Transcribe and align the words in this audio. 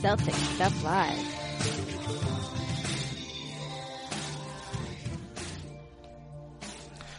Celtic 0.00 0.34
Stuff 0.34 0.82
Live. 0.82 1.40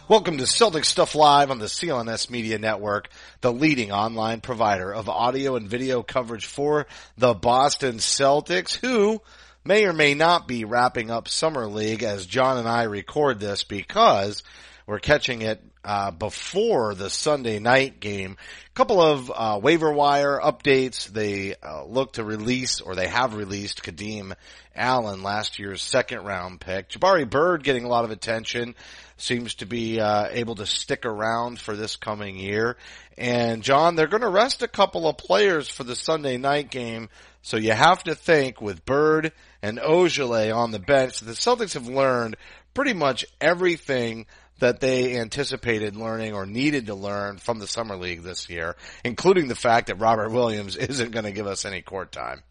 Welcome 0.08 0.40
to 0.40 0.48
Celtic 0.48 0.86
Stuff 0.86 1.14
Live 1.14 1.52
on 1.52 1.60
the 1.60 1.68
CLNS 1.68 2.32
Media 2.32 2.58
Network, 2.58 3.10
the 3.42 3.54
leading 3.54 3.92
online 3.92 4.42
provider 4.42 4.92
of 4.92 5.10
audio 5.10 5.56
and 5.58 5.70
video 5.70 6.02
coverage 6.02 6.48
for 6.48 6.88
the 7.20 7.36
Boston 7.36 7.98
Celtics, 7.98 8.76
who 8.76 9.22
may 9.64 9.86
or 9.86 9.94
may 9.94 10.16
not 10.16 10.48
be 10.48 10.66
wrapping 10.66 11.12
up 11.12 11.28
Summer 11.28 11.68
League 11.68 12.02
as 12.02 12.26
Jon 12.26 12.58
and 12.58 12.68
I 12.68 12.84
record 12.84 13.40
this 13.40 13.64
because 13.64 14.42
we're 14.88 14.98
catching 14.98 15.44
it 15.44 15.64
uh, 15.84 16.12
before 16.12 16.96
the 16.96 17.10
Sunday 17.10 17.60
night 17.60 18.00
game. 18.00 18.38
A 18.68 18.74
couple 18.74 19.02
of 19.02 19.32
uh, 19.34 19.60
waiver 19.62 19.92
wire 19.92 20.40
updates. 20.40 21.08
They 21.08 21.56
uh, 21.56 21.86
look 21.86 22.14
to 22.14 22.24
release, 22.24 22.82
or 22.82 22.96
they 22.96 23.08
have 23.08 23.36
released, 23.36 23.84
Kadeem 23.84 24.34
Allen, 24.76 25.24
last 25.24 25.60
year's 25.60 25.82
second 25.82 26.24
round 26.24 26.62
pick. 26.62 26.90
Jabari 26.90 27.30
Bird 27.30 27.64
getting 27.64 27.84
a 27.84 27.90
lot 27.90 28.06
of 28.06 28.12
attention. 28.12 28.76
Seems 29.18 29.56
to 29.56 29.66
be 29.66 30.00
uh, 30.00 30.28
able 30.32 30.56
to 30.56 30.66
stick 30.66 31.06
around 31.06 31.60
for 31.60 31.76
this 31.76 31.96
coming 31.96 32.38
year. 32.38 32.78
And 33.18 33.62
Jon, 33.62 33.96
they're 33.96 34.08
going 34.08 34.22
to 34.22 34.30
rest 34.30 34.64
a 34.64 34.68
couple 34.68 35.08
of 35.08 35.18
players 35.18 35.70
for 35.70 35.84
the 35.84 35.96
Sunday 35.96 36.38
night 36.38 36.72
game. 36.72 37.10
So 37.44 37.58
you 37.58 37.72
have 37.72 38.04
to 38.04 38.16
think 38.16 38.62
with 38.62 38.86
Bird 38.86 39.32
and 39.62 39.80
Ojeleye 39.80 40.56
on 40.56 40.72
the 40.72 40.80
bench, 40.80 41.20
the 41.20 41.34
Celtics 41.34 41.74
have 41.74 41.88
learned 41.88 42.36
pretty 42.74 42.94
much 42.94 43.26
everything 43.40 44.26
that 44.62 44.80
they 44.80 45.18
anticipated 45.20 45.96
learning 45.96 46.34
or 46.34 46.46
needed 46.46 46.86
to 46.86 46.96
learn 46.96 47.38
from 47.38 47.60
the 47.60 47.68
summer 47.68 47.98
league 47.98 48.22
this 48.22 48.50
year, 48.50 48.76
including 49.04 49.48
the 49.48 49.56
fact 49.56 49.88
that 49.88 49.96
Robert 49.96 50.32
Williams 50.32 50.76
isn't 50.78 51.12
going 51.12 51.26
to 51.26 51.32
give 51.32 51.48
us 51.48 51.66
any 51.66 51.82
court 51.82 52.12
time. 52.12 52.42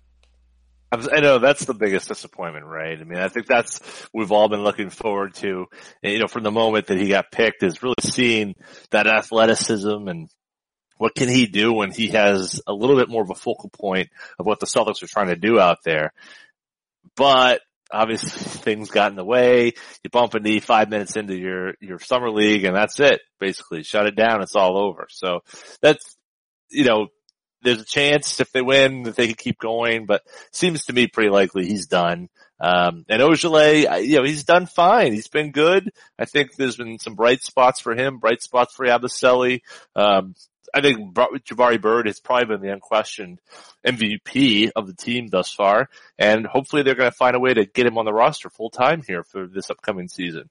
I 0.92 1.20
know 1.20 1.38
that's 1.38 1.66
the 1.66 1.74
biggest 1.74 2.08
disappointment, 2.08 2.66
right? 2.66 3.00
I 3.00 3.04
mean, 3.04 3.20
I 3.20 3.28
think 3.28 3.46
that's 3.46 3.80
we've 4.12 4.32
all 4.32 4.48
been 4.48 4.64
looking 4.64 4.90
forward 4.90 5.34
to, 5.36 5.66
you 6.02 6.18
know, 6.18 6.26
from 6.26 6.42
the 6.42 6.50
moment 6.50 6.88
that 6.88 6.98
he 6.98 7.08
got 7.08 7.30
picked 7.30 7.62
is 7.62 7.80
really 7.80 7.94
seeing 8.00 8.56
that 8.90 9.06
athleticism 9.06 10.08
and 10.08 10.28
what 10.98 11.14
can 11.14 11.28
he 11.28 11.46
do 11.46 11.72
when 11.72 11.92
he 11.92 12.08
has 12.08 12.60
a 12.66 12.72
little 12.72 12.96
bit 12.96 13.08
more 13.08 13.22
of 13.22 13.30
a 13.30 13.36
focal 13.36 13.70
point 13.70 14.08
of 14.38 14.46
what 14.46 14.58
the 14.58 14.66
Celtics 14.66 15.00
are 15.04 15.06
trying 15.06 15.28
to 15.28 15.36
do 15.36 15.60
out 15.60 15.78
there. 15.84 16.12
But 17.14 17.60
obviously 17.92 18.30
things 18.30 18.90
got 18.90 19.10
in 19.10 19.16
the 19.16 19.24
way. 19.24 19.72
You 20.02 20.10
bump 20.10 20.34
a 20.34 20.40
knee 20.40 20.60
five 20.60 20.90
minutes 20.90 21.16
into 21.16 21.36
your, 21.36 21.74
your 21.80 21.98
summer 21.98 22.30
league 22.30 22.64
and 22.64 22.76
that's 22.76 23.00
it. 23.00 23.20
Basically 23.38 23.82
shut 23.82 24.06
it 24.06 24.16
down. 24.16 24.42
It's 24.42 24.56
all 24.56 24.78
over. 24.78 25.06
So 25.10 25.40
that's, 25.82 26.16
you 26.70 26.84
know, 26.84 27.08
there's 27.62 27.80
a 27.80 27.84
chance 27.84 28.40
if 28.40 28.52
they 28.52 28.62
win 28.62 29.04
that 29.04 29.16
they 29.16 29.26
can 29.26 29.36
keep 29.36 29.58
going, 29.58 30.06
but 30.06 30.22
seems 30.50 30.86
to 30.86 30.92
me 30.92 31.06
pretty 31.06 31.30
likely 31.30 31.66
he's 31.66 31.86
done. 31.86 32.28
Um, 32.60 33.06
and 33.08 33.22
Ojeleye, 33.22 34.06
you 34.06 34.18
know, 34.18 34.24
he's 34.24 34.44
done 34.44 34.66
fine. 34.66 35.12
He's 35.12 35.28
been 35.28 35.50
good. 35.50 35.90
I 36.18 36.26
think 36.26 36.54
there's 36.54 36.76
been 36.76 36.98
some 36.98 37.14
bright 37.14 37.42
spots 37.42 37.80
for 37.80 37.94
him, 37.94 38.18
bright 38.18 38.42
spots 38.42 38.74
for 38.74 38.86
Yabusele. 38.86 39.60
Um, 39.96 40.34
I 40.72 40.82
think 40.82 41.14
Jabari 41.14 41.80
Bird 41.80 42.06
has 42.06 42.20
probably 42.20 42.46
been 42.46 42.60
the 42.60 42.72
unquestioned 42.72 43.40
MVP 43.84 44.70
of 44.76 44.86
the 44.86 44.94
team 44.94 45.28
thus 45.28 45.52
far, 45.52 45.88
and 46.18 46.46
hopefully 46.46 46.82
they're 46.82 46.94
going 46.94 47.10
to 47.10 47.16
find 47.16 47.34
a 47.34 47.40
way 47.40 47.54
to 47.54 47.66
get 47.66 47.86
him 47.86 47.98
on 47.98 48.04
the 48.04 48.12
roster 48.12 48.50
full 48.50 48.70
time 48.70 49.02
here 49.06 49.24
for 49.24 49.46
this 49.46 49.70
upcoming 49.70 50.08
season. 50.08 50.48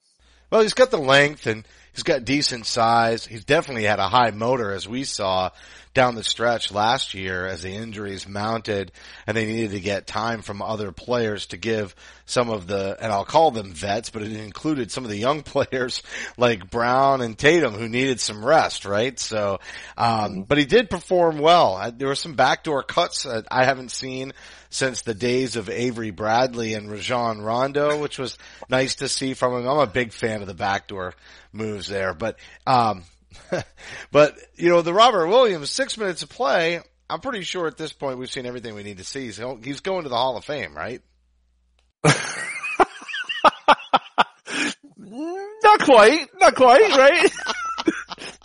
Well, 0.51 0.61
he's 0.61 0.73
got 0.73 0.91
the 0.91 0.97
length 0.97 1.45
and 1.45 1.65
he's 1.93 2.03
got 2.03 2.25
decent 2.25 2.65
size. 2.65 3.25
He's 3.25 3.45
definitely 3.45 3.83
had 3.83 3.99
a 3.99 4.07
high 4.07 4.31
motor 4.31 4.71
as 4.71 4.87
we 4.87 5.03
saw 5.03 5.51
down 5.93 6.15
the 6.15 6.23
stretch 6.23 6.71
last 6.71 7.13
year 7.13 7.47
as 7.47 7.63
the 7.63 7.71
injuries 7.71 8.27
mounted 8.27 8.91
and 9.25 9.35
they 9.35 9.45
needed 9.45 9.71
to 9.71 9.79
get 9.79 10.05
time 10.05 10.41
from 10.41 10.61
other 10.61 10.91
players 10.91 11.47
to 11.47 11.57
give 11.57 11.95
some 12.25 12.49
of 12.49 12.67
the, 12.67 12.95
and 13.01 13.11
I'll 13.11 13.25
call 13.25 13.51
them 13.51 13.73
vets, 13.73 14.11
but 14.11 14.21
it 14.21 14.31
included 14.31 14.91
some 14.91 15.03
of 15.03 15.09
the 15.09 15.17
young 15.17 15.41
players 15.43 16.03
like 16.37 16.69
Brown 16.69 17.21
and 17.21 17.37
Tatum 17.37 17.73
who 17.73 17.89
needed 17.89 18.19
some 18.19 18.45
rest, 18.45 18.85
right? 18.85 19.19
So, 19.19 19.59
um, 19.97 20.43
but 20.43 20.57
he 20.57 20.65
did 20.65 20.89
perform 20.89 21.39
well. 21.39 21.91
There 21.95 22.07
were 22.07 22.15
some 22.15 22.35
backdoor 22.35 22.83
cuts 22.83 23.23
that 23.23 23.47
I 23.49 23.65
haven't 23.65 23.91
seen 23.91 24.33
since 24.69 25.01
the 25.01 25.13
days 25.13 25.55
of 25.55 25.69
Avery 25.69 26.11
Bradley 26.11 26.73
and 26.73 26.89
Rajon 26.89 27.41
Rondo, 27.41 27.99
which 27.99 28.19
was 28.19 28.37
nice 28.69 28.95
to 28.95 29.07
see 29.07 29.33
from 29.33 29.53
him. 29.53 29.67
I'm 29.67 29.79
a 29.79 29.87
big 29.87 30.13
fan 30.13 30.41
of 30.41 30.47
the 30.47 30.53
backdoor 30.53 31.13
moves 31.51 31.87
there, 31.87 32.13
but, 32.13 32.37
um, 32.67 33.03
but 34.11 34.37
you 34.55 34.69
know, 34.69 34.81
the 34.81 34.93
Robert 34.93 35.27
Williams 35.27 35.71
six 35.71 35.97
minutes 35.97 36.23
of 36.23 36.29
play. 36.29 36.81
I'm 37.09 37.21
pretty 37.21 37.41
sure 37.41 37.65
at 37.65 37.77
this 37.77 37.91
point 37.91 38.19
we've 38.19 38.31
seen 38.31 38.45
everything 38.45 38.75
we 38.75 38.83
need 38.83 38.99
to 38.99 39.03
see. 39.03 39.25
He's, 39.25 39.41
he's 39.63 39.79
going 39.79 40.03
to 40.03 40.09
the 40.09 40.15
Hall 40.15 40.37
of 40.37 40.45
Fame, 40.45 40.75
right? 40.75 41.01
not 42.03 42.15
quite, 45.81 46.27
not 46.39 46.55
quite, 46.55 46.95
right? 46.95 47.31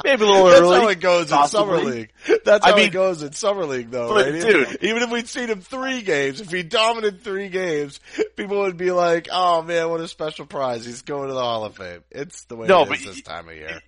Maybe 0.02 0.24
a 0.24 0.26
little 0.26 0.46
That's 0.46 0.60
early. 0.60 0.70
That's 0.70 0.82
how 0.82 0.88
it 0.88 1.00
goes 1.00 1.28
possibly. 1.28 1.60
in 1.62 1.80
summer 1.80 1.90
league. 1.90 2.12
That's 2.44 2.64
how 2.66 2.72
I 2.72 2.76
mean, 2.76 2.86
it 2.86 2.92
goes 2.92 3.22
in 3.22 3.32
summer 3.32 3.64
league, 3.64 3.90
though, 3.90 4.12
but 4.12 4.32
right? 4.32 4.42
dude. 4.42 4.78
Even 4.82 5.02
if 5.04 5.10
we'd 5.10 5.28
seen 5.28 5.48
him 5.48 5.60
three 5.60 6.02
games, 6.02 6.40
if 6.40 6.50
he 6.50 6.64
dominated 6.64 7.22
three 7.22 7.48
games, 7.48 8.00
people 8.34 8.58
would 8.60 8.76
be 8.76 8.90
like, 8.90 9.28
"Oh 9.30 9.62
man, 9.62 9.88
what 9.90 10.00
a 10.00 10.08
special 10.08 10.46
prize! 10.46 10.84
He's 10.84 11.02
going 11.02 11.28
to 11.28 11.34
the 11.34 11.40
Hall 11.40 11.64
of 11.64 11.76
Fame." 11.76 12.00
It's 12.10 12.44
the 12.46 12.56
way 12.56 12.66
No, 12.66 12.82
it 12.82 12.88
but 12.88 12.98
is 12.98 13.04
this 13.04 13.22
time 13.22 13.48
of 13.48 13.54
year. 13.54 13.80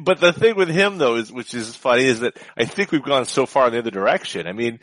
But 0.00 0.18
the 0.18 0.32
thing 0.32 0.56
with 0.56 0.70
him 0.70 0.96
though 0.96 1.16
is, 1.16 1.30
which 1.30 1.52
is 1.52 1.76
funny, 1.76 2.04
is 2.04 2.20
that 2.20 2.38
I 2.56 2.64
think 2.64 2.90
we've 2.90 3.04
gone 3.04 3.26
so 3.26 3.44
far 3.44 3.66
in 3.66 3.74
the 3.74 3.80
other 3.80 3.90
direction. 3.90 4.46
I 4.46 4.52
mean, 4.52 4.80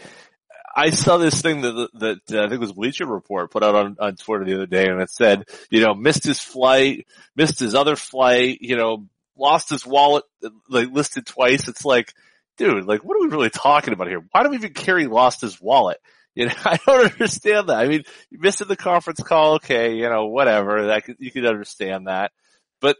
I 0.75 0.91
saw 0.91 1.17
this 1.17 1.41
thing 1.41 1.61
that, 1.61 1.89
that 1.95 2.19
uh, 2.31 2.45
I 2.45 2.50
think 2.50 2.61
was 2.61 2.71
Bleacher 2.71 3.05
Report 3.05 3.51
put 3.51 3.63
out 3.63 3.75
on, 3.75 3.97
on 4.00 4.16
Twitter 4.16 4.45
the 4.45 4.55
other 4.55 4.66
day 4.67 4.85
and 4.85 5.01
it 5.01 5.09
said, 5.09 5.45
you 5.69 5.81
know, 5.83 5.94
missed 5.94 6.23
his 6.23 6.39
flight, 6.39 7.07
missed 7.35 7.59
his 7.59 7.75
other 7.75 7.95
flight, 7.95 8.59
you 8.61 8.77
know, 8.77 9.07
lost 9.38 9.69
his 9.69 9.86
wallet, 9.86 10.24
like 10.69 10.90
listed 10.92 11.25
twice. 11.25 11.68
It's 11.68 11.86
like, 11.86 12.14
dude, 12.58 12.86
like 12.86 13.03
what 13.03 13.18
are 13.18 13.22
we 13.22 13.28
really 13.28 13.50
talking 13.50 13.94
about 13.94 14.08
here? 14.08 14.24
Why 14.31 14.44
do 14.44 14.50
we 14.50 14.58
even 14.58 14.74
carry 14.74 15.08
lost 15.08 15.42
his 15.42 15.59
wallet? 15.59 15.97
You 16.36 16.47
know, 16.47 16.53
I 16.66 16.78
don't 16.86 17.12
understand 17.12 17.69
that. 17.69 17.78
I 17.78 17.88
mean, 17.88 18.03
you 18.30 18.40
missed 18.40 18.66
the 18.66 18.75
conference 18.75 19.22
call, 19.22 19.56
okay, 19.56 19.96
you 19.96 20.09
know, 20.09 20.28
whatever, 20.28 20.88
that 20.88 21.06
could, 21.06 21.18
you 21.19 21.31
could 21.31 21.46
understand 21.46 22.08
that. 22.08 22.31
But, 22.80 22.97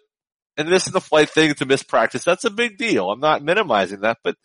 and 0.58 0.68
this 0.68 0.88
is 0.88 0.94
the 0.94 1.02
flight 1.02 1.30
thing 1.30 1.54
to 1.56 1.66
miss 1.66 1.84
practice. 1.84 2.24
That's 2.24 2.46
a 2.46 2.50
big 2.50 2.78
deal. 2.78 3.10
I'm 3.10 3.20
not 3.22 3.44
minimizing 3.44 4.02
that, 4.02 4.18
but 4.24 4.36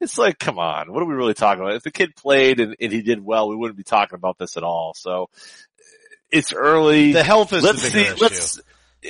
it's 0.00 0.18
like, 0.18 0.38
come 0.38 0.58
on, 0.58 0.92
what 0.92 1.02
are 1.02 1.06
we 1.06 1.14
really 1.14 1.34
talking 1.34 1.62
about? 1.62 1.74
If 1.74 1.82
the 1.82 1.90
kid 1.90 2.14
played 2.16 2.60
and, 2.60 2.76
and 2.80 2.92
he 2.92 3.02
did 3.02 3.22
well, 3.22 3.48
we 3.48 3.56
wouldn't 3.56 3.78
be 3.78 3.82
talking 3.82 4.16
about 4.16 4.38
this 4.38 4.56
at 4.56 4.62
all. 4.62 4.94
So 4.94 5.28
it's 6.30 6.52
early. 6.52 7.12
The 7.12 7.24
health 7.24 7.52
is 7.52 7.64
let's 7.64 7.82
the 7.82 7.90
see, 7.90 8.00
issue. 8.02 8.16
let's, 8.20 8.60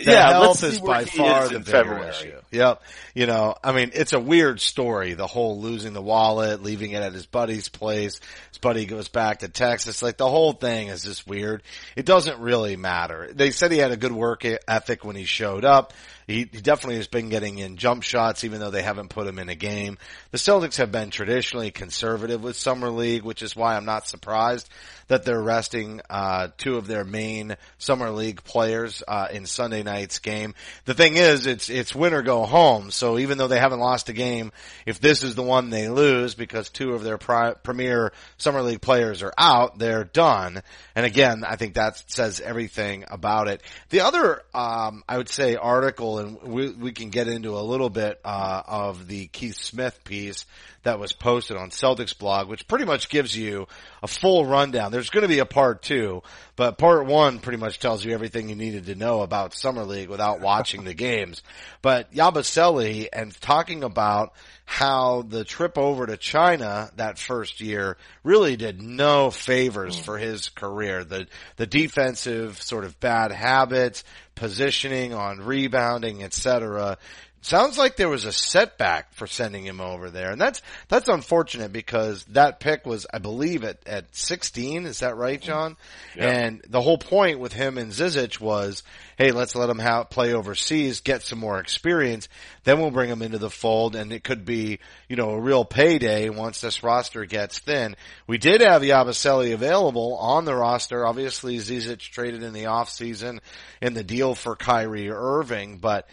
The 0.05 0.13
yeah, 0.13 0.29
health 0.29 0.63
let's 0.63 0.75
is 0.75 0.81
by 0.81 1.05
far 1.05 1.45
is 1.45 1.51
the 1.51 1.59
bigger 1.61 1.71
February. 1.71 2.09
issue. 2.09 2.41
Yep. 2.51 2.83
You 3.15 3.27
know, 3.27 3.55
I 3.65 3.73
mean, 3.73 3.93
it's 3.95 4.13
a 4.13 4.21
weird 4.21 4.61
story. 4.61 5.15
The 5.15 5.27
whole 5.27 5.61
losing 5.61 5.93
the 5.95 6.03
wallet, 6.03 6.63
leaving 6.63 6.93
it 6.93 7.03
at 7.03 7.13
his 7.13 7.27
buddy's 7.27 7.69
place. 7.69 8.21
His 8.51 8.59
buddy 8.59 8.85
goes 8.87 9.09
back 9.09 9.39
to 9.39 9.49
Texas. 9.49 10.03
Like 10.03 10.17
the 10.17 10.29
whole 10.29 10.53
thing 10.53 10.89
is 10.89 11.05
just 11.05 11.27
weird. 11.27 11.63
It 11.97 12.05
doesn't 12.05 12.39
really 12.41 12.77
matter. 12.77 13.31
They 13.33 13.51
said 13.51 13.73
he 13.73 13.79
had 13.79 13.93
a 13.93 13.97
good 13.97 14.13
work 14.13 14.45
ethic 14.69 15.05
when 15.05 15.17
he 15.17 15.25
showed 15.25 15.65
up. 15.65 15.93
He, 16.27 16.49
he 16.51 16.61
definitely 16.61 16.97
has 16.97 17.07
been 17.07 17.29
getting 17.29 17.59
in 17.59 17.77
jump 17.77 18.03
shots, 18.03 18.45
even 18.45 18.61
though 18.61 18.71
they 18.71 18.83
haven't 18.83 19.11
put 19.11 19.27
him 19.27 19.39
in 19.39 19.49
a 19.49 19.55
game. 19.55 19.97
The 20.33 20.39
Celtics 20.39 20.77
have 20.79 20.91
been 20.91 21.11
traditionally 21.11 21.71
conservative 21.71 22.43
with 22.43 22.57
summer 22.57 22.91
league, 22.91 23.23
which 23.23 23.43
is 23.43 23.55
why 23.55 23.77
I'm 23.77 23.85
not 23.85 24.09
surprised 24.09 24.69
that 25.09 25.25
they're 25.25 25.41
resting 25.41 26.01
uh, 26.11 26.49
two 26.59 26.77
of 26.77 26.87
their 26.87 27.05
main 27.05 27.57
summer 27.79 28.11
league 28.11 28.43
players 28.43 29.03
uh, 29.07 29.29
in 29.33 29.47
Sunday 29.47 29.83
night's 29.83 30.19
game. 30.19 30.55
The 30.85 30.95
thing 30.95 31.17
is, 31.17 31.47
it's 31.47 31.69
it's 31.69 31.95
win 31.95 32.13
or 32.13 32.23
go 32.23 32.45
home. 32.45 32.91
So 32.91 33.19
even 33.19 33.39
though 33.39 33.49
they 33.49 33.61
haven't 33.61 33.81
lost 33.81 34.09
a 34.09 34.13
game, 34.13 34.53
if 34.85 35.01
this 35.01 35.23
is 35.23 35.35
the 35.35 35.43
one 35.43 35.71
they 35.71 35.89
lose 35.89 36.35
because 36.35 36.71
two 36.71 36.93
of 36.93 37.05
their 37.05 37.19
pri- 37.19 37.55
premier 37.55 38.13
summer 38.37 38.63
league 38.63 38.81
players 38.81 39.23
are 39.23 39.35
out, 39.39 39.79
they're 39.79 40.05
done. 40.05 40.63
And 40.95 41.07
again, 41.07 41.45
I 41.47 41.57
think 41.57 41.75
that 41.75 42.03
says 42.11 42.41
everything 42.41 43.05
about 43.09 43.49
it. 43.49 43.63
The 43.91 44.01
other, 44.01 44.43
um, 44.55 45.05
I 45.09 45.19
would 45.19 45.29
say, 45.29 45.57
article, 45.57 46.16
and 46.19 46.43
we 46.43 46.71
we 46.71 46.93
can 46.93 47.11
get 47.11 47.29
into 47.29 47.57
a 47.57 47.61
little 47.61 47.91
bit 47.91 48.21
uh, 48.25 48.63
of 48.67 49.07
the 49.07 49.27
Keith 49.29 49.57
Smith 49.57 50.05
piece 50.05 50.45
that 50.83 51.01
was 51.01 51.13
posted 51.13 51.57
on 51.57 51.71
CelticsBlog, 51.71 52.47
which 52.47 52.69
pretty 52.69 52.85
much 52.85 53.09
gives 53.09 53.37
you 53.37 53.67
a 54.03 54.07
full 54.07 54.47
rundown. 54.47 54.93
There's 54.93 55.11
going 55.11 55.23
to 55.23 55.29
be 55.29 55.41
a 55.41 55.47
part 55.47 55.83
two, 55.83 56.23
but 56.55 56.79
part 56.79 57.07
one 57.07 57.41
pretty 57.41 57.59
much 57.59 57.81
tells 57.81 58.05
you 58.05 58.13
everything 58.13 58.49
you 58.49 58.55
needed 58.55 58.87
to 58.87 58.95
know 58.95 59.23
about 59.23 59.53
Summer 59.53 59.85
League 59.85 60.09
without 60.09 60.41
watching 60.41 60.85
the 60.85 60.95
games. 61.07 61.43
But 61.83 62.13
Yabusele 62.13 63.09
and 63.13 63.39
talking 63.41 63.83
about 63.83 64.33
how 64.67 65.23
the 65.23 65.45
trip 65.45 65.79
over 65.79 66.07
to 66.07 66.17
China 66.17 66.91
that 66.97 67.19
first 67.19 67.61
year 67.61 67.97
really 68.25 68.57
did 68.57 68.83
no 68.83 69.31
favors 69.31 69.97
for 69.97 70.19
his 70.19 70.49
career. 70.51 71.05
The, 71.05 71.29
the 71.55 71.67
defensive 71.67 72.61
sort 72.61 72.85
of 72.85 72.99
bad 72.99 73.31
habits, 73.31 74.03
positioning 74.35 75.15
on 75.15 75.41
rebounding, 75.41 76.23
etc 76.23 76.99
sounds 77.47 77.79
like 77.79 77.97
there 77.97 78.09
was 78.09 78.25
a 78.25 78.33
setback 78.33 79.15
for 79.15 79.27
sending 79.27 79.65
him 79.65 79.81
over 79.81 80.11
there. 80.11 80.31
And 80.31 80.41
that's, 80.41 80.61
that's 80.89 81.09
unfortunate 81.09 81.73
because 81.73 82.25
that 82.25 82.61
pick 82.61 82.85
was, 82.85 83.07
I 83.13 83.19
believe 83.19 83.65
at, 83.65 83.79
at 83.87 84.15
16. 84.15 84.87
Is 84.87 85.01
that 85.01 85.17
right, 85.17 85.41
Jon? 85.41 85.77
Yeah. 86.17 86.29
And 86.29 86.63
the 86.69 86.81
whole 86.81 86.99
point 86.99 87.39
with 87.39 87.53
him 87.53 87.79
and 87.79 87.93
Zizic 87.93 88.41
was, 88.41 88.83
hey, 89.17 89.31
let's 89.31 89.55
let 89.55 89.71
him 89.71 89.79
have, 89.79 90.11
play 90.11 90.35
overseas, 90.35 91.01
get 91.01 91.23
some 91.23 91.39
more 91.39 91.59
experience. 91.59 92.29
Then 92.65 92.81
we'll 92.81 92.91
bring 92.91 93.11
him 93.11 93.23
into 93.23 93.39
the 93.39 93.51
fold 93.51 93.97
and 93.97 94.13
it 94.13 94.25
could 94.25 94.45
be, 94.45 94.81
you 95.09 95.17
know, 95.17 95.31
a 95.31 95.41
real 95.41 95.65
payday 95.65 96.29
once 96.29 96.61
this 96.61 96.83
roster 96.83 97.25
gets 97.25 97.61
thin. 97.61 97.97
We 98.27 98.39
did 98.39 98.61
have 98.61 98.83
Yabusele 98.83 99.55
available 99.55 100.17
on 100.17 100.45
the 100.45 100.55
roster. 100.55 101.07
Obviously 101.07 101.59
Zizic 101.59 102.01
traded 102.01 102.43
in 102.43 102.53
the 102.53 102.65
offseason 102.65 103.39
in 103.81 103.95
the 103.95 104.05
deal 104.05 104.35
for 104.35 104.57
Kyrie 104.57 105.11
Irving, 105.11 105.79
but 105.79 106.09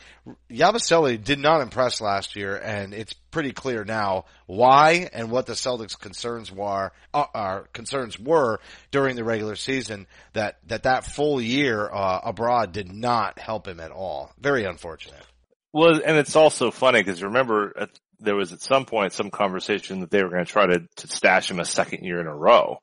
Yabusele 0.50 1.22
did 1.22 1.40
not 1.40 1.62
impress 1.62 2.00
last 2.00 2.36
year 2.36 2.56
and 2.56 2.94
it's 2.94 3.14
pretty 3.32 3.52
clear 3.52 3.84
now 3.84 4.26
why 4.46 5.10
and 5.12 5.30
what 5.30 5.46
the 5.46 5.54
Celtics 5.54 6.00
concerns 6.00 6.52
were, 6.52 6.92
uh, 7.14 7.26
uh, 7.34 7.60
concerns 7.74 8.18
were 8.18 8.60
during 8.92 9.16
the 9.16 9.24
regular 9.24 9.56
season 9.56 10.08
that, 10.34 10.60
that 10.68 10.84
that 10.84 11.06
full 11.06 11.42
year, 11.42 11.90
uh, 11.92 12.22
abroad 12.24 12.72
did 12.72 12.92
not 12.92 13.38
help 13.38 13.68
him 13.68 13.80
at 13.80 13.92
all. 13.92 14.32
Very 14.40 14.64
unfortunate. 14.64 15.26
Well, 15.74 16.00
and 16.06 16.18
it's 16.18 16.36
also 16.36 16.72
funny 16.72 17.02
because 17.02 17.22
remember 17.22 17.90
there 18.20 18.36
was 18.36 18.54
at 18.54 18.62
some 18.62 18.86
point 18.86 19.12
some 19.12 19.30
conversation 19.30 20.00
that 20.02 20.12
they 20.12 20.24
were 20.24 20.30
going 20.30 20.46
to 20.46 20.52
try 20.52 20.68
to, 20.68 20.88
to 20.98 21.08
stash 21.08 21.52
him 21.52 21.60
a 21.60 21.66
second 21.66 22.06
year 22.06 22.22
in 22.22 22.28
a 22.28 22.36
row. 22.36 22.80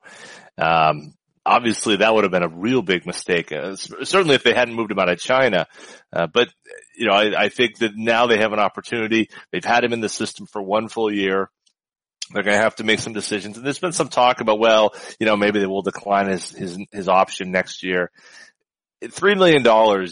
Um, 0.57 1.15
obviously 1.45 1.97
that 1.97 2.13
would 2.13 2.23
have 2.23 2.31
been 2.31 2.43
a 2.43 2.47
real 2.47 2.81
big 2.81 3.05
mistake. 3.05 3.51
Uh, 3.51 3.75
certainly 3.75 4.35
if 4.35 4.43
they 4.43 4.53
hadn't 4.53 4.75
moved 4.75 4.91
him 4.91 4.99
out 4.99 5.09
of 5.09 5.19
China. 5.19 5.67
Uh, 6.13 6.27
but 6.27 6.49
you 7.01 7.07
know, 7.07 7.13
I, 7.13 7.45
I 7.45 7.49
think 7.49 7.79
that 7.79 7.93
now 7.95 8.27
they 8.27 8.37
have 8.37 8.53
an 8.53 8.59
opportunity. 8.59 9.31
They've 9.51 9.65
had 9.65 9.83
him 9.83 9.91
in 9.91 10.01
the 10.01 10.07
system 10.07 10.45
for 10.45 10.61
one 10.61 10.87
full 10.87 11.11
year. 11.11 11.49
They're 12.31 12.43
going 12.43 12.55
to 12.55 12.63
have 12.63 12.75
to 12.75 12.83
make 12.83 12.99
some 12.99 13.13
decisions. 13.13 13.57
And 13.57 13.65
there's 13.65 13.79
been 13.79 13.91
some 13.91 14.07
talk 14.07 14.39
about, 14.39 14.59
well, 14.59 14.93
you 15.19 15.25
know, 15.25 15.35
maybe 15.35 15.59
they 15.59 15.65
will 15.65 15.81
decline 15.81 16.27
his, 16.27 16.51
his, 16.51 16.77
his 16.91 17.09
option 17.09 17.51
next 17.51 17.81
year. 17.81 18.11
$3 19.03 19.35
million, 19.35 19.63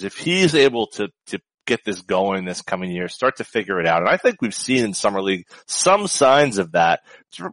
if 0.04 0.18
he's 0.18 0.56
able 0.56 0.88
to, 0.88 1.10
to 1.28 1.40
get 1.68 1.86
this 1.86 2.02
going 2.02 2.46
this 2.46 2.64
coming 2.64 2.90
year, 2.90 3.08
start 3.08 3.38
to 3.38 3.44
figure 3.44 3.80
it 3.80 3.86
out. 3.86 4.02
And 4.02 4.10
I 4.10 4.18
think 4.18 4.42
we've 4.42 4.56
seen 4.56 4.84
in 4.84 4.96
summer 4.96 5.22
league 5.22 5.46
some 5.68 6.08
signs 6.08 6.58
of 6.58 6.72
that. 6.72 7.02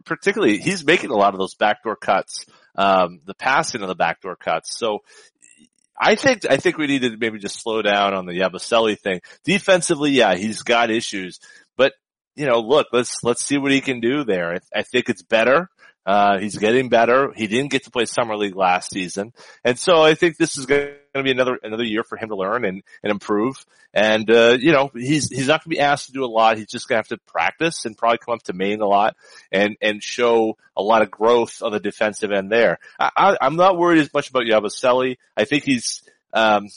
Particularly, 0.03 0.57
he's 0.57 0.83
making 0.83 1.11
a 1.11 1.15
lot 1.15 1.35
of 1.35 1.39
those 1.39 1.53
backdoor 1.53 1.95
cuts, 1.95 2.43
um, 2.75 3.21
the 3.25 3.35
passing 3.35 3.83
of 3.83 3.87
the 3.87 3.95
backdoor 3.95 4.35
cuts. 4.35 4.75
So 4.75 5.03
I 5.99 6.15
think 6.15 6.45
I 6.49 6.57
think 6.57 6.77
we 6.77 6.87
need 6.87 7.01
to 7.01 7.17
maybe 7.17 7.39
just 7.39 7.61
slow 7.61 7.81
down 7.81 8.13
on 8.13 8.25
the 8.25 8.33
Yabusele 8.33 8.99
thing. 8.99 9.21
Defensively, 9.43 10.11
yeah, 10.11 10.35
he's 10.35 10.61
got 10.61 10.91
issues, 10.91 11.39
but 11.75 11.93
you 12.35 12.45
know, 12.45 12.59
look, 12.59 12.87
let's 12.93 13.23
let's 13.23 13.43
see 13.43 13.57
what 13.57 13.71
he 13.71 13.81
can 13.81 13.99
do 13.99 14.23
there. 14.23 14.53
I, 14.53 14.79
I 14.79 14.83
think 14.83 15.09
it's 15.09 15.23
better. 15.23 15.69
Uh, 16.07 16.39
he's 16.39 16.57
getting 16.57 16.87
better. 16.87 17.33
He 17.35 17.47
didn't 17.47 17.69
get 17.69 17.83
to 17.83 17.91
play 17.91 18.05
summer 18.05 18.37
league 18.37 18.55
last 18.55 18.91
season. 18.91 19.33
And 19.65 19.77
so 19.77 20.01
I 20.01 20.15
think 20.15 20.37
this 20.37 20.57
is 20.57 20.65
going 20.65 20.93
to 21.13 21.21
be 21.21 21.31
another, 21.31 21.59
another 21.61 21.83
year 21.83 22.01
for 22.01 22.17
him 22.17 22.29
to 22.29 22.35
learn 22.37 22.63
and, 22.63 22.81
and 23.03 23.11
improve. 23.11 23.65
And, 23.93 24.31
uh, 24.31 24.57
you 24.57 24.71
know, 24.71 24.89
he's, 24.93 25.29
he's 25.29 25.49
not 25.49 25.65
going 25.65 25.75
to 25.75 25.77
be 25.77 25.79
asked 25.81 26.05
to 26.05 26.13
do 26.13 26.23
a 26.23 26.27
lot. 26.27 26.57
He's 26.57 26.67
just 26.67 26.87
going 26.87 26.95
to 26.95 26.99
have 26.99 27.19
to 27.19 27.25
practice 27.29 27.83
and 27.83 27.97
probably 27.97 28.19
come 28.19 28.35
up 28.35 28.43
to 28.43 28.53
Maine 28.53 28.79
a 28.79 28.87
lot 28.87 29.17
and, 29.51 29.75
and 29.81 30.01
show 30.01 30.57
a 30.77 30.81
lot 30.81 31.01
of 31.01 31.11
growth 31.11 31.61
on 31.61 31.73
the 31.73 31.79
defensive 31.81 32.31
end 32.31 32.49
there. 32.49 32.79
I, 32.97 33.35
I, 33.41 33.45
am 33.45 33.57
not 33.57 33.77
worried 33.77 33.99
as 33.99 34.13
much 34.13 34.29
about 34.29 34.43
Yabusele. 34.43 35.17
I 35.35 35.43
think 35.43 35.65
he's, 35.65 36.03
um, 36.31 36.69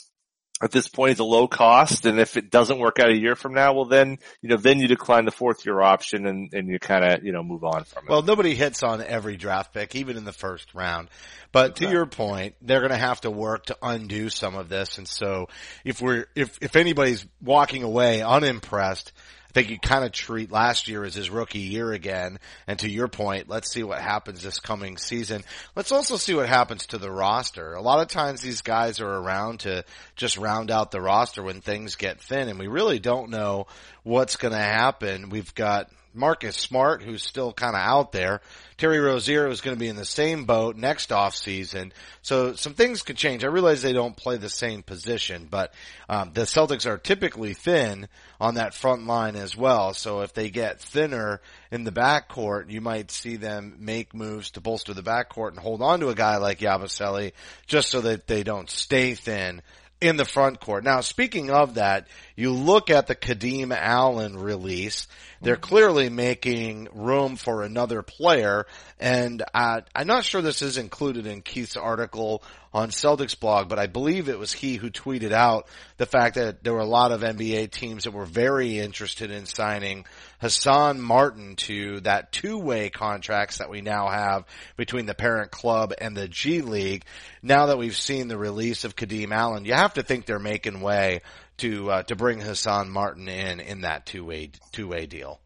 at 0.61 0.71
this 0.71 0.87
point 0.87 1.13
is 1.13 1.19
a 1.19 1.23
low 1.23 1.47
cost. 1.47 2.05
And 2.05 2.19
if 2.19 2.37
it 2.37 2.51
doesn't 2.51 2.79
work 2.79 2.99
out 2.99 3.09
a 3.09 3.17
year 3.17 3.35
from 3.35 3.53
now, 3.53 3.73
well 3.73 3.85
then, 3.85 4.19
you 4.41 4.49
know, 4.49 4.57
then 4.57 4.79
you 4.79 4.87
decline 4.87 5.25
the 5.25 5.31
fourth 5.31 5.65
year 5.65 5.81
option 5.81 6.27
and, 6.27 6.53
and 6.53 6.67
you 6.67 6.79
kind 6.79 7.03
of, 7.03 7.23
you 7.23 7.31
know, 7.31 7.43
move 7.43 7.63
on 7.63 7.83
from 7.83 8.05
it. 8.05 8.09
Well, 8.09 8.21
nobody 8.21 8.53
hits 8.53 8.83
on 8.83 9.01
every 9.01 9.37
draft 9.37 9.73
pick, 9.73 9.95
even 9.95 10.17
in 10.17 10.25
the 10.25 10.33
first 10.33 10.73
round. 10.73 11.09
But 11.51 11.77
to 11.77 11.89
your 11.89 12.05
point, 12.05 12.55
they're 12.61 12.79
going 12.79 12.91
to 12.91 12.97
have 12.97 13.21
to 13.21 13.31
work 13.31 13.65
to 13.65 13.77
undo 13.81 14.29
some 14.29 14.55
of 14.55 14.69
this. 14.69 14.97
And 14.97 15.07
so 15.07 15.47
if 15.83 16.01
we're, 16.01 16.27
if, 16.35 16.57
if 16.61 16.75
anybody's 16.75 17.25
walking 17.41 17.83
away 17.83 18.21
unimpressed, 18.21 19.11
I 19.51 19.53
think 19.53 19.69
you 19.69 19.79
kind 19.79 20.05
of 20.05 20.13
treat 20.13 20.49
last 20.49 20.87
year 20.87 21.03
as 21.03 21.13
his 21.13 21.29
rookie 21.29 21.59
year 21.59 21.91
again. 21.91 22.39
And 22.67 22.79
to 22.79 22.89
your 22.89 23.09
point, 23.09 23.49
let's 23.49 23.69
see 23.69 23.83
what 23.83 23.99
happens 23.99 24.41
this 24.41 24.61
coming 24.61 24.95
season. 24.95 25.43
Let's 25.75 25.91
also 25.91 26.15
see 26.15 26.33
what 26.33 26.47
happens 26.47 26.85
to 26.87 26.97
the 26.97 27.11
roster. 27.11 27.73
A 27.73 27.81
lot 27.81 27.99
of 27.99 28.07
times 28.07 28.39
these 28.39 28.61
guys 28.61 29.01
are 29.01 29.13
around 29.13 29.61
to 29.61 29.83
just 30.15 30.37
round 30.37 30.71
out 30.71 30.91
the 30.91 31.01
roster 31.01 31.43
when 31.43 31.59
things 31.59 31.97
get 31.97 32.21
thin 32.21 32.47
and 32.47 32.59
we 32.59 32.67
really 32.67 32.99
don't 32.99 33.29
know 33.29 33.67
what's 34.03 34.37
going 34.37 34.53
to 34.53 34.57
happen. 34.57 35.27
We've 35.27 35.53
got 35.53 35.89
Marcus 36.13 36.55
Smart, 36.55 37.01
who's 37.01 37.23
still 37.23 37.53
kind 37.53 37.75
of 37.75 37.81
out 37.81 38.11
there. 38.11 38.41
Terry 38.77 38.99
Rozier 38.99 39.47
is 39.47 39.61
going 39.61 39.75
to 39.75 39.79
be 39.79 39.87
in 39.87 39.95
the 39.95 40.05
same 40.05 40.45
boat 40.45 40.75
next 40.75 41.11
off 41.11 41.35
season. 41.35 41.93
So 42.21 42.55
some 42.55 42.73
things 42.73 43.03
could 43.03 43.15
change. 43.17 43.43
I 43.43 43.47
realize 43.47 43.81
they 43.81 43.93
don't 43.93 44.17
play 44.17 44.37
the 44.37 44.49
same 44.49 44.81
position, 44.81 45.47
but 45.49 45.73
um, 46.09 46.31
the 46.33 46.41
Celtics 46.41 46.85
are 46.85 46.97
typically 46.97 47.53
thin 47.53 48.07
on 48.39 48.55
that 48.55 48.73
front 48.73 49.05
line 49.05 49.35
as 49.35 49.55
well. 49.55 49.93
So 49.93 50.21
if 50.21 50.33
they 50.33 50.49
get 50.49 50.81
thinner 50.81 51.41
in 51.71 51.83
the 51.83 51.91
backcourt, 51.91 52.69
you 52.69 52.81
might 52.81 53.11
see 53.11 53.35
them 53.35 53.75
make 53.79 54.13
moves 54.13 54.51
to 54.51 54.61
bolster 54.61 54.93
the 54.93 55.03
backcourt 55.03 55.49
and 55.49 55.59
hold 55.59 55.81
on 55.81 55.99
to 55.99 56.09
a 56.09 56.15
guy 56.15 56.37
like 56.37 56.59
Yabusele 56.59 57.33
just 57.67 57.89
so 57.89 58.01
that 58.01 58.27
they 58.27 58.43
don't 58.43 58.69
stay 58.69 59.13
thin 59.13 59.61
in 60.01 60.17
the 60.17 60.25
front 60.25 60.59
court. 60.59 60.83
Now, 60.83 61.01
speaking 61.01 61.51
of 61.51 61.75
that, 61.75 62.07
you 62.35 62.51
look 62.51 62.89
at 62.89 63.05
the 63.05 63.15
Kadeem 63.15 63.71
Allen 63.75 64.37
release. 64.37 65.07
They're 65.41 65.55
clearly 65.55 66.09
making 66.09 66.89
room 66.91 67.35
for 67.35 67.63
another 67.63 68.01
player, 68.01 68.65
and 68.99 69.43
uh, 69.53 69.81
I'm 69.95 70.07
not 70.07 70.25
sure 70.25 70.41
this 70.41 70.63
is 70.63 70.77
included 70.77 71.27
in 71.27 71.41
Keith's 71.41 71.77
article 71.77 72.43
on 72.73 72.89
CelticsBlog, 72.89 73.67
but 73.67 73.79
I 73.79 73.87
believe 73.87 74.29
it 74.29 74.39
was 74.39 74.53
he 74.53 74.75
who 74.75 74.89
tweeted 74.89 75.31
out 75.31 75.67
the 75.97 76.05
fact 76.05 76.35
that 76.35 76.63
there 76.63 76.73
were 76.73 76.79
a 76.79 76.85
lot 76.85 77.11
of 77.11 77.21
NBA 77.21 77.71
teams 77.71 78.05
that 78.05 78.11
were 78.11 78.25
very 78.25 78.79
interested 78.79 79.29
in 79.29 79.45
signing 79.45 80.05
Hassan 80.39 81.01
Martin 81.01 81.55
to 81.57 81.99
that 82.01 82.31
two-way 82.31 82.89
contracts 82.89 83.57
that 83.57 83.69
we 83.69 83.81
now 83.81 84.09
have 84.09 84.45
between 84.77 85.05
the 85.05 85.13
parent 85.13 85.51
club 85.51 85.93
and 85.99 86.15
the 86.15 86.29
G 86.29 86.61
League. 86.61 87.03
Now 87.41 87.67
that 87.67 87.77
we've 87.77 87.95
seen 87.95 88.29
the 88.29 88.37
release 88.37 88.85
of 88.85 88.95
Kadeem 88.95 89.31
Allen, 89.31 89.65
you 89.65 89.73
have 89.73 89.95
to 89.95 90.03
think 90.03 90.25
they're 90.25 90.39
making 90.39 90.79
way 90.79 91.21
to 91.57 91.91
uh, 91.91 92.03
to 92.03 92.15
bring 92.15 92.39
Hassan 92.39 92.89
Martin 92.89 93.27
in 93.27 93.59
in 93.59 93.81
that 93.81 94.05
two-way 94.05 94.51
two-way 94.71 95.05
deal. 95.05 95.41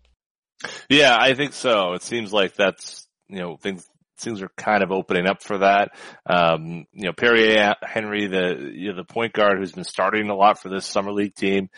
Yeah, 0.90 1.18
I 1.20 1.34
think 1.34 1.54
so. 1.54 1.94
It 1.94 2.04
seems 2.04 2.32
like 2.32 2.56
that's 2.56 3.08
you 3.28 3.40
know 3.40 3.58
things 3.58 3.88
things 4.18 4.42
are 4.42 4.52
kind 4.58 4.84
of 4.84 4.92
opening 4.92 5.28
up 5.28 5.42
for 5.42 5.60
that. 5.60 5.92
Um, 6.26 6.86
you 6.94 7.06
know, 7.06 7.14
Perry 7.14 7.58
Henry, 7.82 8.28
the 8.28 8.72
you 8.74 8.90
know, 8.90 8.96
the 8.96 9.04
point 9.04 9.34
guard 9.34 9.58
who's 9.58 9.72
been 9.72 9.84
starting 9.84 10.30
a 10.30 10.36
lot 10.36 10.60
for 10.60 10.70
this 10.70 10.86
summer 10.86 11.12
league 11.12 11.36
team, 11.36 11.70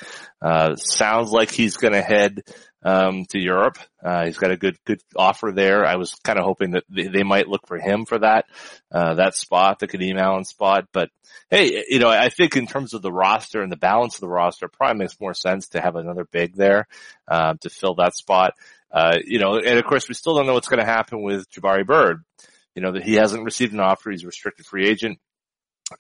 uh, 0.41 0.75
sounds 0.75 1.31
like 1.31 1.51
he's 1.51 1.77
going 1.77 1.93
to 1.93 2.01
head 2.01 2.43
um, 2.83 3.25
to 3.25 3.39
Europe. 3.39 3.77
Uh, 4.03 4.25
he's 4.25 4.37
got 4.37 4.51
a 4.51 4.57
good 4.57 4.77
good 4.85 5.01
offer 5.15 5.51
there. 5.53 5.85
I 5.85 5.95
was 5.95 6.13
kind 6.15 6.39
of 6.39 6.45
hoping 6.45 6.71
that 6.71 6.83
they, 6.89 7.07
they, 7.07 7.23
might 7.23 7.47
look 7.49 7.67
for 7.67 7.77
him 7.77 8.05
for 8.05 8.19
that 8.19 8.45
uh, 8.91 9.15
that 9.15 9.35
spot, 9.35 9.79
the 9.79 9.87
Kadeem 9.87 10.19
Allen 10.19 10.45
spot. 10.45 10.87
But 10.93 11.09
hey, 11.49 11.83
you 11.89 11.99
know, 11.99 12.09
I 12.09 12.29
think 12.29 12.55
in 12.55 12.67
terms 12.67 12.93
of 12.93 13.01
the 13.01 13.11
roster 13.11 13.61
and 13.61 13.71
the 13.71 13.77
balance 13.77 14.15
of 14.15 14.21
the 14.21 14.29
roster, 14.29 14.67
it 14.67 14.73
probably 14.73 14.99
makes 14.99 15.19
more 15.19 15.33
sense 15.33 15.69
to 15.69 15.81
have 15.81 15.95
another 15.95 16.25
big 16.25 16.55
there 16.55 16.87
uh, 17.27 17.55
to 17.61 17.69
fill 17.69 17.95
that 17.95 18.15
spot. 18.15 18.53
Uh, 18.91 19.17
you 19.25 19.39
know, 19.39 19.57
and 19.57 19.79
of 19.79 19.85
course 19.85 20.07
we 20.07 20.15
still 20.15 20.35
don't 20.35 20.47
know 20.47 20.53
what's 20.53 20.69
going 20.69 20.79
to 20.79 20.85
happen 20.85 21.21
with 21.21 21.49
Jabari 21.51 21.85
Bird. 21.85 22.23
You 22.75 22.81
know, 22.81 22.91
that 22.91 23.03
he 23.03 23.15
hasn't 23.15 23.43
received 23.43 23.73
an 23.73 23.79
offer. 23.79 24.11
He's 24.11 24.23
a 24.23 24.27
restricted 24.27 24.65
free 24.65 24.87
agent. 24.87 25.19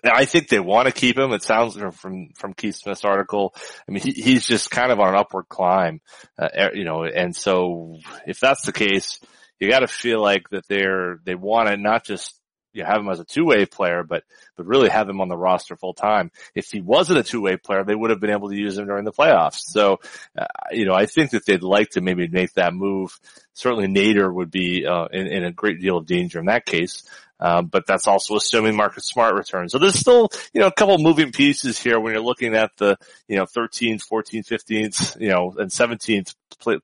I 0.03 0.25
think 0.25 0.49
they 0.49 0.59
want 0.59 0.87
to 0.87 0.93
keep 0.93 1.17
him. 1.17 1.31
It 1.31 1.43
sounds 1.43 1.77
from 1.77 2.29
from 2.35 2.53
Keith 2.53 2.75
Smith's 2.75 3.05
article. 3.05 3.55
I 3.87 3.91
mean, 3.91 4.03
he, 4.03 4.11
he's 4.11 4.45
just 4.45 4.69
kind 4.69 4.91
of 4.91 4.99
on 4.99 5.09
an 5.09 5.15
upward 5.15 5.47
climb, 5.47 6.01
uh, 6.37 6.49
er, 6.55 6.71
you 6.73 6.83
know. 6.83 7.05
And 7.05 7.35
so, 7.35 7.97
if 8.25 8.39
that's 8.39 8.65
the 8.65 8.73
case, 8.73 9.19
you 9.59 9.69
got 9.69 9.79
to 9.79 9.87
feel 9.87 10.21
like 10.21 10.49
that 10.49 10.67
they're 10.67 11.19
they 11.23 11.35
want 11.35 11.69
to 11.69 11.77
not 11.77 12.05
just 12.05 12.35
you 12.73 12.83
know, 12.83 12.89
have 12.89 13.01
him 13.01 13.09
as 13.09 13.19
a 13.19 13.25
two-way 13.25 13.65
player, 13.65 14.03
but, 14.03 14.23
but 14.55 14.65
really 14.65 14.89
have 14.89 15.09
him 15.09 15.21
on 15.21 15.29
the 15.29 15.37
roster 15.37 15.75
full 15.75 15.93
time. 15.93 16.31
If 16.55 16.71
he 16.71 16.81
wasn't 16.81 17.19
a 17.19 17.23
two-way 17.23 17.57
player, 17.57 17.83
they 17.83 17.95
would 17.95 18.09
have 18.09 18.19
been 18.19 18.31
able 18.31 18.49
to 18.49 18.55
use 18.55 18.77
him 18.77 18.87
during 18.87 19.05
the 19.05 19.11
playoffs. 19.11 19.59
So, 19.59 19.99
uh, 20.37 20.45
you 20.71 20.85
know, 20.85 20.93
I 20.93 21.05
think 21.05 21.31
that 21.31 21.45
they'd 21.45 21.63
like 21.63 21.91
to 21.91 22.01
maybe 22.01 22.27
make 22.27 22.53
that 22.53 22.73
move. 22.73 23.19
Certainly 23.53 23.87
Nader 23.87 24.33
would 24.33 24.51
be, 24.51 24.85
uh, 24.85 25.05
in, 25.11 25.27
in 25.27 25.43
a 25.43 25.51
great 25.51 25.81
deal 25.81 25.97
of 25.97 26.05
danger 26.05 26.39
in 26.39 26.45
that 26.45 26.65
case. 26.65 27.03
Um, 27.39 27.67
but 27.67 27.85
that's 27.85 28.07
also 28.07 28.35
assuming 28.35 28.75
Marcus 28.75 29.05
Smart 29.05 29.35
returns. 29.35 29.71
So 29.71 29.77
there's 29.77 29.99
still, 29.99 30.29
you 30.53 30.61
know, 30.61 30.67
a 30.67 30.71
couple 30.71 30.97
moving 30.97 31.31
pieces 31.31 31.79
here 31.79 31.99
when 31.99 32.13
you're 32.13 32.23
looking 32.23 32.55
at 32.55 32.71
the, 32.77 32.97
you 33.27 33.35
know, 33.35 33.45
13th, 33.45 34.07
14th, 34.11 34.47
15th, 34.47 35.21
you 35.21 35.29
know, 35.29 35.53
and 35.57 35.69
17th 35.69 36.33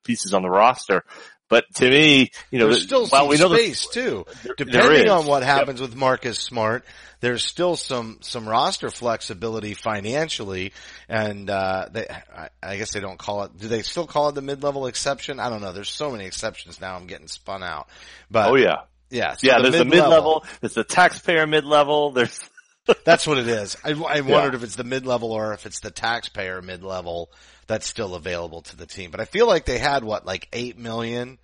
pieces 0.04 0.32
on 0.32 0.42
the 0.42 0.50
roster. 0.50 1.04
But 1.54 1.72
to 1.76 1.88
me, 1.88 2.32
you 2.50 2.58
know, 2.58 2.66
there's 2.68 2.82
still 2.82 3.06
while 3.06 3.22
some 3.22 3.28
we 3.28 3.36
know 3.36 3.48
the- 3.48 3.56
space 3.58 3.86
too. 3.86 4.26
there 4.42 4.54
Depending 4.56 5.04
is. 5.06 5.10
on 5.10 5.26
what 5.26 5.42
Yep. 5.42 5.48
happens 5.56 5.80
with 5.80 5.94
Marcus 5.94 6.38
Smart, 6.40 6.84
there's 7.20 7.44
still 7.44 7.76
some 7.76 8.18
some 8.22 8.48
roster 8.48 8.90
flexibility 8.90 9.74
financially, 9.74 10.72
and 11.08 11.48
uh, 11.48 11.88
they 11.92 12.06
I, 12.08 12.48
I 12.60 12.76
guess 12.76 12.92
they 12.92 12.98
don't 13.00 13.18
call 13.18 13.44
it. 13.44 13.56
Do 13.56 13.68
they 13.68 13.82
still 13.82 14.06
call 14.08 14.30
it 14.30 14.34
the 14.34 14.42
mid 14.42 14.64
level 14.64 14.86
exception? 14.88 15.38
I 15.38 15.48
don't 15.48 15.62
know. 15.62 15.72
There's 15.72 15.90
so 15.90 16.10
many 16.10 16.24
exceptions 16.26 16.80
now. 16.80 16.96
I'm 16.96 17.06
getting 17.06 17.28
spun 17.28 17.62
out. 17.62 17.88
But 18.30 18.50
oh 18.50 18.56
yeah, 18.56 18.82
yeah, 19.10 19.34
so 19.36 19.46
yeah. 19.46 19.60
there's 19.62 19.74
the 19.78 19.84
mid-level- 19.84 20.10
mid-level. 20.10 20.44
There's 20.60 20.74
the 20.74 20.82
taxpayer 20.84 21.46
mid-level. 21.46 22.10
There's 22.10 22.50
That's 23.04 23.26
what 23.26 23.38
it 23.38 23.48
is. 23.48 23.76
I, 23.84 23.92
I 23.92 24.20
wondered 24.20 24.54
if 24.56 24.62
it's 24.62 24.76
the 24.76 24.84
mid 24.84 25.06
level 25.06 25.32
or 25.32 25.54
if 25.54 25.64
it's 25.64 25.80
the 25.80 25.90
taxpayer 25.92 26.60
mid 26.60 26.82
level 26.82 27.30
that's 27.66 27.86
still 27.86 28.14
available 28.14 28.60
to 28.60 28.76
the 28.76 28.84
team. 28.84 29.10
But 29.10 29.20
I 29.20 29.24
feel 29.24 29.46
like 29.46 29.64
they 29.64 29.78
had 29.78 30.04
what 30.04 30.26
like 30.26 30.48
eight 30.52 30.76
million 30.78 31.38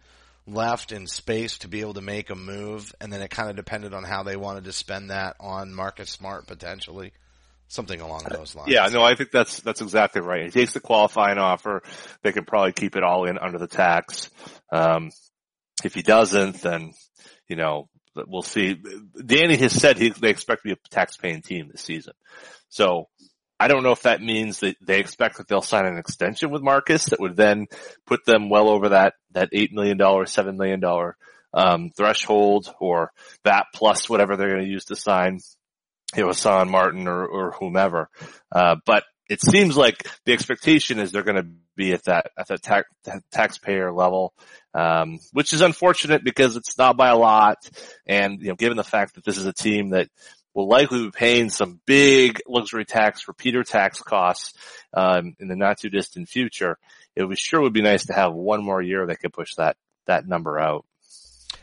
left 0.47 0.93
in 0.93 1.07
space 1.07 1.59
to 1.59 1.69
be 1.69 1.81
able 1.81 1.95
to 1.95 2.01
make 2.01 2.31
a 2.31 2.35
move, 2.35 2.95
and 3.01 3.13
then 3.13 3.23
it 3.23 3.31
kind 3.31 3.51
of 3.51 3.57
depended 3.57 3.95
on 3.95 4.05
how 4.05 4.23
they 4.23 4.37
wanted 4.37 4.65
to 4.65 4.73
spend 4.73 5.11
that 5.11 5.37
on 5.41 5.75
Marcus 5.75 6.11
Smart 6.11 6.47
potentially, 6.47 7.13
something 7.69 8.01
along 8.01 8.25
those 8.29 8.55
lines. 8.55 8.71
Yeah, 8.71 8.87
no, 8.89 9.03
I 9.03 9.15
think 9.15 9.31
that's 9.31 9.61
that's 9.61 9.81
exactly 9.81 10.21
right. 10.21 10.45
He 10.45 10.51
takes 10.51 10.73
the 10.73 10.81
qualifying 10.81 11.39
offer. 11.39 11.83
They 12.23 12.33
can 12.33 12.45
probably 12.45 12.73
keep 12.73 12.97
it 12.97 13.03
all 13.03 13.27
in 13.27 13.39
under 13.39 13.59
the 13.59 13.69
tax. 13.69 14.31
Um, 14.73 15.11
if 15.85 15.95
he 15.95 16.03
doesn't, 16.03 16.63
then 16.63 16.93
you 17.49 17.57
know 17.57 17.89
we'll 18.15 18.43
see. 18.43 18.77
Danny 19.25 19.57
has 19.57 19.73
said 19.73 19.99
he, 19.99 20.11
they 20.11 20.31
expect 20.31 20.63
to 20.63 20.69
be 20.69 20.73
a 20.73 20.89
tax-paying 20.91 21.43
team 21.43 21.69
this 21.71 21.83
season. 21.83 22.15
So 22.69 23.09
I 23.61 23.69
don't 23.69 23.83
know 23.83 23.93
if 23.93 24.02
that 24.02 24.23
means 24.23 24.61
that 24.61 24.76
they 24.81 24.99
expect 24.99 25.37
that 25.37 25.47
they'll 25.47 25.61
sign 25.61 25.87
an 25.87 25.99
extension 25.99 26.50
with 26.50 26.62
Marcus 26.62 27.07
that 27.07 27.21
would 27.21 27.37
then 27.37 27.67
put 28.07 28.25
them 28.25 28.49
well 28.49 28.69
over 28.69 28.88
that 28.88 29.14
that 29.33 29.50
eight 29.52 29.73
million 29.73 29.99
dollar, 29.99 30.26
seven 30.26 30.57
million 30.57 30.81
dollar 30.81 31.17
um, 31.52 31.90
threshold, 31.97 32.73
or 32.81 33.12
that 33.45 33.67
plus 33.75 34.09
whatever 34.09 34.37
they're 34.37 34.50
going 34.50 34.64
to 34.64 34.71
use 34.71 34.87
to 34.87 34.97
sign 34.97 35.38
you 36.17 36.23
know, 36.23 36.29
Hassan 36.29 36.71
Martin 36.71 37.07
or, 37.07 37.25
or 37.25 37.52
whomever. 37.52 38.09
Uh, 38.50 38.76
but 38.85 39.05
it 39.29 39.40
seems 39.40 39.76
like 39.76 40.09
the 40.25 40.33
expectation 40.33 40.99
is 40.99 41.12
they're 41.12 41.23
going 41.23 41.37
to 41.37 41.49
be 41.76 41.93
at 41.93 42.05
that, 42.05 42.31
at 42.37 42.49
that 42.49 42.62
tax, 42.62 42.88
taxpayer 43.31 43.93
level, 43.93 44.35
um, 44.75 45.21
which 45.33 45.52
is 45.52 45.61
unfortunate 45.61 46.25
because 46.25 46.57
it's 46.57 46.76
not 46.76 46.97
by 46.97 47.11
a 47.11 47.17
lot. 47.17 47.59
And, 48.07 48.40
you 48.40 48.49
know, 48.49 48.57
given 48.57 48.76
the 48.76 48.85
fact 48.85 49.14
that 49.14 49.25
this 49.25 49.38
is 49.38 49.47
a 49.47 49.52
team 49.52 49.90
that 49.90 50.09
will 50.54 50.69
likely 50.69 51.04
be 51.04 51.11
paying 51.11 51.50
some 51.50 51.80
big 51.87 52.40
luxury 52.49 52.85
tax, 52.85 53.28
repeater 53.28 53.62
tax 53.62 54.00
costs, 54.00 54.54
um, 54.95 55.37
in 55.38 55.49
the 55.49 55.57
not 55.57 55.78
too 55.78 55.90
distant 55.90 56.28
future, 56.28 56.78
it 57.14 57.25
would 57.25 57.38
sure 57.38 57.61
would 57.61 57.73
be 57.73 57.83
nice 57.83 58.07
to 58.07 58.12
have 58.12 58.33
one 58.35 58.64
more 58.64 58.83
year 58.83 59.07
that 59.07 59.21
could 59.21 59.33
push 59.33 59.54
that, 59.57 59.76
that 60.07 60.26
number 60.26 60.59
out. 60.59 60.85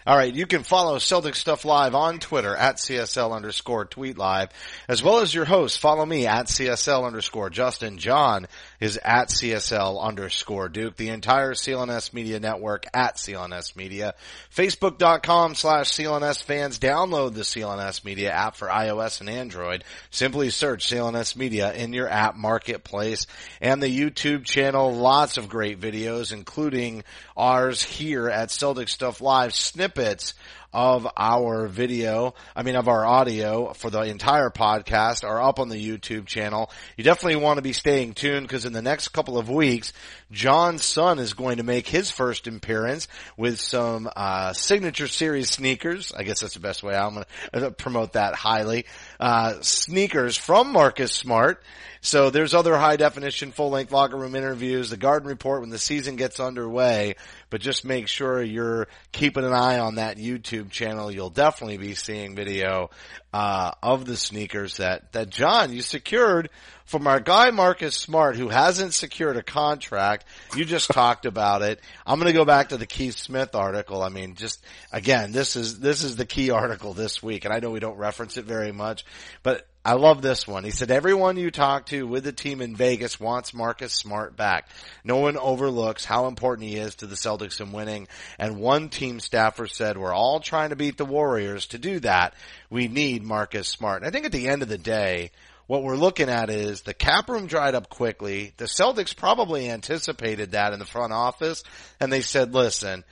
All 0.07 0.15
right, 0.15 0.33
you 0.33 0.47
can 0.47 0.63
follow 0.63 0.99
Celtic 0.99 1.35
Stuff 1.35 1.65
Live 1.65 1.93
on 1.93 2.19
Twitter 2.19 2.55
at 2.55 2.77
CSL 2.77 3.33
underscore 3.33 3.83
tweet 3.83 4.17
live, 4.17 4.51
as 4.87 5.03
well 5.03 5.19
as 5.19 5.35
your 5.35 5.43
host. 5.43 5.81
Follow 5.81 6.05
me 6.05 6.25
at 6.25 6.45
CSL 6.45 7.05
underscore 7.05 7.49
Justin. 7.49 7.97
Jon 7.97 8.47
is 8.79 8.95
at 8.95 9.27
CSL 9.27 10.01
underscore 10.01 10.69
Duke. 10.69 10.95
The 10.95 11.09
entire 11.09 11.55
CLNS 11.55 12.13
Media 12.13 12.39
Network 12.39 12.85
at 12.93 13.17
CLNS 13.17 13.75
Media. 13.75 14.13
Facebook.com 14.55 15.55
slash 15.55 15.91
CLNS 15.91 16.41
fans. 16.41 16.79
Download 16.79 17.33
the 17.33 17.41
CLNS 17.41 18.05
Media 18.05 18.31
app 18.31 18.55
for 18.55 18.69
iOS 18.69 19.19
and 19.19 19.29
Android. 19.29 19.83
Simply 20.09 20.51
search 20.51 20.87
CLNS 20.87 21.35
Media 21.35 21.73
in 21.73 21.91
your 21.91 22.07
app 22.07 22.37
marketplace 22.37 23.27
and 23.59 23.83
the 23.83 23.89
YouTube 23.89 24.45
channel. 24.45 24.95
Lots 24.95 25.37
of 25.37 25.49
great 25.49 25.81
videos, 25.81 26.31
including 26.31 27.03
ours 27.35 27.83
here 27.83 28.29
at 28.29 28.51
Celtic 28.51 28.87
Stuff 28.87 29.19
Live 29.19 29.53
snippets 29.97 30.35
of 30.73 31.07
our 31.17 31.67
video, 31.67 32.35
I 32.55 32.61
mean 32.61 32.75
of 32.75 32.87
our 32.87 33.03
audio 33.03 33.73
for 33.73 33.89
the 33.89 34.01
entire 34.01 34.51
podcast 34.51 35.23
are 35.23 35.41
up 35.41 35.59
on 35.59 35.69
the 35.69 35.75
YouTube 35.75 36.27
channel. 36.27 36.69
You 36.97 37.03
definitely 37.03 37.37
want 37.37 37.57
to 37.57 37.63
be 37.63 37.73
staying 37.73 38.13
tuned 38.13 38.47
because 38.47 38.65
in 38.65 38.73
the 38.73 38.81
next 38.81 39.07
couple 39.09 39.39
of 39.39 39.49
weeks, 39.49 39.93
Jon's 40.31 40.83
son 40.83 41.19
is 41.19 41.33
going 41.33 41.57
to 41.57 41.63
make 41.63 41.87
his 41.87 42.11
first 42.11 42.47
appearance 42.47 43.07
with 43.37 43.59
some 43.59 44.09
uh, 44.15 44.53
signature 44.53 45.07
series 45.07 45.49
sneakers. 45.49 46.11
I 46.15 46.23
guess 46.23 46.41
that's 46.41 46.53
the 46.53 46.59
best 46.59 46.83
way 46.83 46.95
I'm 46.95 47.13
going 47.13 47.25
to 47.53 47.71
promote 47.71 48.13
that 48.13 48.35
highly. 48.35 48.85
Uh, 49.19 49.61
sneakers 49.61 50.35
from 50.35 50.71
Marcus 50.71 51.11
Smart. 51.11 51.63
So 52.01 52.29
there's 52.29 52.53
other 52.53 52.77
high 52.77 52.95
definition 52.95 53.51
full 53.51 53.69
length 53.69 53.91
locker 53.91 54.15
room 54.15 54.35
interviews, 54.35 54.89
the 54.89 54.97
garden 54.97 55.27
report 55.27 55.61
when 55.61 55.69
the 55.69 55.79
season 55.79 56.15
gets 56.15 56.39
underway, 56.39 57.15
but 57.49 57.59
just 57.59 57.83
make 57.83 58.07
sure 58.07 58.41
you're 58.41 58.87
keeping 59.11 59.43
an 59.43 59.53
eye 59.53 59.79
on 59.79 59.95
that 59.95 60.17
YouTube 60.17 60.69
channel. 60.69 61.11
You'll 61.11 61.29
definitely 61.29 61.77
be 61.77 61.95
seeing 61.95 62.35
video, 62.35 62.91
uh, 63.33 63.71
of 63.81 64.05
the 64.05 64.15
sneakers 64.15 64.77
that, 64.77 65.11
that 65.13 65.29
Jon, 65.29 65.73
you 65.73 65.81
secured 65.81 66.49
from 66.87 67.05
our 67.05 67.19
guy 67.19 67.51
Marcus 67.51 67.95
Smart 67.95 68.37
who 68.37 68.49
hasn't 68.49 68.93
secured 68.93 69.37
a 69.37 69.43
contract. 69.43 70.25
You 70.55 70.65
just 70.65 70.89
talked 70.89 71.25
about 71.25 71.61
it. 71.61 71.79
I'm 72.05 72.19
going 72.19 72.31
to 72.31 72.37
go 72.37 72.45
back 72.45 72.69
to 72.69 72.77
the 72.77 72.87
Keith 72.87 73.17
Smith 73.17 73.53
article. 73.53 74.01
I 74.01 74.09
mean, 74.09 74.35
just 74.35 74.63
again, 74.91 75.31
this 75.31 75.55
is, 75.55 75.79
this 75.79 76.03
is 76.03 76.15
the 76.15 76.25
key 76.25 76.49
article 76.49 76.93
this 76.93 77.21
week 77.21 77.45
and 77.45 77.53
I 77.53 77.59
know 77.59 77.69
we 77.69 77.79
don't 77.79 77.97
reference 77.97 78.37
it 78.37 78.45
very 78.45 78.71
much, 78.71 79.05
but 79.43 79.67
I 79.87 79.93
love 79.93 80.21
this 80.21 80.45
one. 80.45 80.65
He 80.65 80.71
said, 80.71 80.91
everyone 80.91 81.37
you 81.37 81.49
talk 81.49 81.85
to 81.87 82.05
with 82.05 82.25
the 82.25 82.33
team 82.33 82.61
in 82.61 82.75
Vegas 82.75 83.21
wants 83.21 83.53
Marcus 83.53 83.93
Smart 83.93 84.35
back. 84.35 84.67
No 85.05 85.17
one 85.17 85.37
overlooks 85.37 86.03
how 86.03 86.27
important 86.27 86.67
he 86.67 86.75
is 86.75 86.95
to 86.95 87.07
the 87.07 87.15
Celtics 87.15 87.61
in 87.61 87.71
winning. 87.71 88.09
And 88.37 88.59
one 88.59 88.89
team 88.89 89.21
staffer 89.21 89.65
said, 89.65 89.97
we're 89.97 90.13
all 90.13 90.41
trying 90.41 90.71
to 90.71 90.75
beat 90.75 90.97
the 90.97 91.05
Warriors. 91.05 91.67
To 91.67 91.77
do 91.77 92.01
that, 92.01 92.33
we 92.69 92.89
need 92.89 93.23
Marcus 93.23 93.69
Smart. 93.69 94.01
And 94.01 94.07
I 94.07 94.11
think 94.11 94.25
at 94.25 94.33
the 94.33 94.49
end 94.49 94.61
of 94.61 94.67
the 94.67 94.77
day, 94.77 95.31
what 95.67 95.83
we're 95.83 95.97
looking 95.97 96.29
at 96.29 96.49
is 96.49 96.81
the 96.81 96.93
cap 96.93 97.29
room 97.29 97.45
dried 97.45 97.75
up 97.75 97.89
quickly. 97.89 98.53
The 98.57 98.65
Celtics 98.65 99.15
probably 99.15 99.69
anticipated 99.69 100.51
that 100.51 100.73
in 100.73 100.79
the 100.79 100.85
front 100.85 101.13
office 101.13 101.63
and 101.99 102.11
they 102.11 102.21
said, 102.21 102.53
listen, 102.53 103.03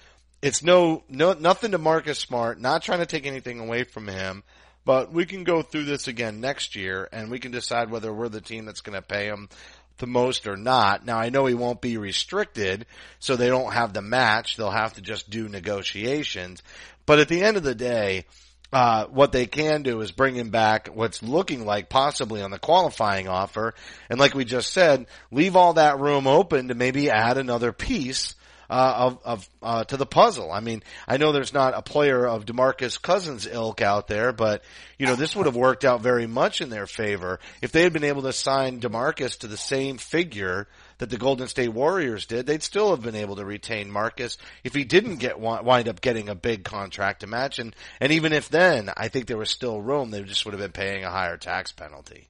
it's 0.42 0.64
no, 0.64 1.04
no, 1.10 1.34
nothing 1.34 1.72
to 1.72 1.78
Marcus 1.78 2.20
Smart, 2.20 2.60
not 2.60 2.82
trying 2.82 3.00
to 3.00 3.06
take 3.06 3.26
anything 3.26 3.60
away 3.60 3.84
from 3.84 4.08
him. 4.08 4.44
But 4.86 5.12
we 5.12 5.26
can 5.26 5.44
go 5.44 5.64
through 5.64 5.86
this 5.86 6.08
again 6.08 6.40
next 6.40 6.76
year 6.76 7.10
and 7.12 7.32
we 7.32 7.40
can 7.40 7.52
decide 7.52 7.90
whether 7.90 8.14
we're 8.14 8.30
the 8.30 8.42
team 8.42 8.66
that's 8.66 8.82
going 8.82 8.96
to 8.96 9.02
pay 9.02 9.26
him 9.26 9.50
the 9.98 10.08
most 10.08 10.48
or 10.48 10.56
not. 10.56 11.06
Now 11.06 11.18
I 11.18 11.30
know 11.30 11.46
he 11.46 11.56
won't 11.56 11.82
be 11.82 11.98
restricted, 11.98 12.86
so 13.20 13.36
they 13.36 13.48
don't 13.48 13.74
have 13.74 13.94
the 13.94 14.02
match. 14.02 14.56
They'll 14.56 14.70
have 14.70 14.94
to 14.94 15.02
just 15.02 15.30
do 15.30 15.50
negotiations. 15.50 16.62
But 17.06 17.20
at 17.20 17.28
the 17.28 17.42
end 17.42 17.58
of 17.58 17.64
the 17.64 17.76
day, 17.76 18.26
uh, 18.76 19.08
what 19.08 19.32
they 19.32 19.46
can 19.46 19.84
do 19.84 20.02
is 20.02 20.12
bring 20.12 20.36
him 20.36 20.50
back 20.50 20.90
what's 20.90 21.24
looking 21.24 21.66
like 21.66 21.88
possibly 21.88 22.42
on 22.42 22.52
the 22.52 22.60
qualifying 22.60 23.30
offer. 23.30 23.74
And 24.10 24.20
like 24.20 24.34
we 24.36 24.44
just 24.44 24.74
said, 24.74 25.06
leave 25.32 25.56
all 25.56 25.76
that 25.76 26.02
room 26.02 26.28
open 26.28 26.68
to 26.68 26.76
maybe 26.76 27.10
add 27.10 27.38
another 27.38 27.72
piece 27.72 28.36
uh, 28.70 28.94
of, 28.98 29.20
of 29.24 29.50
uh, 29.62 29.84
to 29.86 29.96
the 29.96 30.06
puzzle. 30.06 30.52
I 30.52 30.60
mean, 30.60 30.84
I 31.08 31.16
know 31.16 31.32
there's 31.32 31.54
not 31.54 31.74
a 31.74 31.82
player 31.82 32.28
of 32.28 32.46
Demarcus 32.46 33.02
Cousins 33.02 33.48
ilk 33.48 33.82
out 33.82 34.10
there, 34.10 34.34
but 34.34 34.62
you 35.00 35.06
know 35.06 35.16
this 35.16 35.38
would 35.38 35.46
have 35.46 35.56
worked 35.56 35.86
out 35.86 36.02
very 36.02 36.28
much 36.28 36.60
in 36.60 36.70
their 36.70 36.86
favor 36.86 37.40
if 37.62 37.72
they 37.72 37.84
had 37.84 37.94
been 37.94 38.04
able 38.04 38.24
to 38.24 38.34
sign 38.34 38.82
Demarcus 38.82 39.40
to 39.40 39.48
the 39.48 39.56
same 39.56 39.98
figure 39.98 40.68
that 40.98 41.10
the 41.10 41.18
Golden 41.18 41.48
State 41.48 41.74
Warriors 41.74 42.26
did. 42.26 42.46
They'd 42.46 42.64
still 42.64 42.92
have 42.92 43.02
been 43.02 43.16
able 43.16 43.36
to 43.38 43.46
retain 43.46 43.92
Marcus 43.92 44.38
if 44.64 44.74
he 44.74 44.84
didn't 44.84 45.18
get 45.18 45.40
wind 45.40 45.88
up 45.88 46.02
getting 46.02 46.30
a 46.30 46.36
big 46.36 46.64
contract 46.64 47.22
to 47.22 47.28
match, 47.28 47.60
and 47.60 47.76
and 48.00 48.12
even 48.12 48.34
if 48.34 48.50
then, 48.50 48.92
I 48.96 49.08
think 49.08 49.28
there 49.28 49.38
was 49.38 49.50
still 49.50 49.82
room. 49.82 50.12
They 50.12 50.24
just 50.24 50.46
would 50.46 50.54
have 50.54 50.62
been 50.62 50.72
paying 50.72 51.04
a 51.04 51.12
higher 51.12 51.38
tax 51.38 51.72
penalty. 51.72 52.30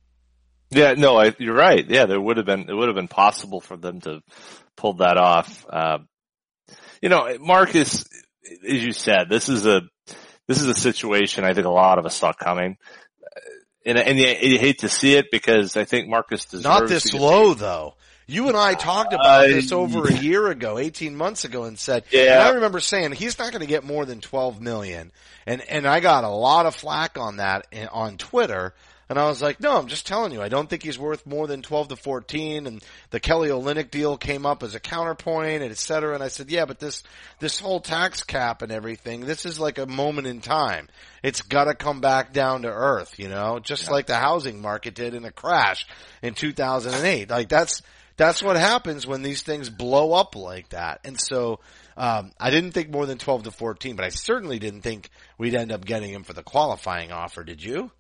Yeah, 0.72 0.93
no, 0.93 1.17
I, 1.17 1.34
you're 1.38 1.55
right. 1.55 1.88
Yeah, 1.88 2.05
there 2.05 2.19
would 2.19 2.38
have 2.38 2.45
been, 2.45 2.69
it 2.69 2.74
would 2.74 2.88
have 2.88 2.95
been 2.95 3.07
possible 3.07 3.62
for 3.62 3.77
them 3.77 4.01
to 4.01 4.22
pull 4.75 4.93
that 4.95 5.17
off. 5.17 5.65
Uh, 5.69 6.00
you 7.01 7.10
know, 7.10 7.38
Marcus, 7.39 8.05
as 8.67 8.84
you 8.86 8.91
said, 8.91 9.29
this 9.29 9.48
is 9.48 9.65
a, 9.65 9.84
this 10.48 10.62
is 10.62 10.67
a 10.67 10.74
situation 10.74 11.43
I 11.43 11.53
think 11.53 11.67
a 11.67 11.72
lot 11.72 12.00
of 12.00 12.05
us 12.05 12.15
saw 12.15 12.34
coming. 12.34 12.77
And, 13.86 14.00
and 14.00 14.17
you, 14.17 14.27
you 14.27 14.60
hate 14.60 14.79
to 14.79 14.89
see 14.89 15.13
it 15.13 15.27
because 15.31 15.77
I 15.77 15.86
think 15.86 16.10
Marcus 16.10 16.45
deserves 16.45 16.65
Not 16.65 16.88
this 16.88 17.13
low 17.13 17.53
though. 17.53 17.95
You 18.27 18.48
and 18.48 18.58
I 18.58 18.74
talked 18.74 19.13
about 19.13 19.46
I- 19.46 19.48
this 19.50 19.72
over 19.72 20.05
a 20.08 20.13
year 20.13 20.48
ago, 20.48 20.77
18 20.79 21.15
months 21.15 21.46
ago 21.46 21.65
and 21.65 21.77
said, 21.77 22.03
Yeah. 22.12 22.34
and 22.34 22.41
I 22.41 22.50
remember 22.55 22.79
saying 22.79 23.12
he's 23.12 23.38
not 23.38 23.51
going 23.51 23.62
to 23.62 23.67
get 23.67 23.84
more 23.84 24.05
than 24.05 24.20
12 24.22 24.60
million. 24.62 25.12
And, 25.46 25.62
and 25.70 25.86
I 25.86 26.00
got 26.00 26.24
a 26.24 26.29
lot 26.29 26.65
of 26.65 26.74
flack 26.75 27.17
on 27.20 27.38
that 27.38 27.67
in, 27.72 27.88
on 27.89 28.17
Twitter. 28.17 28.74
And 29.08 29.20
I 29.20 29.27
was 29.27 29.39
like, 29.39 29.60
no, 29.60 29.77
I'm 29.77 29.86
just 29.86 30.08
telling 30.08 30.32
you, 30.32 30.41
I 30.41 30.50
don't 30.50 30.67
think 30.67 30.82
he's 30.82 30.98
worth 30.98 31.27
more 31.27 31.46
than 31.46 31.62
12 31.62 31.89
to 31.89 31.96
14. 31.96 32.65
And 32.65 32.84
the 33.12 33.20
Kelly 33.20 33.50
Olynyk 33.50 33.91
deal 33.91 34.17
came 34.17 34.48
up 34.48 34.63
as 34.63 34.74
a 34.74 34.79
counterpoint 34.79 35.62
and 35.62 35.70
et 35.70 35.77
cetera. 35.77 36.15
And 36.15 36.24
I 36.24 36.29
said, 36.29 36.50
yeah, 36.50 36.65
but 36.65 36.79
this, 36.79 37.03
this 37.39 37.60
whole 37.60 37.79
tax 37.79 38.24
cap 38.24 38.63
and 38.63 38.72
everything, 38.72 39.22
this 39.22 39.46
is 39.46 39.60
like 39.60 39.77
a 39.77 39.86
moment 39.86 40.25
in 40.25 40.41
time. 40.41 40.89
It's 41.22 41.44
gotta 41.44 41.75
come 41.75 42.01
back 42.01 42.34
down 42.34 42.63
to 42.63 42.70
earth, 42.70 43.20
you 43.20 43.29
know, 43.29 43.60
just 43.60 43.91
like 43.91 44.08
the 44.08 44.15
housing 44.15 44.60
market 44.60 44.96
did 44.96 45.13
in 45.13 45.24
a 45.25 45.32
crash 45.32 45.86
in 46.24 46.34
2008. 46.34 47.29
Like 47.29 47.48
that's, 47.50 47.84
that's 48.17 48.41
what 48.41 48.55
happens 48.55 49.05
when 49.05 49.22
these 49.22 49.41
things 49.41 49.69
blow 49.69 50.13
up 50.13 50.36
like 50.36 50.69
that. 50.69 51.01
And 51.03 51.19
so, 51.19 51.60
um, 51.98 52.31
I 52.39 52.50
didn't 52.50 52.72
think 52.72 52.89
more 52.89 53.05
than 53.05 53.17
12 53.17 53.43
to 53.43 53.51
14, 53.51 53.95
but 53.95 54.05
I 54.05 54.10
certainly 54.10 54.60
didn't 54.60 54.81
think 54.81 55.10
we'd 55.38 55.55
end 55.55 55.72
up 55.72 55.86
getting 55.86 56.12
him 56.12 56.24
for 56.24 56.34
the 56.34 56.43
qualifying 56.43 57.12
offer. 57.12 57.43
Did 57.43 57.63
you? 57.63 57.91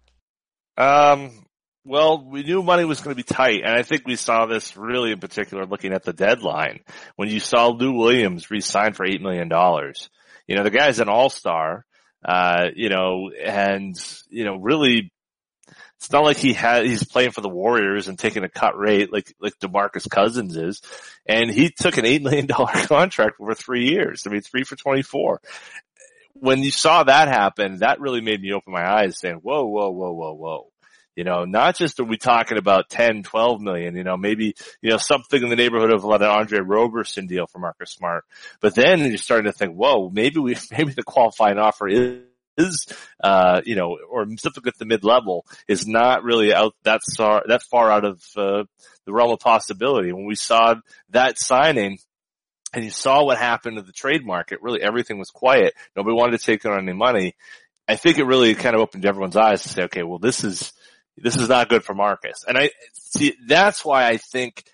Um, 0.77 1.45
well, 1.85 2.25
we 2.27 2.43
knew 2.43 2.63
money 2.63 2.83
was 2.83 3.01
going 3.01 3.15
to 3.15 3.23
be 3.23 3.23
tight, 3.23 3.61
and 3.63 3.73
I 3.73 3.83
think 3.83 4.03
we 4.05 4.15
saw 4.15 4.47
this 4.47 4.75
really 4.75 5.11
in 5.11 5.19
particular 5.19 5.65
looking 5.65 5.93
at 5.93 6.03
the 6.03 6.13
deadline 6.13 6.79
when 7.15 7.29
you 7.29 7.39
saw 7.39 7.67
Lou 7.67 7.93
Williams 7.93 8.49
re-sign 8.49 8.93
for 8.93 9.05
eight 9.05 9.21
million 9.21 9.49
dollars. 9.49 10.09
You 10.47 10.55
know, 10.55 10.63
the 10.63 10.71
guy's 10.71 10.99
an 10.99 11.09
all-star, 11.09 11.85
uh, 12.23 12.67
you 12.75 12.89
know, 12.89 13.29
and 13.31 13.95
you 14.29 14.45
know, 14.45 14.55
really, 14.55 15.11
it's 15.97 16.11
not 16.11 16.23
like 16.23 16.37
he 16.37 16.53
had 16.53 16.85
he's 16.85 17.03
playing 17.03 17.31
for 17.31 17.41
the 17.41 17.49
Warriors 17.49 18.07
and 18.07 18.19
taking 18.19 18.43
a 18.43 18.49
cut 18.49 18.77
rate 18.77 19.11
like 19.11 19.33
like 19.39 19.57
Demarcus 19.59 20.09
Cousins 20.09 20.55
is, 20.55 20.81
and 21.25 21.49
he 21.49 21.69
took 21.69 21.97
an 21.97 22.05
eight 22.05 22.21
million 22.21 22.45
dollar 22.45 22.71
contract 22.73 23.35
over 23.39 23.55
three 23.55 23.89
years. 23.89 24.23
I 24.25 24.29
mean, 24.29 24.41
three 24.41 24.63
for 24.63 24.75
twenty-four 24.75 25.41
when 26.39 26.61
you 26.61 26.71
saw 26.71 27.03
that 27.03 27.27
happen, 27.27 27.79
that 27.79 27.99
really 27.99 28.21
made 28.21 28.41
me 28.41 28.53
open 28.53 28.73
my 28.73 28.85
eyes 28.85 29.17
saying, 29.17 29.37
whoa, 29.37 29.65
whoa, 29.65 29.89
whoa, 29.89 30.11
whoa, 30.11 30.33
whoa. 30.33 30.71
You 31.15 31.23
know, 31.23 31.45
not 31.45 31.77
just 31.77 31.99
are 32.01 32.03
we 32.03 32.17
talking 32.17 32.57
about 32.57 32.89
10, 32.89 33.23
12 33.23 33.61
million, 33.61 33.95
you 33.95 34.03
know, 34.03 34.17
maybe, 34.17 34.53
you 34.81 34.89
know, 34.89 34.97
something 34.97 35.41
in 35.41 35.49
the 35.49 35.55
neighborhood 35.55 35.93
of 35.93 36.03
like 36.03 36.19
an 36.19 36.27
Andre 36.27 36.59
Roberson 36.59 37.25
deal 37.25 37.47
for 37.47 37.59
Marcus 37.59 37.91
Smart. 37.91 38.25
But 38.59 38.75
then 38.75 38.99
you're 38.99 39.17
starting 39.17 39.49
to 39.49 39.57
think, 39.57 39.75
whoa, 39.75 40.09
maybe 40.09 40.39
we, 40.39 40.57
maybe 40.71 40.91
the 40.91 41.03
qualifying 41.03 41.57
offer 41.57 41.87
is, 41.87 42.19
is, 42.57 42.87
uh, 43.23 43.61
you 43.65 43.75
know, 43.75 43.97
or 44.09 44.25
something 44.37 44.63
at 44.65 44.77
the 44.77 44.85
mid 44.85 45.03
level 45.03 45.45
is 45.67 45.87
not 45.87 46.23
really 46.23 46.53
out 46.53 46.73
that 46.83 47.01
far, 47.17 47.43
that 47.47 47.63
far 47.63 47.91
out 47.91 48.05
of, 48.05 48.23
uh, 48.35 48.63
the 49.05 49.13
realm 49.13 49.31
of 49.31 49.39
possibility. 49.39 50.11
When 50.11 50.25
we 50.25 50.35
saw 50.35 50.75
that 51.09 51.37
signing, 51.37 51.99
and 52.73 52.83
you 52.83 52.89
saw 52.89 53.23
what 53.23 53.37
happened 53.37 53.77
to 53.77 53.81
the 53.81 53.93
trade 53.93 54.25
market, 54.25 54.61
really 54.61 54.81
everything 54.81 55.17
was 55.17 55.29
quiet. 55.29 55.73
Nobody 55.95 56.13
wanted 56.13 56.37
to 56.37 56.45
take 56.45 56.65
on 56.65 56.77
any 56.77 56.91
money. 56.91 57.35
I 57.87 57.95
think 57.95 58.17
it 58.17 58.25
really 58.25 58.53
kind 58.53 58.75
of 58.75 58.81
opened 58.81 59.05
everyone's 59.05 59.37
eyes 59.37 59.63
to 59.63 59.69
say, 59.69 59.83
okay, 59.83 60.03
well, 60.03 60.19
this 60.19 60.43
is, 60.43 60.73
this 61.15 61.37
is 61.37 61.47
not 61.47 61.69
good 61.69 61.85
for 61.85 61.93
Marcus. 61.93 62.43
And 62.45 62.57
I 62.57 62.71
see, 62.93 63.35
that's 63.47 63.85
why 63.85 64.07
I 64.07 64.17
think 64.17 64.65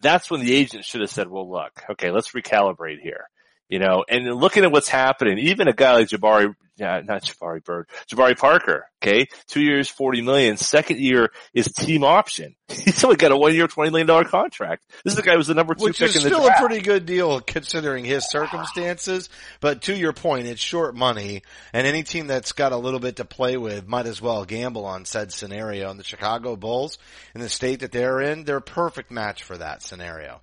that's 0.00 0.30
when 0.30 0.40
the 0.40 0.54
agent 0.54 0.84
should 0.84 1.02
have 1.02 1.10
said, 1.10 1.28
well, 1.28 1.50
look, 1.50 1.82
okay, 1.90 2.10
let's 2.10 2.32
recalibrate 2.32 3.00
here. 3.00 3.28
You 3.68 3.78
know, 3.78 4.04
and 4.08 4.34
looking 4.34 4.64
at 4.64 4.72
what's 4.72 4.88
happening, 4.88 5.38
even 5.38 5.68
a 5.68 5.74
guy 5.74 5.92
like 5.92 6.08
Jabari, 6.08 6.54
yeah, 6.78 7.02
not 7.04 7.22
Jabari 7.22 7.62
Bird, 7.62 7.86
Jabari 8.10 8.38
Parker, 8.38 8.86
okay, 9.02 9.26
two 9.46 9.60
years, 9.60 9.90
40 9.90 10.22
million. 10.22 10.56
Second 10.56 11.00
year 11.00 11.30
is 11.52 11.70
team 11.72 12.02
option. 12.02 12.54
He's 12.68 13.04
only 13.04 13.16
got 13.16 13.30
a 13.30 13.36
one 13.36 13.54
year, 13.54 13.68
$20 13.68 13.92
million 13.92 14.24
contract. 14.24 14.84
This 15.04 15.12
is 15.12 15.16
the 15.16 15.22
guy 15.22 15.32
who 15.32 15.38
was 15.38 15.48
the 15.48 15.54
number 15.54 15.74
two 15.74 15.84
Which 15.84 15.98
pick 15.98 16.08
is 16.08 16.16
in 16.16 16.22
the 16.22 16.36
still 16.36 16.48
a 16.48 16.54
pretty 16.58 16.80
good 16.80 17.04
deal 17.04 17.40
considering 17.40 18.06
his 18.06 18.30
circumstances. 18.30 19.28
But 19.60 19.82
to 19.82 19.94
your 19.94 20.14
point, 20.14 20.46
it's 20.46 20.62
short 20.62 20.94
money 20.94 21.42
and 21.74 21.86
any 21.86 22.04
team 22.04 22.26
that's 22.26 22.52
got 22.52 22.72
a 22.72 22.76
little 22.76 23.00
bit 23.00 23.16
to 23.16 23.26
play 23.26 23.58
with 23.58 23.86
might 23.86 24.06
as 24.06 24.22
well 24.22 24.46
gamble 24.46 24.86
on 24.86 25.04
said 25.04 25.30
scenario. 25.30 25.90
And 25.90 26.00
the 26.00 26.04
Chicago 26.04 26.56
Bulls 26.56 26.96
in 27.34 27.42
the 27.42 27.50
state 27.50 27.80
that 27.80 27.92
they're 27.92 28.20
in, 28.22 28.44
they're 28.44 28.56
a 28.56 28.62
perfect 28.62 29.10
match 29.10 29.42
for 29.42 29.58
that 29.58 29.82
scenario. 29.82 30.40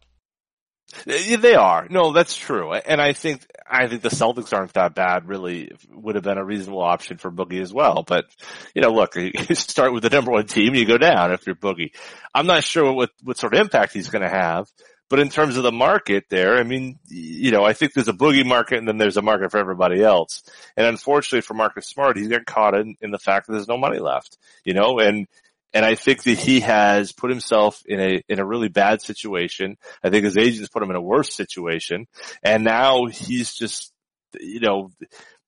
They 1.05 1.55
are. 1.55 1.87
No, 1.89 2.13
that's 2.13 2.35
true. 2.35 2.73
And 2.73 3.01
I 3.01 3.13
think, 3.13 3.45
I 3.69 3.87
think 3.87 4.01
the 4.01 4.09
Celtics 4.09 4.53
aren't 4.53 4.73
that 4.73 4.95
bad 4.95 5.27
really 5.27 5.71
would 5.91 6.15
have 6.15 6.23
been 6.23 6.37
a 6.37 6.45
reasonable 6.45 6.81
option 6.81 7.17
for 7.17 7.31
Boogie 7.31 7.61
as 7.61 7.73
well. 7.73 8.03
But, 8.03 8.25
you 8.73 8.81
know, 8.81 8.91
look, 8.91 9.15
you 9.15 9.55
start 9.55 9.93
with 9.93 10.03
the 10.03 10.09
number 10.09 10.31
one 10.31 10.47
team, 10.47 10.75
you 10.75 10.85
go 10.85 10.97
down 10.97 11.31
if 11.31 11.45
you're 11.45 11.55
Boogie. 11.55 11.91
I'm 12.33 12.47
not 12.47 12.63
sure 12.63 12.91
what, 12.93 13.11
what 13.23 13.37
sort 13.37 13.53
of 13.53 13.61
impact 13.61 13.93
he's 13.93 14.09
going 14.09 14.23
to 14.23 14.29
have. 14.29 14.69
But 15.07 15.19
in 15.19 15.29
terms 15.29 15.55
of 15.55 15.63
the 15.63 15.71
market 15.71 16.25
there, 16.29 16.57
I 16.57 16.63
mean, 16.63 16.97
you 17.07 17.51
know, 17.51 17.63
I 17.63 17.73
think 17.73 17.93
there's 17.93 18.07
a 18.07 18.13
boogie 18.13 18.45
market 18.45 18.79
and 18.79 18.87
then 18.87 18.97
there's 18.97 19.17
a 19.17 19.21
market 19.21 19.51
for 19.51 19.59
everybody 19.59 20.01
else. 20.01 20.41
And 20.75 20.87
unfortunately 20.87 21.41
for 21.41 21.53
Marcus 21.53 21.85
Smart, 21.85 22.17
he's 22.17 22.27
got 22.27 22.47
caught 22.47 22.73
in, 22.73 22.95
in 23.01 23.11
the 23.11 23.19
fact 23.19 23.45
that 23.45 23.53
there's 23.53 23.67
no 23.67 23.77
money 23.77 23.99
left, 23.99 24.39
you 24.63 24.73
know, 24.73 24.97
and, 24.97 25.27
and 25.75 25.85
I 25.85 25.95
think 25.95 26.23
that 26.23 26.39
he 26.39 26.61
has 26.61 27.11
put 27.11 27.29
himself 27.29 27.83
in 27.85 27.99
a, 27.99 28.23
in 28.29 28.39
a 28.39 28.45
really 28.45 28.69
bad 28.69 29.01
situation. 29.01 29.75
I 30.01 30.09
think 30.09 30.23
his 30.23 30.37
agents 30.37 30.69
put 30.69 30.81
him 30.81 30.89
in 30.89 30.95
a 30.95 31.01
worse 31.01 31.35
situation. 31.35 32.07
And 32.41 32.63
now 32.63 33.07
he's 33.07 33.53
just, 33.53 33.91
you 34.39 34.61
know, 34.61 34.91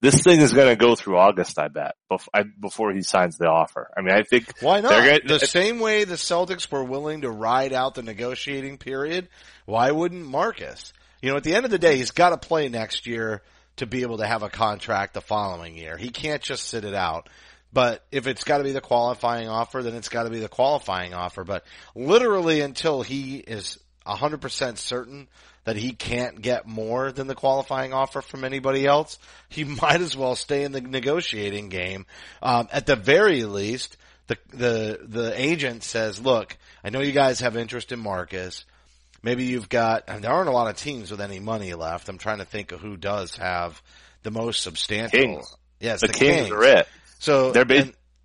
this 0.01 0.22
thing 0.22 0.41
is 0.41 0.52
going 0.52 0.67
to 0.67 0.75
go 0.75 0.95
through 0.95 1.17
August, 1.17 1.58
I 1.58 1.69
bet, 1.69 1.95
before 2.60 2.91
he 2.91 3.04
signs 3.04 3.38
the 3.38 3.47
offer. 3.47 3.89
I 3.97 4.02
mean, 4.02 4.13
I 4.13 4.23
think 4.23 4.52
Why 4.60 4.82
not? 4.82 4.91
Gonna- 4.91 5.39
the 5.39 5.39
same 5.39 5.80
way 5.80 6.04
the 6.04 6.15
Celtics 6.15 6.69
were 6.69 6.84
willing 6.84 7.21
to 7.21 7.32
ride 7.32 7.71
out 7.71 7.95
the 7.95 8.04
negotiating 8.04 8.80
period, 8.80 9.30
why 9.65 9.91
wouldn't 9.91 10.28
Marcus? 10.28 10.91
You 11.21 11.32
know, 11.32 11.38
at 11.38 11.45
the 11.45 11.56
end 11.56 11.63
of 11.63 11.71
the 11.71 11.80
day, 11.80 11.95
he's 11.95 12.12
got 12.12 12.30
to 12.30 12.38
play 12.38 12.67
next 12.67 13.08
year 13.08 13.43
to 13.78 13.86
be 13.86 14.02
able 14.02 14.17
to 14.17 14.28
have 14.28 14.43
a 14.43 14.49
contract 14.49 15.13
the 15.13 15.21
following 15.21 15.78
year. 15.78 15.95
He 15.95 16.10
can't 16.10 16.41
just 16.41 16.65
sit 16.65 16.84
it 16.84 16.93
out. 16.93 17.30
But 17.73 18.03
if 18.12 18.27
it's 18.27 18.43
got 18.43 18.60
to 18.60 18.63
be 18.63 18.71
the 18.71 18.82
qualifying 18.82 19.49
offer, 19.49 19.84
then 19.84 19.95
it's 19.95 20.10
got 20.10 20.23
to 20.23 20.30
be 20.30 20.39
the 20.39 20.47
qualifying 20.47 21.13
offer. 21.13 21.43
But 21.43 21.65
literally 21.95 22.62
until 22.62 23.01
he 23.01 23.38
is 23.38 23.77
100% 24.06 24.77
certain 24.77 25.27
that 25.65 25.75
he 25.75 25.91
can't 25.91 26.41
get 26.41 26.65
more 26.65 27.12
than 27.12 27.27
the 27.27 27.36
qualifying 27.36 27.93
offer 27.93 28.21
from 28.21 28.45
anybody 28.45 28.86
else, 28.86 29.19
he 29.49 29.63
might 29.82 30.01
as 30.01 30.15
well 30.15 30.36
stay 30.36 30.63
in 30.63 30.71
the 30.71 30.82
negotiating 30.82 31.69
game. 31.69 32.06
Um, 32.41 32.69
at 32.71 32.86
the 32.86 32.95
very 32.95 33.43
least, 33.43 33.97
the, 34.27 34.38
the, 34.49 34.99
the 35.03 35.41
agent 35.41 35.84
says, 35.84 36.19
look, 36.19 36.58
I 36.84 36.89
know 36.89 37.01
you 37.01 37.12
guys 37.12 37.41
have 37.41 37.58
interest 37.58 37.91
in 37.91 37.99
Marcus. 37.99 38.65
Maybe 39.23 39.45
you've 39.45 39.67
got, 39.67 40.06
and 40.08 40.23
there 40.23 40.32
aren't 40.32 40.49
a 40.49 40.53
lot 40.53 40.69
of 40.69 40.77
teams 40.77 41.12
with 41.12 41.19
any 41.19 41.39
money 41.39 41.73
left. 41.73 42.08
I'm 42.08 42.17
trying 42.17 42.38
to 42.38 42.45
think 42.45 42.71
of 42.71 42.80
who 42.80 42.95
does 42.95 43.36
have 43.36 43.82
the 44.23 44.32
most 44.32 44.62
substantial. 44.62 45.19
Kings. 45.19 45.56
Yes, 45.80 46.01
the, 46.01 46.08
the, 46.08 46.13
Kings, 46.13 46.51
are 46.51 46.63
it. 46.63 46.88
So 47.19 47.51
They're 47.51 47.65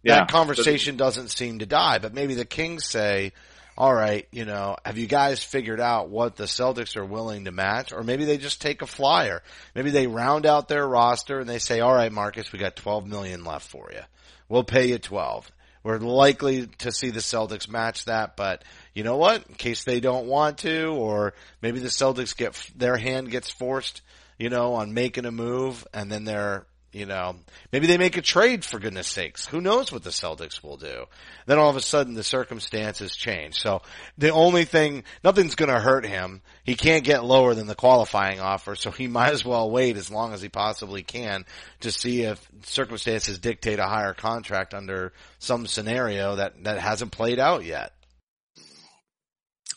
yeah. 0.02 0.16
that 0.16 0.30
conversation 0.30 0.96
doesn't 0.96 1.28
seem 1.28 1.60
to 1.60 1.66
die, 1.66 1.98
but 1.98 2.14
maybe 2.14 2.34
the 2.34 2.44
Kings 2.44 2.84
say, 2.84 3.32
all 3.76 3.94
right, 3.94 4.28
you 4.30 4.44
know, 4.44 4.76
have 4.84 4.98
you 4.98 5.06
guys 5.06 5.42
figured 5.42 5.80
out 5.80 6.10
what 6.10 6.36
the 6.36 6.44
Celtics 6.44 6.96
are 6.96 7.04
willing 7.04 7.46
to 7.46 7.52
match? 7.52 7.92
Or 7.92 8.02
maybe 8.02 8.24
they 8.24 8.36
just 8.36 8.60
take 8.60 8.82
a 8.82 8.86
flyer. 8.86 9.42
Maybe 9.74 9.90
they 9.90 10.06
round 10.06 10.44
out 10.44 10.68
their 10.68 10.86
roster 10.86 11.40
and 11.40 11.48
they 11.48 11.58
say, 11.58 11.80
all 11.80 11.94
right, 11.94 12.12
Marcus, 12.12 12.52
we 12.52 12.58
got 12.58 12.76
12 12.76 13.06
million 13.06 13.44
left 13.44 13.68
for 13.68 13.90
you. 13.92 14.02
We'll 14.48 14.64
pay 14.64 14.88
you 14.88 14.98
12. 14.98 15.50
We're 15.84 15.98
likely 15.98 16.66
to 16.78 16.92
see 16.92 17.10
the 17.10 17.20
Celtics 17.20 17.68
match 17.68 18.04
that, 18.04 18.36
but 18.36 18.62
you 18.94 19.02
know 19.02 19.16
what? 19.16 19.46
In 19.48 19.54
case 19.54 19.84
they 19.84 19.98
don't 20.00 20.26
want 20.26 20.58
to, 20.58 20.88
or 20.88 21.34
maybe 21.60 21.80
the 21.80 21.88
Celtics 21.88 22.36
get, 22.36 22.54
their 22.76 22.96
hand 22.96 23.30
gets 23.30 23.50
forced, 23.50 24.02
you 24.38 24.50
know, 24.50 24.74
on 24.74 24.94
making 24.94 25.24
a 25.24 25.32
move 25.32 25.84
and 25.92 26.12
then 26.12 26.24
they're, 26.24 26.66
you 26.92 27.06
know, 27.06 27.36
maybe 27.72 27.86
they 27.86 27.96
make 27.96 28.16
a 28.16 28.22
trade 28.22 28.64
for 28.64 28.78
goodness 28.78 29.08
sakes. 29.08 29.46
Who 29.46 29.60
knows 29.60 29.90
what 29.90 30.04
the 30.04 30.10
Celtics 30.10 30.62
will 30.62 30.76
do? 30.76 31.06
Then 31.46 31.58
all 31.58 31.70
of 31.70 31.76
a 31.76 31.80
sudden 31.80 32.14
the 32.14 32.22
circumstances 32.22 33.16
change. 33.16 33.58
So 33.60 33.82
the 34.18 34.30
only 34.30 34.64
thing, 34.64 35.04
nothing's 35.24 35.54
going 35.54 35.70
to 35.70 35.80
hurt 35.80 36.04
him. 36.04 36.42
He 36.64 36.74
can't 36.74 37.04
get 37.04 37.24
lower 37.24 37.54
than 37.54 37.66
the 37.66 37.74
qualifying 37.74 38.40
offer, 38.40 38.74
so 38.74 38.90
he 38.90 39.06
might 39.08 39.32
as 39.32 39.44
well 39.44 39.70
wait 39.70 39.96
as 39.96 40.10
long 40.10 40.34
as 40.34 40.42
he 40.42 40.48
possibly 40.48 41.02
can 41.02 41.46
to 41.80 41.90
see 41.90 42.22
if 42.22 42.46
circumstances 42.64 43.38
dictate 43.38 43.78
a 43.78 43.86
higher 43.86 44.14
contract 44.14 44.74
under 44.74 45.12
some 45.38 45.66
scenario 45.66 46.36
that, 46.36 46.62
that 46.64 46.78
hasn't 46.78 47.12
played 47.12 47.38
out 47.38 47.64
yet. 47.64 47.92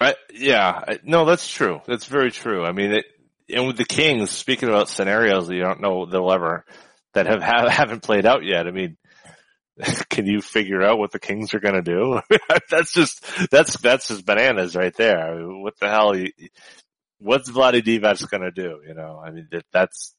I, 0.01 0.15
yeah, 0.33 0.83
I, 0.87 0.99
no, 1.03 1.23
that's 1.23 1.49
true. 1.49 1.81
That's 1.87 2.05
very 2.05 2.31
true. 2.31 2.65
I 2.65 2.73
mean, 2.73 2.91
it, 2.91 3.05
and 3.49 3.67
with 3.67 3.77
the 3.77 3.85
Kings, 3.85 4.31
speaking 4.31 4.69
about 4.69 4.89
scenarios 4.89 5.47
that 5.47 5.55
you 5.55 5.61
don't 5.61 5.81
know 5.81 6.05
they'll 6.05 6.31
ever, 6.31 6.65
that 7.15 7.25
have, 7.25 7.41
have 7.41 7.69
haven't 7.69 8.03
played 8.03 8.25
out 8.25 8.43
yet. 8.43 8.67
I 8.67 8.71
mean, 8.71 8.97
can 10.09 10.25
you 10.25 10.41
figure 10.41 10.83
out 10.83 10.99
what 10.99 11.11
the 11.11 11.19
Kings 11.19 11.53
are 11.53 11.59
going 11.59 11.75
to 11.75 11.81
do? 11.81 12.21
that's 12.69 12.93
just, 12.93 13.25
that's, 13.49 13.77
that's 13.77 14.07
just 14.07 14.25
bananas 14.25 14.75
right 14.75 14.95
there. 14.95 15.19
I 15.19 15.35
mean, 15.35 15.61
what 15.61 15.73
the 15.79 15.89
hell? 15.89 16.15
You, 16.15 16.31
what's 17.17 17.49
Vlade 17.49 17.81
Divac 17.83 18.29
going 18.29 18.43
to 18.43 18.51
do? 18.51 18.81
You 18.87 18.93
know, 18.93 19.21
I 19.23 19.31
mean, 19.31 19.47
that, 19.51 19.65
that's, 19.71 20.13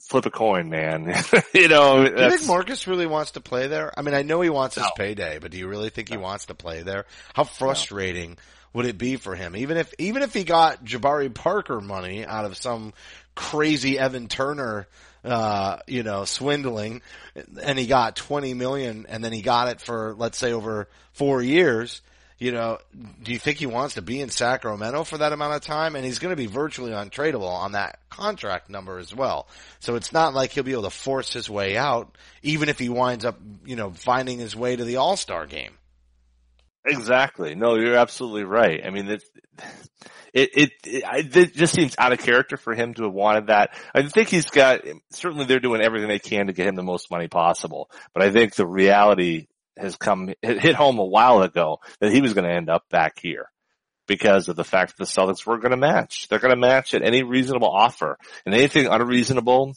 flip 0.00 0.26
a 0.26 0.30
coin, 0.30 0.68
man. 0.68 1.14
you 1.54 1.68
know, 1.68 2.04
Do 2.04 2.22
you 2.22 2.30
think 2.30 2.46
Marcus 2.46 2.86
really 2.86 3.06
wants 3.06 3.32
to 3.32 3.40
play 3.40 3.66
there? 3.66 3.92
I 3.98 4.02
mean, 4.02 4.14
I 4.14 4.22
know 4.22 4.40
he 4.40 4.50
wants 4.50 4.74
his 4.74 4.86
payday, 4.96 5.38
but 5.38 5.50
do 5.50 5.58
you 5.58 5.68
really 5.68 5.90
think 5.90 6.08
he 6.08 6.16
wants 6.16 6.46
to 6.46 6.54
play 6.54 6.82
there? 6.82 7.06
How 7.34 7.44
frustrating 7.44 8.36
would 8.72 8.86
it 8.86 8.98
be 8.98 9.16
for 9.16 9.34
him? 9.34 9.56
Even 9.56 9.78
if, 9.78 9.92
even 9.98 10.22
if 10.22 10.34
he 10.34 10.44
got 10.44 10.84
Jabari 10.84 11.32
Parker 11.32 11.80
money 11.80 12.24
out 12.26 12.44
of 12.44 12.56
some 12.56 12.92
crazy 13.34 13.98
Evan 13.98 14.28
Turner, 14.28 14.86
uh, 15.26 15.78
you 15.86 16.02
know, 16.02 16.24
swindling 16.24 17.02
and 17.62 17.78
he 17.78 17.86
got 17.86 18.16
20 18.16 18.54
million 18.54 19.06
and 19.08 19.24
then 19.24 19.32
he 19.32 19.42
got 19.42 19.68
it 19.68 19.80
for, 19.80 20.14
let's 20.16 20.38
say 20.38 20.52
over 20.52 20.88
four 21.12 21.42
years. 21.42 22.00
You 22.38 22.52
know, 22.52 22.78
do 23.22 23.32
you 23.32 23.38
think 23.38 23.56
he 23.56 23.64
wants 23.64 23.94
to 23.94 24.02
be 24.02 24.20
in 24.20 24.28
Sacramento 24.28 25.04
for 25.04 25.18
that 25.18 25.32
amount 25.32 25.54
of 25.54 25.62
time? 25.62 25.96
And 25.96 26.04
he's 26.04 26.18
going 26.18 26.32
to 26.32 26.36
be 26.36 26.46
virtually 26.46 26.92
untradeable 26.92 27.48
on 27.48 27.72
that 27.72 27.98
contract 28.10 28.68
number 28.68 28.98
as 28.98 29.14
well. 29.14 29.48
So 29.80 29.96
it's 29.96 30.12
not 30.12 30.34
like 30.34 30.52
he'll 30.52 30.62
be 30.62 30.72
able 30.72 30.82
to 30.82 30.90
force 30.90 31.32
his 31.32 31.48
way 31.48 31.78
out, 31.78 32.14
even 32.42 32.68
if 32.68 32.78
he 32.78 32.90
winds 32.90 33.24
up, 33.24 33.40
you 33.64 33.74
know, 33.74 33.90
finding 33.90 34.38
his 34.38 34.54
way 34.54 34.76
to 34.76 34.84
the 34.84 34.96
All-Star 34.96 35.46
game. 35.46 35.72
Exactly. 36.86 37.54
No, 37.54 37.76
you're 37.76 37.96
absolutely 37.96 38.44
right. 38.44 38.80
I 38.84 38.90
mean, 38.90 39.08
it, 39.08 39.22
it, 40.32 40.50
it, 40.54 40.72
it, 40.84 41.54
just 41.54 41.74
seems 41.74 41.96
out 41.98 42.12
of 42.12 42.18
character 42.18 42.56
for 42.56 42.74
him 42.74 42.94
to 42.94 43.04
have 43.04 43.12
wanted 43.12 43.48
that. 43.48 43.70
I 43.94 44.06
think 44.06 44.28
he's 44.28 44.50
got, 44.50 44.82
certainly 45.10 45.46
they're 45.46 45.60
doing 45.60 45.82
everything 45.82 46.08
they 46.08 46.18
can 46.18 46.46
to 46.46 46.52
get 46.52 46.66
him 46.66 46.76
the 46.76 46.82
most 46.82 47.10
money 47.10 47.28
possible. 47.28 47.90
But 48.14 48.22
I 48.22 48.30
think 48.30 48.54
the 48.54 48.66
reality 48.66 49.48
has 49.76 49.96
come, 49.96 50.32
hit 50.42 50.74
home 50.74 50.98
a 50.98 51.04
while 51.04 51.42
ago 51.42 51.78
that 52.00 52.12
he 52.12 52.20
was 52.20 52.34
going 52.34 52.48
to 52.48 52.54
end 52.54 52.70
up 52.70 52.84
back 52.90 53.18
here 53.20 53.50
because 54.06 54.48
of 54.48 54.56
the 54.56 54.64
fact 54.64 54.96
that 54.96 55.04
the 55.04 55.10
Celtics 55.10 55.44
were 55.44 55.58
going 55.58 55.72
to 55.72 55.76
match. 55.76 56.28
They're 56.28 56.38
going 56.38 56.54
to 56.54 56.60
match 56.60 56.94
at 56.94 57.02
any 57.02 57.22
reasonable 57.22 57.68
offer 57.68 58.18
and 58.44 58.54
anything 58.54 58.86
unreasonable, 58.86 59.74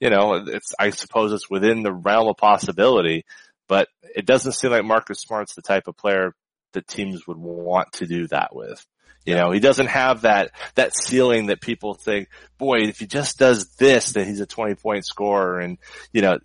you 0.00 0.10
know, 0.10 0.34
it's, 0.46 0.74
I 0.78 0.90
suppose 0.90 1.32
it's 1.32 1.50
within 1.50 1.82
the 1.82 1.92
realm 1.92 2.28
of 2.28 2.36
possibility, 2.36 3.24
but 3.68 3.88
it 4.14 4.26
doesn't 4.26 4.52
seem 4.52 4.70
like 4.70 4.84
Marcus 4.84 5.20
Smart's 5.20 5.54
the 5.54 5.62
type 5.62 5.88
of 5.88 5.96
player 5.96 6.34
that 6.74 6.86
teams 6.86 7.26
would 7.26 7.38
want 7.38 7.92
to 7.94 8.06
do 8.06 8.26
that 8.28 8.54
with. 8.54 8.84
You 9.24 9.36
know, 9.36 9.52
he 9.52 9.60
doesn't 9.60 9.86
have 9.86 10.22
that, 10.22 10.50
that 10.74 10.94
ceiling 10.94 11.46
that 11.46 11.60
people 11.60 11.94
think, 11.94 12.28
boy, 12.58 12.80
if 12.82 12.98
he 12.98 13.06
just 13.06 13.38
does 13.38 13.74
this, 13.76 14.12
then 14.12 14.26
he's 14.26 14.40
a 14.40 14.46
20 14.46 14.74
point 14.74 15.06
scorer. 15.06 15.60
And, 15.60 15.78
you 16.12 16.20
know, 16.20 16.38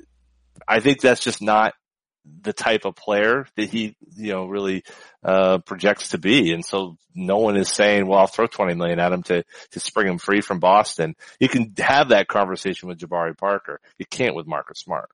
I 0.67 0.79
think 0.79 1.01
that's 1.01 1.21
just 1.21 1.41
not 1.41 1.73
the 2.41 2.53
type 2.53 2.85
of 2.85 2.95
player 2.95 3.47
that 3.55 3.69
he, 3.69 3.97
you 4.15 4.31
know, 4.31 4.45
really, 4.45 4.83
uh, 5.23 5.57
projects 5.59 6.09
to 6.09 6.17
be. 6.17 6.53
And 6.53 6.63
so 6.63 6.97
no 7.13 7.37
one 7.39 7.57
is 7.57 7.69
saying, 7.69 8.07
well, 8.07 8.19
I'll 8.19 8.27
throw 8.27 8.47
20 8.47 8.75
million 8.75 8.99
at 8.99 9.11
him 9.11 9.23
to, 9.23 9.43
to 9.71 9.79
spring 9.79 10.07
him 10.07 10.17
free 10.17 10.39
from 10.39 10.59
Boston. 10.59 11.15
You 11.39 11.49
can 11.49 11.73
have 11.79 12.09
that 12.09 12.29
conversation 12.29 12.87
with 12.87 12.99
Jabari 12.99 13.37
Parker. 13.37 13.81
You 13.97 14.05
can't 14.05 14.35
with 14.35 14.47
Marcus 14.47 14.79
Smart. 14.79 15.09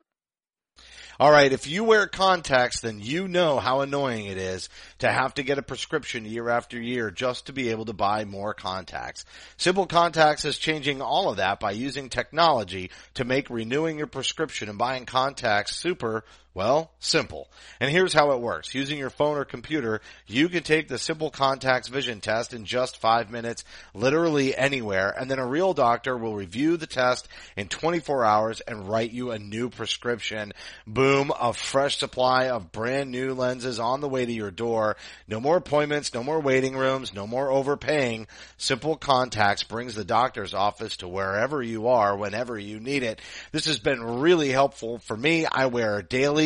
All 1.18 1.32
right, 1.32 1.54
if 1.54 1.66
you 1.66 1.86
wear 1.86 2.08
contacts, 2.08 2.82
then 2.82 3.00
you 3.00 3.30
know 3.30 3.58
how 3.58 3.80
annoying 3.80 4.26
it 4.26 4.38
is 4.38 4.68
to 5.00 5.10
have 5.10 5.34
to 5.36 5.44
get 5.44 5.58
a 5.58 5.62
prescription 5.62 6.26
year 6.26 6.50
after 6.50 6.78
year 6.78 7.10
just 7.10 7.46
to 7.46 7.54
be 7.54 7.70
able 7.70 7.86
to 7.86 7.94
buy 7.94 8.26
more 8.26 8.54
contacts. 8.54 9.24
Simple 9.56 9.86
Contacts 9.86 10.44
is 10.44 10.58
changing 10.58 11.02
all 11.02 11.30
of 11.30 11.38
that 11.38 11.62
by 11.62 11.72
using 11.72 12.10
technology 12.10 12.92
to 13.14 13.24
make 13.24 13.50
renewing 13.50 13.98
your 13.98 14.08
prescription 14.08 14.68
and 14.68 14.78
buying 14.78 15.06
contacts 15.06 15.78
super 15.78 16.26
well, 16.56 16.92
simple. 17.00 17.50
And 17.82 17.92
here's 17.92 18.14
how 18.14 18.32
it 18.32 18.40
works. 18.40 18.74
Using 18.74 18.98
your 18.98 19.10
phone 19.10 19.38
or 19.38 19.44
computer, 19.44 20.00
you 20.26 20.48
can 20.48 20.64
take 20.64 20.88
the 20.88 20.98
Simple 20.98 21.30
Contacts 21.30 21.90
vision 21.90 22.22
test 22.22 22.54
in 22.54 22.64
just 22.64 23.02
five 23.02 23.30
minutes, 23.30 23.66
literally 23.94 24.56
anywhere, 24.56 25.10
and 25.10 25.30
then 25.30 25.38
a 25.38 25.46
real 25.46 25.74
doctor 25.74 26.18
will 26.18 26.34
review 26.34 26.78
the 26.78 26.88
test 26.88 27.28
in 27.58 27.68
24 27.68 28.24
hours 28.24 28.62
and 28.62 28.88
write 28.88 29.12
you 29.12 29.32
a 29.32 29.38
new 29.38 29.70
prescription. 29.70 30.54
Boom, 30.88 31.30
a 31.38 31.52
fresh 31.52 31.98
supply 31.98 32.48
of 32.48 32.72
brand 32.72 33.12
new 33.12 33.34
lenses 33.34 33.78
on 33.78 34.00
the 34.00 34.08
way 34.08 34.26
to 34.26 34.32
your 34.32 34.50
door. 34.50 34.96
No 35.28 35.42
more 35.42 35.58
appointments, 35.58 36.14
no 36.14 36.24
more 36.24 36.40
waiting 36.40 36.78
rooms, 36.78 37.14
no 37.14 37.28
more 37.28 37.52
overpaying. 37.52 38.28
Simple 38.56 38.96
Contacts 38.96 39.64
brings 39.64 39.94
the 39.94 40.06
doctor's 40.06 40.54
office 40.54 40.96
to 40.98 41.08
wherever 41.10 41.62
you 41.62 41.90
are 41.90 42.16
whenever 42.16 42.58
you 42.58 42.80
need 42.80 43.04
it. 43.04 43.20
This 43.52 43.66
has 43.66 43.78
been 43.78 44.02
really 44.02 44.52
helpful 44.52 45.00
for 45.00 45.18
me. 45.18 45.46
I 45.46 45.66
wear 45.66 46.02
daily 46.02 46.45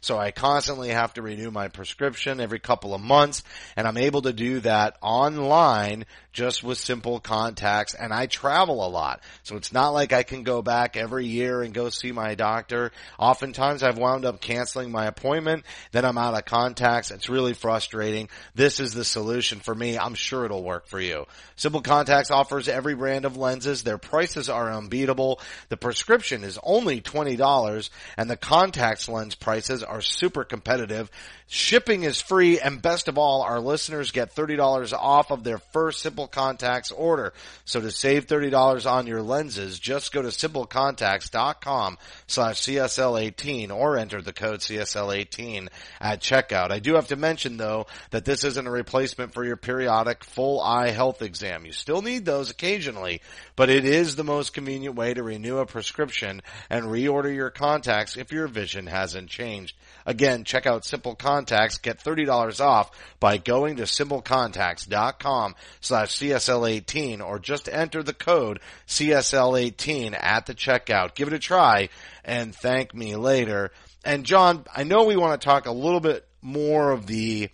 so 0.00 0.18
I 0.18 0.30
constantly 0.30 0.90
have 0.90 1.14
to 1.14 1.22
renew 1.22 1.50
my 1.50 1.68
prescription 1.68 2.40
every 2.40 2.58
couple 2.58 2.94
of 2.94 3.00
months, 3.00 3.42
and 3.76 3.86
I'm 3.86 3.96
able 3.96 4.22
to 4.22 4.32
do 4.32 4.60
that 4.60 4.96
online 5.02 6.04
just 6.32 6.62
with 6.62 6.78
simple 6.78 7.18
contacts, 7.18 7.94
and 7.94 8.12
I 8.12 8.26
travel 8.26 8.86
a 8.86 8.88
lot. 8.88 9.20
So 9.42 9.56
it's 9.56 9.72
not 9.72 9.90
like 9.90 10.12
I 10.12 10.22
can 10.22 10.44
go 10.44 10.62
back 10.62 10.96
every 10.96 11.26
year 11.26 11.62
and 11.62 11.74
go 11.74 11.90
see 11.90 12.12
my 12.12 12.34
doctor. 12.34 12.92
Oftentimes 13.18 13.82
I've 13.82 13.98
wound 13.98 14.24
up 14.24 14.40
canceling 14.40 14.92
my 14.92 15.06
appointment, 15.06 15.64
then 15.90 16.04
I'm 16.04 16.18
out 16.18 16.34
of 16.34 16.44
contacts. 16.44 17.10
It's 17.10 17.28
really 17.28 17.54
frustrating. 17.54 18.28
This 18.54 18.78
is 18.78 18.94
the 18.94 19.04
solution 19.04 19.58
for 19.60 19.74
me. 19.74 19.98
I'm 19.98 20.14
sure 20.14 20.44
it'll 20.44 20.62
work 20.62 20.86
for 20.86 21.00
you. 21.00 21.26
Simple 21.56 21.82
Contacts 21.82 22.30
offers 22.30 22.68
every 22.68 22.94
brand 22.94 23.24
of 23.24 23.36
lenses. 23.36 23.82
Their 23.82 23.98
prices 23.98 24.48
are 24.48 24.72
unbeatable. 24.72 25.40
The 25.68 25.76
prescription 25.76 26.44
is 26.44 26.58
only 26.62 27.00
$20 27.00 27.90
and 28.16 28.30
the 28.30 28.36
contacts 28.36 29.08
lens 29.08 29.34
prices 29.40 29.82
are 29.82 30.00
super 30.00 30.44
competitive. 30.44 31.10
Shipping 31.48 32.04
is 32.04 32.20
free 32.20 32.60
and 32.60 32.80
best 32.80 33.08
of 33.08 33.18
all, 33.18 33.42
our 33.42 33.58
listeners 33.58 34.12
get 34.12 34.34
$30 34.34 34.92
off 34.92 35.32
of 35.32 35.42
their 35.42 35.58
first 35.58 36.00
Simple 36.00 36.28
Contacts 36.28 36.92
order. 36.92 37.32
So 37.64 37.80
to 37.80 37.90
save 37.90 38.26
$30 38.26 38.88
on 38.88 39.06
your 39.08 39.22
lenses, 39.22 39.80
just 39.80 40.12
go 40.12 40.22
to 40.22 40.28
simplecontacts.com 40.28 41.98
slash 42.28 42.60
CSL18 42.62 43.70
or 43.70 43.96
enter 43.96 44.22
the 44.22 44.32
code 44.32 44.60
CSL18 44.60 45.68
at 46.00 46.20
checkout. 46.20 46.70
I 46.70 46.78
do 46.78 46.94
have 46.94 47.08
to 47.08 47.16
mention 47.16 47.56
though 47.56 47.86
that 48.10 48.24
this 48.24 48.44
isn't 48.44 48.66
a 48.66 48.70
replacement 48.70 49.34
for 49.34 49.44
your 49.44 49.56
periodic 49.56 50.22
full 50.22 50.60
eye 50.60 50.90
health 50.90 51.22
exam. 51.22 51.66
You 51.66 51.72
still 51.72 52.02
need 52.02 52.24
those 52.24 52.50
occasionally, 52.50 53.22
but 53.56 53.70
it 53.70 53.84
is 53.84 54.14
the 54.14 54.24
most 54.24 54.52
convenient 54.52 54.94
way 54.94 55.14
to 55.14 55.22
renew 55.22 55.58
a 55.58 55.66
prescription 55.66 56.42
and 56.68 56.84
reorder 56.84 57.34
your 57.34 57.50
contacts 57.50 58.16
if 58.16 58.30
your 58.30 58.46
vision 58.46 58.86
hasn't 58.86 59.29
changed. 59.30 59.74
Again, 60.04 60.44
check 60.44 60.66
out 60.66 60.84
Simple 60.84 61.14
Contacts. 61.14 61.78
Get 61.78 62.02
$30 62.02 62.60
off 62.60 62.90
by 63.18 63.38
going 63.38 63.76
to 63.76 63.84
simplecontacts.com 63.84 65.54
slash 65.80 66.18
CSL18 66.18 67.20
or 67.24 67.38
just 67.38 67.68
enter 67.68 68.02
the 68.02 68.12
code 68.12 68.60
CSL18 68.88 70.14
at 70.20 70.46
the 70.46 70.54
checkout. 70.54 71.14
Give 71.14 71.28
it 71.28 71.34
a 71.34 71.38
try 71.38 71.88
and 72.24 72.54
thank 72.54 72.94
me 72.94 73.16
later. 73.16 73.70
And 74.04 74.24
Jon, 74.24 74.64
I 74.74 74.84
know 74.84 75.04
we 75.04 75.16
want 75.16 75.40
to 75.40 75.44
talk 75.44 75.66
a 75.66 75.72
little 75.72 76.00
bit 76.00 76.26
more 76.42 76.90
of 76.90 77.06
the 77.06 77.50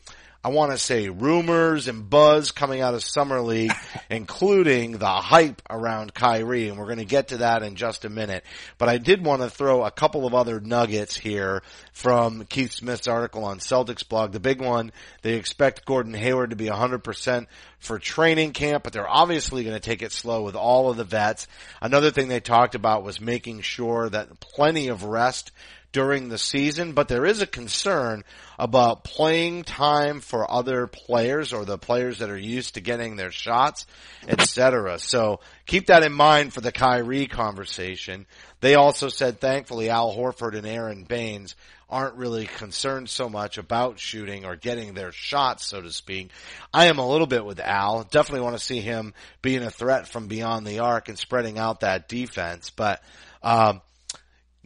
I 0.46 0.50
want 0.50 0.70
to 0.70 0.78
say 0.78 1.08
rumors 1.08 1.88
and 1.88 2.08
buzz 2.08 2.52
coming 2.52 2.80
out 2.80 2.94
of 2.94 3.02
Summer 3.02 3.40
League, 3.40 3.72
including 4.10 4.92
the 4.92 5.08
hype 5.08 5.60
around 5.68 6.14
Kyrie, 6.14 6.68
and 6.68 6.78
we're 6.78 6.84
going 6.84 6.98
to 6.98 7.04
get 7.04 7.28
to 7.28 7.38
that 7.38 7.64
in 7.64 7.74
just 7.74 8.04
a 8.04 8.08
minute. 8.08 8.44
But 8.78 8.88
I 8.88 8.98
did 8.98 9.24
want 9.24 9.42
to 9.42 9.50
throw 9.50 9.82
a 9.82 9.90
couple 9.90 10.24
of 10.24 10.34
other 10.34 10.60
nuggets 10.60 11.16
here 11.16 11.64
from 11.92 12.44
Keith 12.44 12.70
Smith's 12.70 13.08
article 13.08 13.42
on 13.42 13.58
CelticsBlog. 13.58 14.30
The 14.30 14.38
big 14.38 14.60
one, 14.60 14.92
they 15.22 15.34
expect 15.34 15.84
Gordon 15.84 16.14
Hayward 16.14 16.50
to 16.50 16.56
be 16.56 16.66
100% 16.66 17.46
for 17.80 17.98
training 17.98 18.52
camp, 18.52 18.84
but 18.84 18.92
they're 18.92 19.08
obviously 19.08 19.64
going 19.64 19.74
to 19.74 19.80
take 19.80 20.02
it 20.02 20.12
slow 20.12 20.44
with 20.44 20.54
all 20.54 20.90
of 20.90 20.96
the 20.96 21.02
vets. 21.02 21.48
Another 21.82 22.12
thing 22.12 22.28
they 22.28 22.38
talked 22.38 22.76
about 22.76 23.02
was 23.02 23.20
making 23.20 23.62
sure 23.62 24.08
that 24.08 24.38
plenty 24.38 24.86
of 24.86 25.02
rest 25.02 25.50
during 25.92 26.28
the 26.28 26.38
season, 26.38 26.92
but 26.92 27.08
there 27.08 27.24
is 27.24 27.40
a 27.40 27.46
concern 27.46 28.24
about 28.58 29.04
playing 29.04 29.64
time 29.64 30.20
for 30.20 30.50
other 30.50 30.86
players 30.86 31.52
or 31.52 31.64
the 31.64 31.78
players 31.78 32.18
that 32.18 32.30
are 32.30 32.38
used 32.38 32.74
to 32.74 32.80
getting 32.80 33.16
their 33.16 33.30
shots, 33.30 33.86
etc. 34.28 34.98
So 34.98 35.40
keep 35.66 35.86
that 35.86 36.02
in 36.02 36.12
mind 36.12 36.52
for 36.52 36.60
the 36.60 36.72
Kyrie 36.72 37.26
conversation. 37.26 38.26
They 38.60 38.74
also 38.74 39.08
said 39.08 39.40
thankfully 39.40 39.90
Al 39.90 40.14
Horford 40.14 40.56
and 40.56 40.66
Aron 40.66 41.04
Baynes 41.04 41.54
aren't 41.88 42.16
really 42.16 42.46
concerned 42.46 43.08
so 43.08 43.28
much 43.28 43.58
about 43.58 44.00
shooting 44.00 44.44
or 44.44 44.56
getting 44.56 44.94
their 44.94 45.12
shots, 45.12 45.66
so 45.66 45.80
to 45.80 45.92
speak. 45.92 46.30
I 46.74 46.86
am 46.86 46.98
a 46.98 47.08
little 47.08 47.28
bit 47.28 47.44
with 47.44 47.60
Al. 47.60 48.02
Definitely 48.04 48.40
want 48.40 48.58
to 48.58 48.64
see 48.64 48.80
him 48.80 49.14
being 49.40 49.62
a 49.62 49.70
threat 49.70 50.08
from 50.08 50.26
beyond 50.26 50.66
the 50.66 50.80
arc 50.80 51.08
and 51.08 51.18
spreading 51.18 51.58
out 51.58 51.80
that 51.80 52.08
defense. 52.08 52.70
But 52.70 53.02
um, 53.42 53.80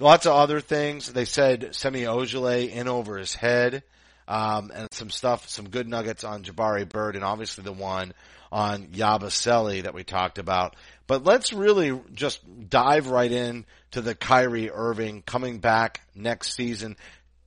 Lots 0.01 0.27
of 0.27 0.33
other 0.33 0.61
things. 0.61 1.13
They 1.13 1.27
said 1.27 1.75
Semi 1.75 2.03
Ojeleye 2.03 2.71
in 2.71 2.89
over 2.89 3.19
his 3.19 3.35
head. 3.35 3.83
Um, 4.27 4.71
and 4.73 4.87
some 4.93 5.11
stuff, 5.11 5.49
some 5.49 5.69
good 5.69 5.89
nuggets 5.89 6.23
on 6.23 6.45
Jabari 6.45 6.89
Bird 6.89 7.17
and 7.17 7.25
obviously 7.25 7.65
the 7.65 7.73
one 7.73 8.15
on 8.53 8.87
Yabusele 8.89 9.83
that 9.83 9.93
we 9.93 10.05
talked 10.05 10.39
about. 10.39 10.77
But 11.09 11.25
let's 11.25 11.53
really 11.53 12.01
just 12.15 12.41
dive 12.71 13.09
right 13.09 13.31
in 13.31 13.67
to 13.91 14.01
the 14.01 14.15
Kyrie 14.15 14.71
Irving 14.71 15.23
coming 15.23 15.59
back 15.59 16.01
next 16.15 16.55
season. 16.55 16.97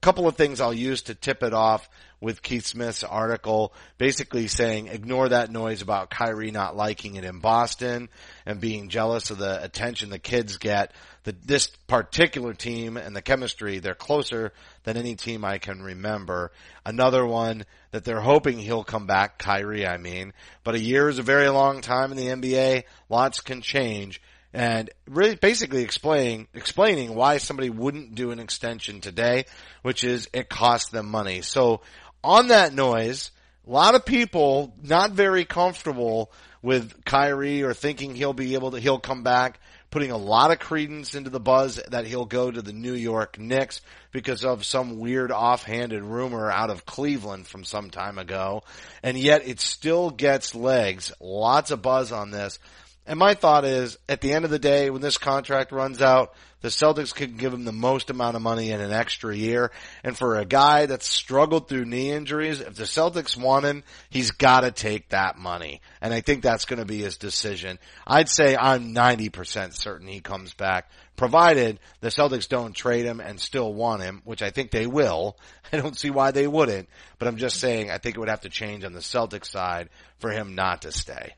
Couple 0.04 0.28
of 0.28 0.36
things 0.36 0.60
I'll 0.60 0.74
use 0.74 1.00
to 1.04 1.14
tip 1.14 1.42
it 1.42 1.54
off 1.54 1.88
with 2.20 2.42
Keith 2.42 2.66
Smith's 2.66 3.02
article, 3.02 3.72
basically 3.96 4.48
saying 4.48 4.88
ignore 4.88 5.30
that 5.30 5.50
noise 5.50 5.80
about 5.80 6.10
Kyrie 6.10 6.50
not 6.50 6.76
liking 6.76 7.14
it 7.14 7.24
in 7.24 7.38
Boston 7.38 8.10
and 8.44 8.60
being 8.60 8.90
jealous 8.90 9.30
of 9.30 9.38
the 9.38 9.64
attention 9.64 10.10
the 10.10 10.18
kids 10.18 10.58
get 10.58 10.92
the, 11.22 11.34
this 11.46 11.68
particular 11.86 12.52
team 12.52 12.98
and 12.98 13.16
the 13.16 13.22
chemistry, 13.22 13.78
they're 13.78 13.94
closer 13.94 14.52
than 14.82 14.98
any 14.98 15.14
team 15.14 15.42
I 15.42 15.56
can 15.56 15.80
remember. 15.80 16.52
Another 16.84 17.24
one 17.24 17.64
that 17.90 18.04
they're 18.04 18.20
hoping 18.20 18.58
he'll 18.58 18.84
come 18.84 19.06
back, 19.06 19.38
Kyrie, 19.38 19.86
I 19.86 19.96
mean. 19.96 20.34
But 20.64 20.74
a 20.74 20.80
year 20.80 21.08
is 21.08 21.18
a 21.18 21.22
very 21.22 21.48
long 21.48 21.80
time 21.80 22.12
in 22.12 22.18
the 22.18 22.26
NBA. 22.26 22.82
Lots 23.08 23.40
can 23.40 23.62
change. 23.62 24.20
And 24.54 24.88
really 25.08 25.34
basically 25.34 25.82
explaining, 25.82 26.46
explaining 26.54 27.16
why 27.16 27.38
somebody 27.38 27.70
wouldn't 27.70 28.14
do 28.14 28.30
an 28.30 28.38
extension 28.38 29.00
today, 29.00 29.46
which 29.82 30.04
is 30.04 30.28
it 30.32 30.48
costs 30.48 30.90
them 30.90 31.06
money. 31.06 31.42
So 31.42 31.80
on 32.22 32.48
that 32.48 32.72
noise, 32.72 33.32
a 33.66 33.70
lot 33.70 33.96
of 33.96 34.04
people 34.04 34.72
not 34.80 35.10
very 35.10 35.44
comfortable 35.44 36.30
with 36.62 37.04
Kyrie 37.04 37.64
or 37.64 37.74
thinking 37.74 38.14
he'll 38.14 38.32
be 38.32 38.54
able 38.54 38.70
to, 38.70 38.80
he'll 38.80 39.00
come 39.00 39.24
back, 39.24 39.58
putting 39.90 40.12
a 40.12 40.16
lot 40.16 40.50
of 40.50 40.58
credence 40.58 41.14
into 41.14 41.30
the 41.30 41.40
buzz 41.40 41.80
that 41.90 42.06
he'll 42.06 42.24
go 42.24 42.50
to 42.50 42.62
the 42.62 42.72
New 42.72 42.94
York 42.94 43.38
Knicks 43.38 43.80
because 44.12 44.44
of 44.44 44.64
some 44.64 44.98
weird 44.98 45.32
offhanded 45.32 46.02
rumor 46.02 46.50
out 46.50 46.70
of 46.70 46.86
Cleveland 46.86 47.46
from 47.46 47.64
some 47.64 47.90
time 47.90 48.18
ago. 48.18 48.62
And 49.02 49.18
yet 49.18 49.46
it 49.46 49.60
still 49.60 50.10
gets 50.10 50.54
legs. 50.54 51.12
Lots 51.20 51.70
of 51.70 51.82
buzz 51.82 52.12
on 52.12 52.30
this. 52.30 52.58
And 53.06 53.18
my 53.18 53.34
thought 53.34 53.64
is, 53.64 53.98
at 54.08 54.22
the 54.22 54.32
end 54.32 54.44
of 54.44 54.50
the 54.50 54.58
day, 54.58 54.88
when 54.88 55.02
this 55.02 55.18
contract 55.18 55.72
runs 55.72 56.00
out, 56.00 56.34
the 56.62 56.70
Celtics 56.70 57.14
can 57.14 57.36
give 57.36 57.52
him 57.52 57.66
the 57.66 57.72
most 57.72 58.08
amount 58.08 58.36
of 58.36 58.40
money 58.40 58.70
in 58.70 58.80
an 58.80 58.90
extra 58.90 59.36
year. 59.36 59.70
And 60.02 60.16
for 60.16 60.36
a 60.36 60.46
guy 60.46 60.86
that's 60.86 61.06
struggled 61.06 61.68
through 61.68 61.84
knee 61.84 62.10
injuries, 62.10 62.62
if 62.62 62.74
the 62.74 62.84
Celtics 62.84 63.36
want 63.36 63.66
him, 63.66 63.84
he's 64.08 64.30
gotta 64.30 64.70
take 64.70 65.10
that 65.10 65.36
money. 65.36 65.82
And 66.00 66.14
I 66.14 66.22
think 66.22 66.42
that's 66.42 66.64
gonna 66.64 66.86
be 66.86 67.02
his 67.02 67.18
decision. 67.18 67.78
I'd 68.06 68.30
say 68.30 68.56
I'm 68.56 68.94
90% 68.94 69.74
certain 69.74 70.08
he 70.08 70.20
comes 70.20 70.54
back, 70.54 70.90
provided 71.16 71.80
the 72.00 72.08
Celtics 72.08 72.48
don't 72.48 72.74
trade 72.74 73.04
him 73.04 73.20
and 73.20 73.38
still 73.38 73.74
want 73.74 74.00
him, 74.00 74.22
which 74.24 74.40
I 74.40 74.48
think 74.48 74.70
they 74.70 74.86
will. 74.86 75.36
I 75.72 75.76
don't 75.76 75.98
see 75.98 76.08
why 76.08 76.30
they 76.30 76.46
wouldn't, 76.46 76.88
but 77.18 77.28
I'm 77.28 77.36
just 77.36 77.60
saying 77.60 77.90
I 77.90 77.98
think 77.98 78.16
it 78.16 78.20
would 78.20 78.30
have 78.30 78.40
to 78.40 78.48
change 78.48 78.84
on 78.84 78.94
the 78.94 79.00
Celtics 79.00 79.50
side 79.50 79.90
for 80.16 80.30
him 80.30 80.54
not 80.54 80.80
to 80.82 80.92
stay. 80.92 81.34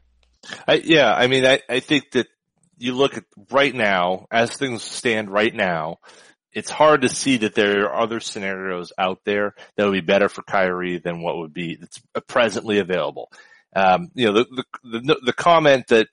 I, 0.66 0.74
yeah, 0.74 1.12
I 1.12 1.26
mean, 1.26 1.44
I, 1.46 1.61
I 1.68 1.80
think 1.80 2.12
that 2.12 2.28
you 2.78 2.92
look 2.92 3.16
at 3.16 3.24
right 3.50 3.74
now, 3.74 4.26
as 4.30 4.52
things 4.52 4.82
stand 4.82 5.30
right 5.30 5.54
now, 5.54 5.98
it's 6.52 6.70
hard 6.70 7.02
to 7.02 7.09
see 7.09 7.38
that 7.38 7.54
there 7.54 7.85
are 7.85 8.02
other 8.02 8.20
scenarios 8.20 8.92
out 8.96 9.20
there 9.24 9.54
that 9.76 9.85
would 9.85 9.92
be 9.92 10.00
better 10.00 10.28
for 10.28 10.42
Kyrie 10.42 10.98
than 10.98 11.20
what 11.20 11.37
would 11.37 11.52
be 11.52 11.76
that's 11.76 12.00
presently 12.26 12.78
available. 12.78 13.30
Um, 13.74 14.11
you 14.14 14.26
know, 14.26 14.32
the, 14.32 14.64
the, 14.82 15.00
the, 15.00 15.20
the 15.26 15.32
comment 15.35 15.88
that, 15.88 16.09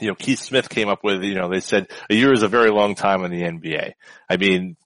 you 0.00 0.06
know, 0.06 0.14
Keith 0.14 0.38
Smith 0.38 0.68
came 0.68 0.88
up 0.88 1.02
with, 1.02 1.24
you 1.24 1.34
know, 1.34 1.48
they 1.48 1.58
said 1.58 1.88
a 2.08 2.14
year 2.14 2.32
is 2.32 2.44
a 2.44 2.48
very 2.48 2.70
long 2.70 2.94
time 2.94 3.24
in 3.24 3.32
the 3.32 3.42
NBA. 3.42 3.94
I 4.30 4.36
mean, 4.36 4.76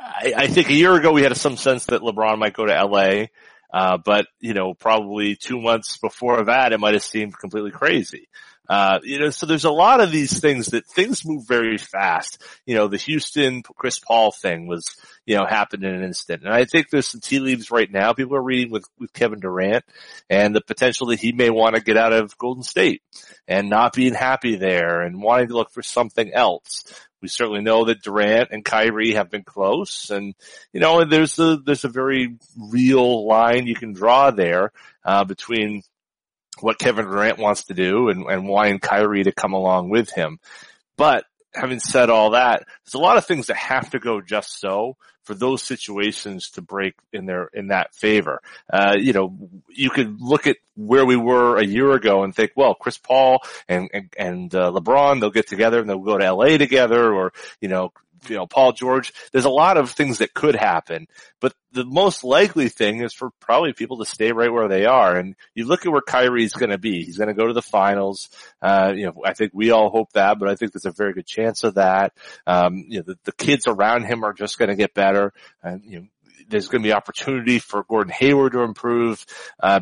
I, 0.00 0.32
I 0.36 0.46
think 0.46 0.68
a 0.68 0.74
year 0.74 0.94
ago 0.94 1.12
we 1.12 1.22
had 1.22 1.36
some 1.36 1.56
sense 1.56 1.86
that 1.86 2.02
LeBron 2.02 2.38
might 2.38 2.54
go 2.54 2.66
to 2.66 2.84
LA. 2.84 3.26
Uh, 3.72 3.96
but 3.96 4.26
you 4.40 4.54
know, 4.54 4.74
probably 4.74 5.34
two 5.34 5.60
months 5.60 5.96
before 5.96 6.44
that, 6.44 6.72
it 6.72 6.80
might 6.80 6.94
have 6.94 7.02
seemed 7.02 7.38
completely 7.38 7.70
crazy. 7.70 8.28
Uh, 8.72 9.00
you 9.02 9.18
know, 9.18 9.28
so 9.28 9.44
there's 9.44 9.66
a 9.66 9.70
lot 9.70 10.00
of 10.00 10.10
these 10.10 10.40
things 10.40 10.68
that 10.68 10.86
things 10.86 11.26
move 11.26 11.46
very 11.46 11.76
fast. 11.76 12.42
You 12.64 12.74
know, 12.74 12.88
the 12.88 12.96
Houston 12.96 13.62
Chris 13.62 13.98
Paul 13.98 14.32
thing 14.32 14.66
was, 14.66 14.96
you 15.26 15.36
know, 15.36 15.44
happened 15.44 15.84
in 15.84 15.94
an 15.94 16.02
instant. 16.02 16.42
And 16.42 16.50
I 16.50 16.64
think 16.64 16.88
there's 16.88 17.06
some 17.06 17.20
tea 17.20 17.38
leaves 17.38 17.70
right 17.70 17.92
now. 17.92 18.14
People 18.14 18.34
are 18.34 18.42
reading 18.42 18.72
with, 18.72 18.86
with 18.98 19.12
Kevin 19.12 19.40
Durant 19.40 19.84
and 20.30 20.56
the 20.56 20.62
potential 20.62 21.08
that 21.08 21.20
he 21.20 21.32
may 21.32 21.50
want 21.50 21.74
to 21.74 21.82
get 21.82 21.98
out 21.98 22.14
of 22.14 22.38
Golden 22.38 22.62
State 22.62 23.02
and 23.46 23.68
not 23.68 23.92
being 23.92 24.14
happy 24.14 24.56
there 24.56 25.02
and 25.02 25.20
wanting 25.20 25.48
to 25.48 25.54
look 25.54 25.70
for 25.70 25.82
something 25.82 26.32
else. 26.32 26.84
We 27.20 27.28
certainly 27.28 27.60
know 27.60 27.84
that 27.84 28.00
Durant 28.00 28.52
and 28.52 28.64
Kyrie 28.64 29.12
have 29.12 29.30
been 29.30 29.44
close 29.44 30.08
and, 30.08 30.34
you 30.72 30.80
know, 30.80 31.04
there's 31.04 31.38
a, 31.38 31.58
there's 31.58 31.84
a 31.84 31.90
very 31.90 32.38
real 32.56 33.26
line 33.26 33.66
you 33.66 33.74
can 33.74 33.92
draw 33.92 34.30
there, 34.30 34.72
uh, 35.04 35.24
between 35.24 35.82
what 36.62 36.78
Kevin 36.78 37.06
Durant 37.06 37.38
wants 37.38 37.64
to 37.64 37.74
do 37.74 38.08
and, 38.08 38.24
and 38.26 38.48
wanting 38.48 38.78
Kyrie 38.78 39.24
to 39.24 39.32
come 39.32 39.52
along 39.52 39.90
with 39.90 40.10
him. 40.10 40.38
But 40.96 41.24
having 41.54 41.80
said 41.80 42.10
all 42.10 42.30
that, 42.30 42.64
there's 42.84 42.94
a 42.94 42.98
lot 42.98 43.18
of 43.18 43.26
things 43.26 43.48
that 43.48 43.56
have 43.56 43.90
to 43.90 43.98
go 43.98 44.20
just 44.20 44.58
so 44.60 44.96
for 45.24 45.34
those 45.34 45.62
situations 45.62 46.50
to 46.50 46.62
break 46.62 46.94
in 47.12 47.26
their 47.26 47.48
in 47.54 47.68
that 47.68 47.94
favor. 47.94 48.40
Uh, 48.72 48.96
you 48.98 49.12
know, 49.12 49.36
you 49.68 49.90
could 49.90 50.20
look 50.20 50.46
at 50.46 50.56
where 50.74 51.06
we 51.06 51.16
were 51.16 51.58
a 51.58 51.64
year 51.64 51.92
ago 51.92 52.24
and 52.24 52.34
think, 52.34 52.52
well, 52.56 52.74
Chris 52.74 52.98
Paul 52.98 53.40
and 53.68 53.88
and, 53.92 54.12
and 54.18 54.54
uh, 54.54 54.70
LeBron, 54.72 55.20
they'll 55.20 55.30
get 55.30 55.46
together 55.46 55.80
and 55.80 55.88
they'll 55.88 55.98
go 55.98 56.18
to 56.18 56.32
LA 56.32 56.58
together, 56.58 57.12
or 57.12 57.32
you 57.60 57.68
know, 57.68 57.92
you 58.28 58.36
know, 58.36 58.46
Paul 58.46 58.72
George. 58.72 59.12
There's 59.32 59.44
a 59.44 59.50
lot 59.50 59.76
of 59.76 59.90
things 59.90 60.18
that 60.18 60.34
could 60.34 60.54
happen, 60.54 61.06
but 61.40 61.52
the 61.72 61.84
most 61.84 62.24
likely 62.24 62.68
thing 62.68 63.02
is 63.02 63.14
for 63.14 63.30
probably 63.40 63.72
people 63.72 63.98
to 63.98 64.04
stay 64.04 64.32
right 64.32 64.52
where 64.52 64.68
they 64.68 64.84
are. 64.84 65.16
And 65.16 65.34
you 65.54 65.66
look 65.66 65.86
at 65.86 65.92
where 65.92 66.02
Kyrie's 66.02 66.52
going 66.52 66.70
to 66.70 66.78
be. 66.78 67.04
He's 67.04 67.18
going 67.18 67.28
to 67.28 67.34
go 67.34 67.46
to 67.46 67.52
the 67.52 67.62
finals. 67.62 68.28
Uh, 68.60 68.92
you 68.94 69.06
know, 69.06 69.22
I 69.24 69.34
think 69.34 69.52
we 69.54 69.70
all 69.70 69.90
hope 69.90 70.12
that, 70.12 70.38
but 70.38 70.48
I 70.48 70.54
think 70.54 70.72
there's 70.72 70.86
a 70.86 70.92
very 70.92 71.12
good 71.12 71.26
chance 71.26 71.64
of 71.64 71.74
that. 71.74 72.12
Um, 72.46 72.84
you 72.88 72.98
know, 72.98 73.04
the, 73.06 73.18
the 73.24 73.32
kids 73.32 73.66
around 73.66 74.04
him 74.04 74.24
are 74.24 74.32
just 74.32 74.58
going 74.58 74.68
to 74.68 74.76
get 74.76 74.94
better. 74.94 75.32
And, 75.62 75.82
you 75.84 76.00
know, 76.00 76.06
there's 76.48 76.68
going 76.68 76.82
to 76.82 76.86
be 76.86 76.92
opportunity 76.92 77.58
for 77.58 77.84
Gordon 77.84 78.12
Hayward 78.12 78.52
to 78.52 78.60
improve. 78.60 79.24
Uh, 79.60 79.80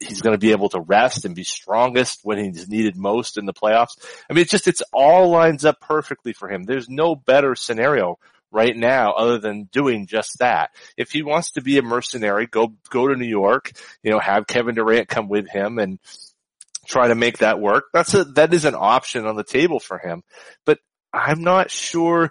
he's 0.00 0.22
going 0.22 0.34
to 0.34 0.38
be 0.38 0.52
able 0.52 0.70
to 0.70 0.80
rest 0.80 1.24
and 1.24 1.34
be 1.34 1.44
strongest 1.44 2.20
when 2.22 2.38
he's 2.38 2.68
needed 2.68 2.96
most 2.96 3.36
in 3.36 3.46
the 3.46 3.52
playoffs. 3.52 3.98
I 4.28 4.32
mean, 4.32 4.42
it's 4.42 4.50
just, 4.50 4.66
it's 4.66 4.82
all 4.92 5.28
lines 5.28 5.64
up 5.64 5.80
perfectly 5.80 6.32
for 6.32 6.48
him. 6.48 6.64
There's 6.64 6.88
no 6.88 7.14
better 7.14 7.54
scenario 7.54 8.18
right 8.50 8.76
now 8.76 9.12
other 9.12 9.38
than 9.38 9.68
doing 9.70 10.06
just 10.06 10.38
that. 10.38 10.70
If 10.96 11.12
he 11.12 11.22
wants 11.22 11.52
to 11.52 11.60
be 11.60 11.78
a 11.78 11.82
mercenary, 11.82 12.46
go, 12.46 12.72
go 12.88 13.08
to 13.08 13.14
New 13.14 13.28
York, 13.28 13.72
you 14.02 14.10
know, 14.10 14.18
have 14.18 14.46
Kevin 14.46 14.74
Durant 14.74 15.08
come 15.08 15.28
with 15.28 15.48
him 15.48 15.78
and 15.78 15.98
try 16.86 17.08
to 17.08 17.14
make 17.14 17.38
that 17.38 17.60
work. 17.60 17.84
That's 17.92 18.14
a, 18.14 18.24
that 18.24 18.52
is 18.54 18.64
an 18.64 18.74
option 18.76 19.26
on 19.26 19.36
the 19.36 19.44
table 19.44 19.78
for 19.78 19.98
him. 19.98 20.22
But 20.64 20.78
I'm 21.12 21.42
not 21.42 21.70
sure. 21.70 22.30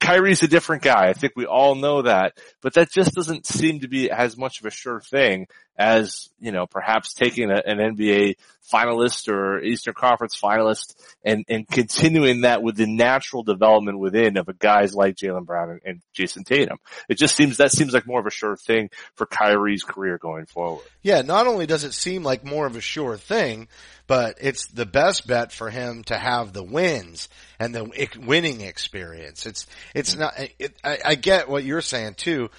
Kyrie's 0.00 0.42
a 0.42 0.48
different 0.48 0.82
guy. 0.82 1.08
I 1.08 1.12
think 1.12 1.34
we 1.36 1.46
all 1.46 1.74
know 1.74 2.02
that, 2.02 2.34
but 2.62 2.74
that 2.74 2.90
just 2.90 3.14
doesn't 3.14 3.46
seem 3.46 3.80
to 3.80 3.88
be 3.88 4.10
as 4.10 4.36
much 4.36 4.60
of 4.60 4.66
a 4.66 4.70
sure 4.70 5.00
thing 5.00 5.46
as, 5.78 6.28
you 6.40 6.50
know, 6.50 6.66
perhaps 6.66 7.14
taking 7.14 7.50
a, 7.50 7.62
an 7.64 7.78
NBA 7.78 8.34
finalist 8.70 9.28
or 9.28 9.60
Eastern 9.62 9.94
Conference 9.94 10.38
finalist 10.38 10.94
and, 11.24 11.44
and 11.48 11.68
continuing 11.68 12.42
that 12.42 12.62
with 12.62 12.76
the 12.76 12.86
natural 12.86 13.44
development 13.44 13.98
within 13.98 14.36
of 14.36 14.48
a 14.48 14.52
guys 14.52 14.92
like 14.92 15.14
Jaylen 15.14 15.46
Brown 15.46 15.70
and, 15.70 15.80
and 15.84 16.02
Jayson 16.12 16.44
Tatum. 16.44 16.78
It 17.08 17.16
just 17.16 17.36
seems, 17.36 17.58
that 17.58 17.70
seems 17.70 17.94
like 17.94 18.06
more 18.06 18.18
of 18.18 18.26
a 18.26 18.30
sure 18.30 18.56
thing 18.56 18.90
for 19.14 19.24
Kyrie's 19.24 19.84
career 19.84 20.18
going 20.18 20.46
forward. 20.46 20.84
Yeah, 21.00 21.22
not 21.22 21.46
only 21.46 21.66
does 21.66 21.84
it 21.84 21.94
seem 21.94 22.24
like 22.24 22.44
more 22.44 22.66
of 22.66 22.74
a 22.74 22.80
sure 22.80 23.16
thing, 23.16 23.68
but 24.08 24.38
it's 24.40 24.66
the 24.66 24.86
best 24.86 25.28
bet 25.28 25.52
for 25.52 25.70
him 25.70 26.02
to 26.04 26.16
have 26.16 26.52
the 26.52 26.64
wins 26.64 27.28
and 27.60 27.72
the 27.72 28.18
winning 28.26 28.62
experience. 28.62 29.46
It's, 29.46 29.66
it's 29.94 30.10
mm-hmm. 30.10 30.20
not, 30.20 30.34
it, 30.58 30.74
I, 30.82 30.98
I 31.04 31.14
get 31.14 31.48
what 31.48 31.64
you're 31.64 31.80
saying 31.82 32.14
too 32.14 32.50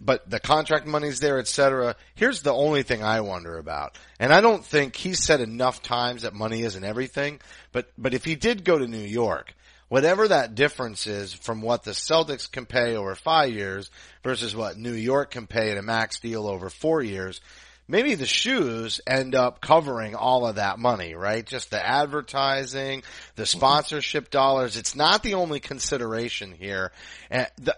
but 0.00 0.28
the 0.28 0.40
contract 0.40 0.86
money's 0.86 1.20
there, 1.20 1.38
etc. 1.38 1.96
Here's 2.14 2.42
the 2.42 2.52
only 2.52 2.82
thing 2.82 3.02
I 3.02 3.20
wonder 3.20 3.58
about, 3.58 3.98
and 4.18 4.32
I 4.32 4.40
don't 4.40 4.64
think 4.64 4.96
he's 4.96 5.22
said 5.22 5.40
enough 5.40 5.82
times 5.82 6.22
that 6.22 6.34
money 6.34 6.62
isn't 6.62 6.84
everything. 6.84 7.40
But 7.72 7.90
but 7.98 8.14
if 8.14 8.24
he 8.24 8.34
did 8.34 8.64
go 8.64 8.78
to 8.78 8.86
New 8.86 8.98
York, 8.98 9.54
whatever 9.88 10.28
that 10.28 10.54
difference 10.54 11.06
is 11.06 11.32
from 11.32 11.62
what 11.62 11.84
the 11.84 11.92
Celtics 11.92 12.50
can 12.50 12.66
pay 12.66 12.96
over 12.96 13.14
five 13.14 13.52
years 13.52 13.90
versus 14.22 14.56
what 14.56 14.78
New 14.78 14.92
York 14.92 15.32
can 15.32 15.46
pay 15.46 15.70
at 15.70 15.78
a 15.78 15.82
max 15.82 16.20
deal 16.20 16.46
over 16.46 16.70
four 16.70 17.02
years, 17.02 17.40
maybe 17.88 18.14
the 18.14 18.26
shoes 18.26 19.00
end 19.06 19.34
up 19.34 19.60
covering 19.60 20.14
all 20.14 20.46
of 20.46 20.56
that 20.56 20.78
money, 20.78 21.14
right? 21.14 21.44
Just 21.44 21.70
the 21.70 21.84
advertising, 21.84 23.02
the 23.36 23.42
mm-hmm. 23.42 23.58
sponsorship 23.58 24.30
dollars. 24.30 24.76
It's 24.76 24.96
not 24.96 25.22
the 25.22 25.34
only 25.34 25.60
consideration 25.60 26.52
here. 26.52 26.92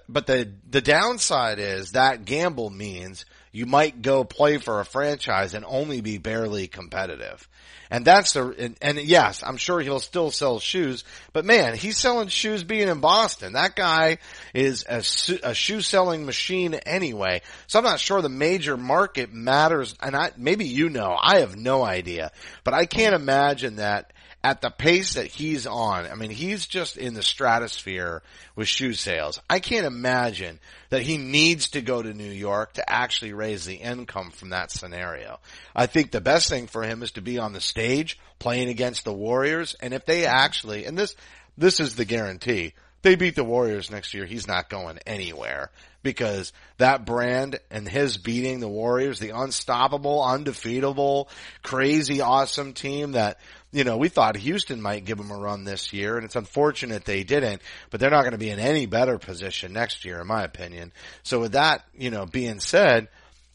But 0.08 0.26
the, 0.26 0.52
the 0.68 0.80
downside 0.80 1.58
is 1.58 1.92
that 1.92 2.24
gamble 2.24 2.70
means 2.70 3.24
you 3.56 3.64
might 3.64 4.02
go 4.02 4.22
play 4.22 4.58
for 4.58 4.80
a 4.80 4.84
franchise 4.84 5.54
and 5.54 5.64
only 5.66 6.02
be 6.02 6.18
barely 6.18 6.66
competitive. 6.66 7.48
And 7.90 8.04
that's 8.04 8.34
the, 8.34 8.54
and, 8.58 8.76
and, 8.82 8.98
yes, 8.98 9.42
I'm 9.42 9.56
sure 9.56 9.80
he'll 9.80 9.98
still 9.98 10.30
sell 10.30 10.58
shoes, 10.58 11.04
but 11.32 11.46
man, 11.46 11.74
he's 11.74 11.96
selling 11.96 12.28
shoes 12.28 12.64
being 12.64 12.88
in 12.88 13.00
Boston. 13.00 13.54
That 13.54 13.74
guy 13.74 14.18
is 14.52 14.84
a, 14.86 15.02
a 15.42 15.54
shoe 15.54 15.80
selling 15.80 16.26
machine 16.26 16.74
anyway. 16.74 17.40
So 17.66 17.78
I'm 17.78 17.84
not 17.86 17.98
sure 17.98 18.20
the 18.20 18.28
major 18.28 18.76
market 18.76 19.32
matters. 19.32 19.94
And 20.02 20.14
I, 20.14 20.32
maybe 20.36 20.66
you 20.66 20.90
know, 20.90 21.16
I 21.18 21.38
have 21.38 21.56
no 21.56 21.82
idea, 21.82 22.32
but 22.62 22.74
I 22.74 22.84
can't 22.84 23.14
imagine 23.14 23.76
that 23.76 24.12
at 24.46 24.60
the 24.60 24.70
pace 24.70 25.14
that 25.14 25.26
he's 25.26 25.66
on, 25.66 26.06
I 26.06 26.14
mean, 26.14 26.30
he's 26.30 26.66
just 26.66 26.96
in 26.96 27.14
the 27.14 27.22
stratosphere 27.22 28.22
with 28.54 28.68
shoe 28.68 28.92
sales. 28.92 29.40
I 29.50 29.58
can't 29.58 29.86
imagine 29.86 30.60
that 30.90 31.02
he 31.02 31.18
needs 31.18 31.70
to 31.70 31.82
go 31.82 32.00
to 32.00 32.14
New 32.14 32.30
York 32.30 32.74
to 32.74 32.88
actually 32.88 33.32
raise 33.32 33.64
the 33.64 33.74
income 33.74 34.30
from 34.30 34.50
that 34.50 34.70
scenario. 34.70 35.40
I 35.74 35.86
think 35.86 36.12
the 36.12 36.20
best 36.20 36.48
thing 36.48 36.68
for 36.68 36.84
him 36.84 37.02
is 37.02 37.10
to 37.12 37.22
be 37.22 37.40
on 37.40 37.54
the 37.54 37.60
stage 37.60 38.20
playing 38.38 38.68
against 38.68 39.04
the 39.04 39.12
Warriors. 39.12 39.74
And 39.80 39.92
if 39.92 40.06
they 40.06 40.26
actually, 40.26 40.84
and 40.84 40.96
this, 40.96 41.16
this 41.58 41.80
is 41.80 41.96
the 41.96 42.04
guarantee, 42.04 42.74
they 43.02 43.14
beat 43.14 43.36
the 43.36 43.44
Warriors 43.44 43.90
next 43.90 44.14
year, 44.14 44.26
he's 44.26 44.48
not 44.48 44.68
going 44.68 44.98
anywhere 45.06 45.70
because 46.02 46.52
that 46.78 47.04
brand 47.04 47.58
and 47.70 47.88
his 47.88 48.16
beating 48.16 48.60
the 48.60 48.68
Warriors, 48.68 49.18
the 49.18 49.30
unstoppable, 49.30 50.22
undefeatable, 50.22 51.28
crazy 51.62 52.20
awesome 52.20 52.72
team 52.72 53.12
that, 53.12 53.38
you 53.72 53.84
know, 53.84 53.96
we 53.96 54.08
thought 54.08 54.36
Houston 54.36 54.80
might 54.80 55.04
give 55.04 55.18
them 55.18 55.30
a 55.30 55.36
run 55.36 55.64
this 55.64 55.92
year 55.92 56.16
and 56.16 56.24
it's 56.24 56.36
unfortunate 56.36 57.04
they 57.04 57.24
didn't, 57.24 57.60
but 57.90 58.00
they're 58.00 58.10
not 58.10 58.22
going 58.22 58.32
to 58.32 58.38
be 58.38 58.50
in 58.50 58.60
any 58.60 58.86
better 58.86 59.18
position 59.18 59.72
next 59.72 60.04
year 60.04 60.20
in 60.20 60.26
my 60.26 60.44
opinion. 60.44 60.92
So 61.22 61.40
with 61.40 61.52
that, 61.52 61.84
you 61.92 62.10
know, 62.10 62.24
being 62.24 62.60
said, 62.60 63.08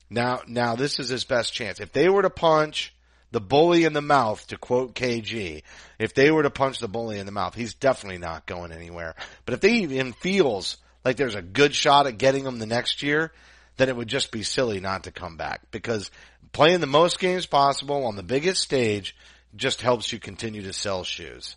now, 0.10 0.42
now 0.46 0.76
this 0.76 1.00
is 1.00 1.08
his 1.08 1.24
best 1.24 1.54
chance. 1.54 1.80
If 1.80 1.94
they 1.94 2.10
were 2.10 2.22
to 2.22 2.30
punch, 2.30 2.94
the 3.32 3.42
bully 3.42 3.86
in 3.86 3.94
the 3.94 4.02
mouth, 4.02 4.46
to 4.48 4.58
quote 4.58 4.94
KG, 4.94 5.64
if 5.98 6.14
they 6.14 6.32
were 6.32 6.44
to 6.44 6.50
punch 6.50 6.80
the 6.80 6.88
bully 6.88 7.18
in 7.18 7.26
the 7.26 7.32
mouth, 7.32 7.56
he's 7.56 7.74
definitely 7.74 8.18
not 8.18 8.46
going 8.46 8.72
anywhere. 8.72 9.16
But 9.46 9.54
if 9.54 9.62
they 9.62 9.74
even 9.74 10.14
feels 10.14 10.78
like 11.04 11.18
there's 11.18 11.36
a 11.36 11.42
good 11.42 11.74
shot 11.74 12.08
at 12.08 12.18
getting 12.18 12.46
him 12.46 12.60
the 12.60 12.66
next 12.66 13.02
year, 13.02 13.32
then 13.78 13.90
it 13.90 13.96
would 13.96 14.10
just 14.10 14.32
be 14.32 14.44
silly 14.44 14.80
not 14.80 15.06
to 15.06 15.12
come 15.12 15.38
back 15.38 15.72
because 15.72 16.12
playing 16.52 16.82
the 16.82 16.88
most 16.88 17.20
games 17.20 17.46
possible 17.46 18.06
on 18.06 18.16
the 18.16 18.24
biggest 18.24 18.62
stage 18.62 19.16
just 19.56 19.82
helps 19.82 20.12
you 20.12 20.20
continue 20.20 20.64
to 20.64 20.74
sell 20.74 21.04
shoes. 21.04 21.56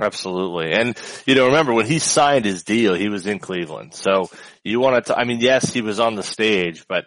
Absolutely. 0.00 0.72
And, 0.72 0.96
you 1.26 1.34
know, 1.34 1.46
remember 1.46 1.74
when 1.74 1.86
he 1.86 1.98
signed 1.98 2.46
his 2.46 2.64
deal, 2.64 2.94
he 2.94 3.10
was 3.10 3.26
in 3.26 3.38
Cleveland. 3.38 3.94
So 3.94 4.30
you 4.64 4.80
want 4.80 5.06
to, 5.06 5.18
I 5.18 5.24
mean, 5.24 5.40
yes, 5.40 5.70
he 5.70 5.82
was 5.82 6.00
on 6.00 6.14
the 6.14 6.22
stage, 6.22 6.86
but 6.88 7.04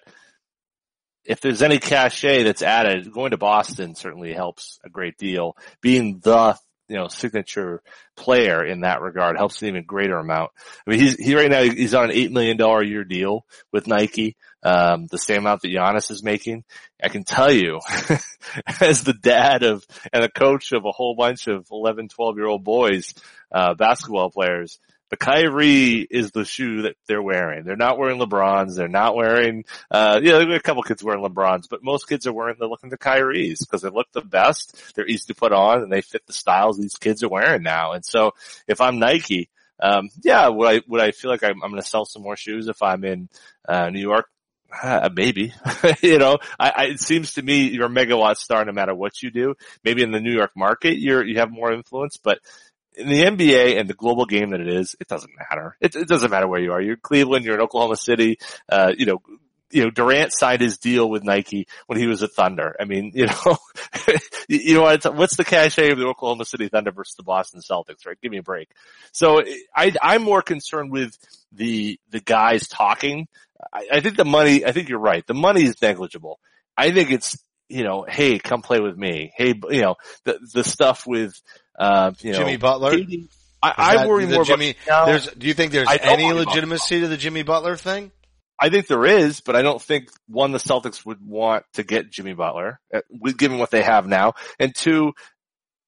if 1.25 1.41
there's 1.41 1.61
any 1.61 1.79
cachet 1.79 2.43
that's 2.43 2.61
added, 2.61 3.11
going 3.11 3.31
to 3.31 3.37
Boston 3.37 3.95
certainly 3.95 4.33
helps 4.33 4.79
a 4.83 4.89
great 4.89 5.17
deal. 5.17 5.57
Being 5.81 6.19
the 6.19 6.57
you 6.87 6.95
know, 6.95 7.07
signature 7.07 7.81
player 8.15 8.63
in 8.63 8.81
that 8.81 9.01
regard 9.01 9.37
helps 9.37 9.61
an 9.61 9.69
even 9.69 9.83
greater 9.85 10.17
amount. 10.17 10.51
I 10.85 10.91
mean, 10.91 10.99
he's, 10.99 11.15
he 11.15 11.35
right 11.35 11.49
now, 11.49 11.63
he's 11.63 11.95
on 11.95 12.11
an 12.11 12.15
$8 12.15 12.31
million 12.31 12.61
a 12.61 12.83
year 12.83 13.03
deal 13.03 13.45
with 13.71 13.87
Nike, 13.87 14.37
um, 14.61 15.07
the 15.07 15.17
same 15.17 15.39
amount 15.39 15.61
that 15.61 15.71
Giannis 15.71 16.11
is 16.11 16.23
making. 16.23 16.63
I 17.03 17.09
can 17.09 17.23
tell 17.23 17.51
you, 17.51 17.79
as 18.81 19.03
the 19.03 19.13
dad 19.19 19.63
of, 19.63 19.83
and 20.13 20.23
a 20.23 20.29
coach 20.29 20.71
of 20.73 20.85
a 20.85 20.91
whole 20.91 21.15
bunch 21.15 21.47
of 21.47 21.65
11, 21.71 22.09
12 22.09 22.37
year 22.37 22.47
old 22.47 22.63
boys, 22.63 23.13
uh, 23.51 23.73
basketball 23.73 24.29
players, 24.29 24.79
the 25.09 25.17
Kyrie 25.17 26.07
is 26.09 26.31
the 26.31 26.45
shoe 26.45 26.83
that 26.83 26.95
they're 27.07 27.21
wearing. 27.21 27.63
They're 27.63 27.75
not 27.75 27.97
wearing 27.97 28.19
LeBrons. 28.19 28.75
They're 28.75 28.87
not 28.87 29.15
wearing, 29.15 29.65
uh, 29.91 30.19
you 30.21 30.29
know, 30.29 30.51
a 30.51 30.59
couple 30.59 30.83
kids 30.83 31.03
wearing 31.03 31.23
LeBrons, 31.23 31.69
but 31.69 31.83
most 31.83 32.07
kids 32.07 32.25
are 32.25 32.33
wearing, 32.33 32.55
they're 32.59 32.67
looking 32.67 32.89
to 32.89 32.97
Kyries 32.97 33.59
because 33.59 33.81
they 33.81 33.89
look 33.89 34.11
the 34.13 34.21
best. 34.21 34.95
They're 34.95 35.07
easy 35.07 35.25
to 35.27 35.35
put 35.35 35.51
on 35.51 35.83
and 35.83 35.91
they 35.91 36.01
fit 36.01 36.25
the 36.25 36.33
styles 36.33 36.77
these 36.77 36.95
kids 36.95 37.23
are 37.23 37.29
wearing 37.29 37.63
now. 37.63 37.93
And 37.93 38.03
so 38.03 38.31
if 38.67 38.81
I'm 38.81 38.99
Nike, 38.99 39.49
um, 39.79 40.09
yeah, 40.23 40.47
would 40.47 40.67
I, 40.67 40.81
would 40.87 41.01
I 41.01 41.11
feel 41.11 41.29
like 41.29 41.43
I'm, 41.43 41.61
I'm 41.63 41.69
going 41.69 41.81
to 41.81 41.87
sell 41.87 42.05
some 42.05 42.23
more 42.23 42.37
shoes 42.37 42.67
if 42.67 42.81
I'm 42.81 43.03
in, 43.03 43.29
uh, 43.67 43.89
New 43.89 44.01
York? 44.01 44.27
Uh, 44.81 45.09
maybe, 45.13 45.53
you 46.01 46.17
know, 46.17 46.37
I, 46.59 46.69
I, 46.75 46.83
it 46.85 46.99
seems 46.99 47.35
to 47.35 47.41
me 47.41 47.67
you're 47.67 47.85
a 47.85 47.89
megawatt 47.89 48.37
star 48.37 48.65
no 48.65 48.71
matter 48.71 48.95
what 48.95 49.21
you 49.21 49.29
do. 49.29 49.55
Maybe 49.83 50.01
in 50.01 50.11
the 50.11 50.19
New 50.19 50.33
York 50.33 50.51
market, 50.55 50.97
you're, 50.97 51.23
you 51.23 51.37
have 51.37 51.51
more 51.51 51.71
influence, 51.71 52.17
but 52.17 52.39
in 52.97 53.09
the 53.09 53.23
NBA 53.23 53.79
and 53.79 53.89
the 53.89 53.93
global 53.93 54.25
game 54.25 54.51
that 54.51 54.61
it 54.61 54.67
is, 54.67 54.95
it 54.99 55.07
doesn't 55.07 55.31
matter. 55.37 55.75
It, 55.81 55.95
it 55.95 56.07
doesn't 56.07 56.31
matter 56.31 56.47
where 56.47 56.61
you 56.61 56.71
are. 56.71 56.81
You're 56.81 56.95
in 56.95 56.99
Cleveland, 57.01 57.45
you're 57.45 57.55
in 57.55 57.61
Oklahoma 57.61 57.95
City, 57.95 58.39
uh, 58.69 58.93
you 58.97 59.05
know, 59.05 59.21
you 59.71 59.83
know, 59.83 59.89
Durant 59.89 60.31
signed 60.31 60.61
his 60.61 60.77
deal 60.77 61.09
with 61.09 61.23
Nike 61.23 61.67
when 61.87 61.99
he 61.99 62.07
was 62.07 62.23
at 62.23 62.31
Thunder. 62.31 62.75
I 62.79 62.85
mean, 62.85 63.11
you 63.13 63.25
know, 63.25 63.57
you 64.47 64.75
know 64.75 64.83
what, 64.83 65.15
what's 65.15 65.35
the 65.35 65.43
cachet 65.43 65.91
of 65.91 65.97
the 65.97 66.05
Oklahoma 66.05 66.45
City 66.45 66.69
Thunder 66.69 66.91
versus 66.91 67.15
the 67.15 67.23
Boston 67.23 67.61
Celtics, 67.61 68.05
right? 68.05 68.19
Give 68.21 68.31
me 68.31 68.37
a 68.37 68.43
break. 68.43 68.69
So 69.11 69.43
I, 69.75 69.93
I'm 70.01 70.23
more 70.23 70.41
concerned 70.41 70.91
with 70.91 71.17
the, 71.51 71.99
the 72.09 72.21
guys 72.21 72.67
talking. 72.67 73.27
I, 73.73 73.87
I 73.93 73.99
think 73.99 74.17
the 74.17 74.25
money, 74.25 74.63
I 74.63 74.71
think 74.71 74.87
you're 74.87 74.99
right. 74.99 75.25
The 75.25 75.33
money 75.33 75.63
is 75.63 75.81
negligible. 75.81 76.39
I 76.77 76.91
think 76.91 77.11
it's, 77.11 77.37
you 77.69 77.83
know, 77.83 78.05
hey, 78.07 78.39
come 78.39 78.61
play 78.61 78.79
with 78.79 78.97
me. 78.97 79.31
Hey, 79.35 79.53
you 79.69 79.81
know, 79.81 79.95
the, 80.23 80.39
the 80.53 80.63
stuff 80.63 81.05
with, 81.07 81.39
uh, 81.77 82.11
you 82.19 82.31
know, 82.31 82.39
Jimmy 82.39 82.57
Butler. 82.57 82.97
I, 83.61 83.73
I 83.77 84.07
worry 84.07 84.27
more 84.27 84.43
Jimmy. 84.43 84.75
About, 84.85 85.07
there's, 85.07 85.27
do 85.27 85.47
you 85.47 85.53
think 85.53 85.71
there's 85.71 85.87
any 85.89 86.31
legitimacy 86.31 87.01
to 87.01 87.07
the 87.07 87.17
Jimmy 87.17 87.43
Butler 87.43 87.77
thing? 87.77 88.11
I 88.59 88.69
think 88.69 88.87
there 88.87 89.05
is, 89.05 89.41
but 89.41 89.55
I 89.55 89.63
don't 89.63 89.81
think 89.81 90.09
one 90.27 90.51
the 90.51 90.59
Celtics 90.59 91.05
would 91.05 91.19
want 91.25 91.65
to 91.73 91.83
get 91.83 92.11
Jimmy 92.11 92.33
Butler, 92.33 92.79
uh, 92.93 93.01
given 93.35 93.57
what 93.57 93.71
they 93.71 93.81
have 93.81 94.07
now, 94.07 94.33
and 94.59 94.73
two, 94.73 95.13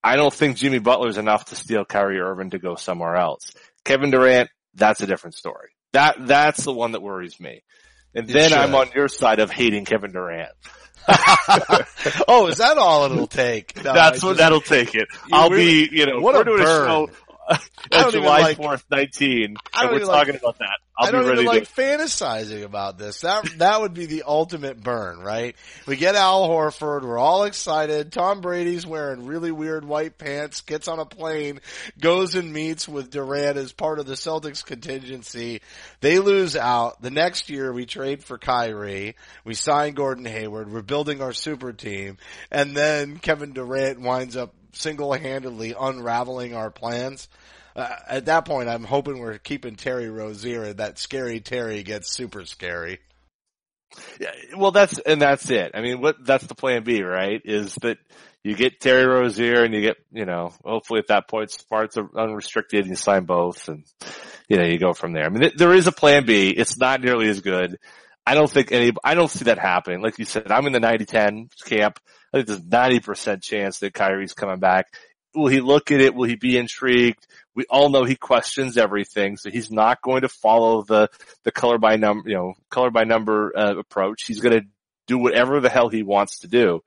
I 0.04 0.16
don't 0.16 0.34
think 0.34 0.58
Jimmy 0.58 0.80
Butler 0.80 1.08
is 1.10 1.18
enough 1.18 1.46
to 1.46 1.56
steal 1.56 1.86
Kyrie 1.86 2.20
Irving 2.20 2.52
to 2.52 2.60
go 2.60 2.76
somewhere 2.76 3.16
else. 3.16 3.52
Kevin 3.86 4.12
Durant, 4.12 4.50
that's 4.74 5.02
a 5.02 5.08
different 5.08 5.36
story. 5.36 5.70
That 5.94 6.28
that's 6.28 6.64
the 6.64 6.74
one 6.74 6.92
that 6.92 7.02
worries 7.02 7.40
me. 7.40 7.64
And 8.14 8.28
then 8.28 8.54
I'm 8.54 8.76
on 8.76 8.90
your 8.96 9.08
side 9.08 9.40
of 9.40 9.52
hating 9.52 9.86
Kevin 9.86 10.12
Durant. 10.12 10.52
oh, 12.28 12.48
is 12.48 12.58
that 12.58 12.78
all 12.78 13.06
it'll 13.06 13.28
take? 13.28 13.84
No, 13.84 13.94
That's 13.94 14.22
what 14.24 14.38
that'll 14.38 14.62
take 14.62 14.94
it. 14.96 15.08
I'll 15.32 15.50
really, 15.50 15.88
be, 15.88 15.98
you 15.98 16.06
know, 16.06 16.20
what 16.20 16.36
we're 16.36 16.42
a 16.42 16.46
doing 16.46 16.64
burn. 16.64 16.84
a 16.84 16.88
show 16.88 17.10
July 18.12 18.56
fourth, 18.56 18.86
nineteen, 18.90 19.56
and 19.74 19.92
we're 19.92 20.00
talking 20.00 20.34
like, 20.34 20.42
about 20.42 20.60
that. 20.60 20.78
I'll 20.98 21.08
I 21.08 21.12
don't 21.12 21.24
be 21.24 21.30
ready 21.30 21.42
even 21.44 21.54
like 21.54 21.74
to. 21.74 21.82
fantasizing 21.82 22.64
about 22.64 22.98
this. 22.98 23.22
That 23.22 23.46
that 23.58 23.82
would 23.82 23.94
be 23.94 24.08
the 24.08 24.24
ultimate 24.26 24.82
burn, 24.82 25.20
right? 25.20 25.56
We 25.86 25.96
get 25.96 26.16
Al 26.16 26.50
Horford, 26.50 27.04
we're 27.04 27.20
all 27.20 27.44
excited. 27.44 28.12
Tom 28.12 28.42
Brady's 28.42 28.86
wearing 28.86 29.26
really 29.26 29.52
weird 29.52 29.86
white 29.86 30.18
pants, 30.18 30.62
gets 30.62 30.88
on 30.88 31.00
a 31.00 31.06
plane, 31.06 31.60
goes 32.00 32.36
and 32.36 32.52
meets 32.52 32.88
with 32.88 33.12
Durant 33.12 33.58
as 33.58 33.72
part 33.72 34.00
of 34.00 34.08
the 34.08 34.16
Celtics 34.16 34.66
contingency. 34.66 35.62
They 36.02 36.20
lose 36.20 36.56
out. 36.56 37.02
The 37.02 37.12
next 37.12 37.50
year 37.50 37.72
we 37.72 37.86
trade 37.86 38.24
for 38.24 38.38
Kyrie. 38.38 39.16
We 39.46 39.54
sign 39.54 39.94
Gordon 39.94 40.26
Hayward. 40.26 40.72
We're 40.72 40.82
building 40.82 41.22
our 41.22 41.34
super 41.34 41.74
team, 41.74 42.18
and 42.52 42.76
then 42.76 43.20
Kevin 43.20 43.54
Durant 43.54 44.02
winds 44.02 44.36
up 44.36 44.54
single-handedly 44.78 45.76
unraveling 45.80 46.56
our 46.56 46.70
plans. 46.70 47.28
Uh, 47.76 47.96
at 48.08 48.26
that 48.26 48.46
point, 48.46 48.70
I'm 48.70 48.84
hoping 48.84 49.20
we're 49.20 49.38
keeping 49.38 49.76
Terry 49.76 50.10
Rozier 50.10 50.74
that 50.74 50.98
scary 50.98 51.40
Terry 51.40 51.84
gets 51.84 52.12
super 52.12 52.46
scary. 52.46 53.00
Yeah, 54.20 54.32
well, 54.58 54.72
that's, 54.72 54.98
and 55.00 55.22
that's 55.22 55.50
it. 55.50 55.72
I 55.74 55.82
mean, 55.82 56.02
what, 56.02 56.16
that's 56.26 56.46
the 56.46 56.56
plan 56.56 56.84
B, 56.84 57.04
right? 57.04 57.42
Is 57.46 57.76
that 57.76 57.98
you 58.44 58.56
get 58.56 58.80
Terry 58.80 59.06
Rozier 59.06 59.64
and 59.64 59.74
you 59.74 59.82
get, 59.82 59.98
you 60.12 60.26
know, 60.26 60.54
hopefully 60.64 61.00
at 61.00 61.08
that 61.08 61.28
point, 61.28 61.52
Smart's 61.52 61.98
are 61.98 62.10
unrestricted 62.18 62.82
and 62.82 62.90
you 62.90 62.96
sign 62.96 63.26
both 63.26 63.68
and, 63.68 63.84
you 64.48 64.58
know, 64.58 64.66
you 64.66 64.80
go 64.80 64.94
from 64.94 65.14
there. 65.14 65.26
I 65.26 65.30
mean, 65.30 65.42
th- 65.42 65.56
there 65.56 65.74
is 65.74 65.88
a 65.88 65.92
plan 65.92 66.26
B. 66.26 66.50
It's 66.50 66.78
not 66.78 67.02
nearly 67.02 67.28
as 67.28 67.42
good. 67.42 67.78
I 68.26 68.34
don't 68.34 68.50
think 68.50 68.72
any, 68.72 68.92
I 69.04 69.16
don't 69.16 69.32
see 69.32 69.46
that 69.46 69.60
happening. 69.60 70.02
Like 70.02 70.20
you 70.20 70.26
said, 70.26 70.52
I'm 70.52 70.66
in 70.66 70.74
the 70.74 70.80
90-10 70.80 71.50
camp. 71.66 72.00
I 72.34 72.38
think 72.38 72.48
there's 72.48 72.62
90% 72.62 73.42
chance 73.42 73.80
that 73.80 73.94
Kyrie's 73.94 74.34
coming 74.34 74.60
back. 74.60 74.88
Will 75.34 75.48
he 75.48 75.62
look 75.62 75.92
at 75.92 76.02
it? 76.02 76.16
Will 76.16 76.28
he 76.28 76.36
be 76.36 76.58
intrigued? 76.58 77.26
We 77.56 77.66
all 77.70 77.90
know 77.90 78.04
he 78.04 78.16
questions 78.16 78.78
everything, 78.78 79.38
so 79.38 79.50
he's 79.50 79.72
not 79.72 80.02
going 80.02 80.22
to 80.22 80.30
follow 80.30 80.84
the, 80.84 81.10
the 81.44 81.52
color 81.52 81.78
by 81.78 81.96
number, 81.96 82.30
you 82.30 82.36
know, 82.36 82.54
color 82.70 82.92
by 82.92 83.04
number 83.04 83.52
uh, 83.56 83.78
approach. 83.78 84.26
He's 84.26 84.40
going 84.40 84.60
to 84.60 84.68
do 85.08 85.18
whatever 85.18 85.60
the 85.60 85.70
hell 85.70 85.90
he 85.90 86.04
wants 86.04 86.40
to 86.40 86.48
do. 86.48 86.82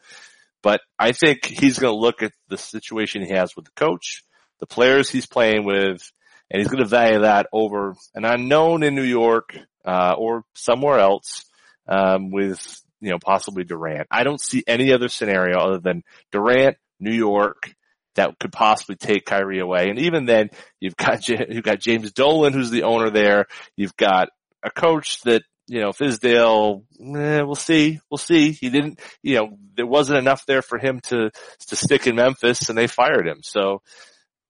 But 0.62 0.80
I 0.98 1.12
think 1.12 1.44
he's 1.44 1.78
going 1.78 1.92
to 1.92 1.98
look 1.98 2.22
at 2.22 2.32
the 2.48 2.58
situation 2.58 3.22
he 3.22 3.32
has 3.32 3.56
with 3.56 3.64
the 3.64 3.70
coach, 3.72 4.22
the 4.58 4.66
players 4.66 5.08
he's 5.08 5.26
playing 5.26 5.64
with, 5.64 6.02
and 6.50 6.60
he's 6.60 6.68
going 6.68 6.82
to 6.82 6.88
value 6.88 7.20
that 7.20 7.46
over 7.52 7.94
an 8.14 8.24
unknown 8.24 8.82
in 8.82 8.94
New 8.94 9.04
York 9.04 9.56
uh, 9.84 10.14
or 10.18 10.44
somewhere 10.54 10.98
else 10.98 11.46
um, 11.88 12.30
with 12.30 12.82
you 13.00 13.10
know 13.10 13.18
possibly 13.18 13.64
Durant. 13.64 14.08
I 14.10 14.24
don't 14.24 14.40
see 14.40 14.64
any 14.66 14.92
other 14.92 15.08
scenario 15.08 15.58
other 15.58 15.78
than 15.78 16.02
Durant, 16.32 16.76
New 16.98 17.14
York, 17.14 17.74
that 18.14 18.38
could 18.38 18.52
possibly 18.52 18.96
take 18.96 19.24
Kyrie 19.24 19.60
away. 19.60 19.88
And 19.88 19.98
even 19.98 20.26
then, 20.26 20.50
you've 20.80 20.96
got 20.96 21.28
you've 21.28 21.64
got 21.64 21.80
James 21.80 22.12
Dolan, 22.12 22.52
who's 22.52 22.70
the 22.70 22.84
owner 22.84 23.10
there. 23.10 23.46
You've 23.76 23.96
got 23.96 24.28
a 24.62 24.70
coach 24.70 25.20
that 25.22 25.42
you 25.66 25.80
know 25.80 25.90
Fizdale. 25.90 26.84
Eh, 27.00 27.42
we'll 27.42 27.54
see, 27.54 28.00
we'll 28.10 28.18
see. 28.18 28.52
He 28.52 28.70
didn't, 28.70 29.00
you 29.22 29.36
know, 29.36 29.58
there 29.76 29.86
wasn't 29.86 30.18
enough 30.18 30.44
there 30.46 30.62
for 30.62 30.78
him 30.78 31.00
to 31.04 31.30
to 31.68 31.76
stick 31.76 32.06
in 32.06 32.16
Memphis, 32.16 32.68
and 32.68 32.76
they 32.76 32.86
fired 32.86 33.26
him. 33.26 33.42
So 33.42 33.82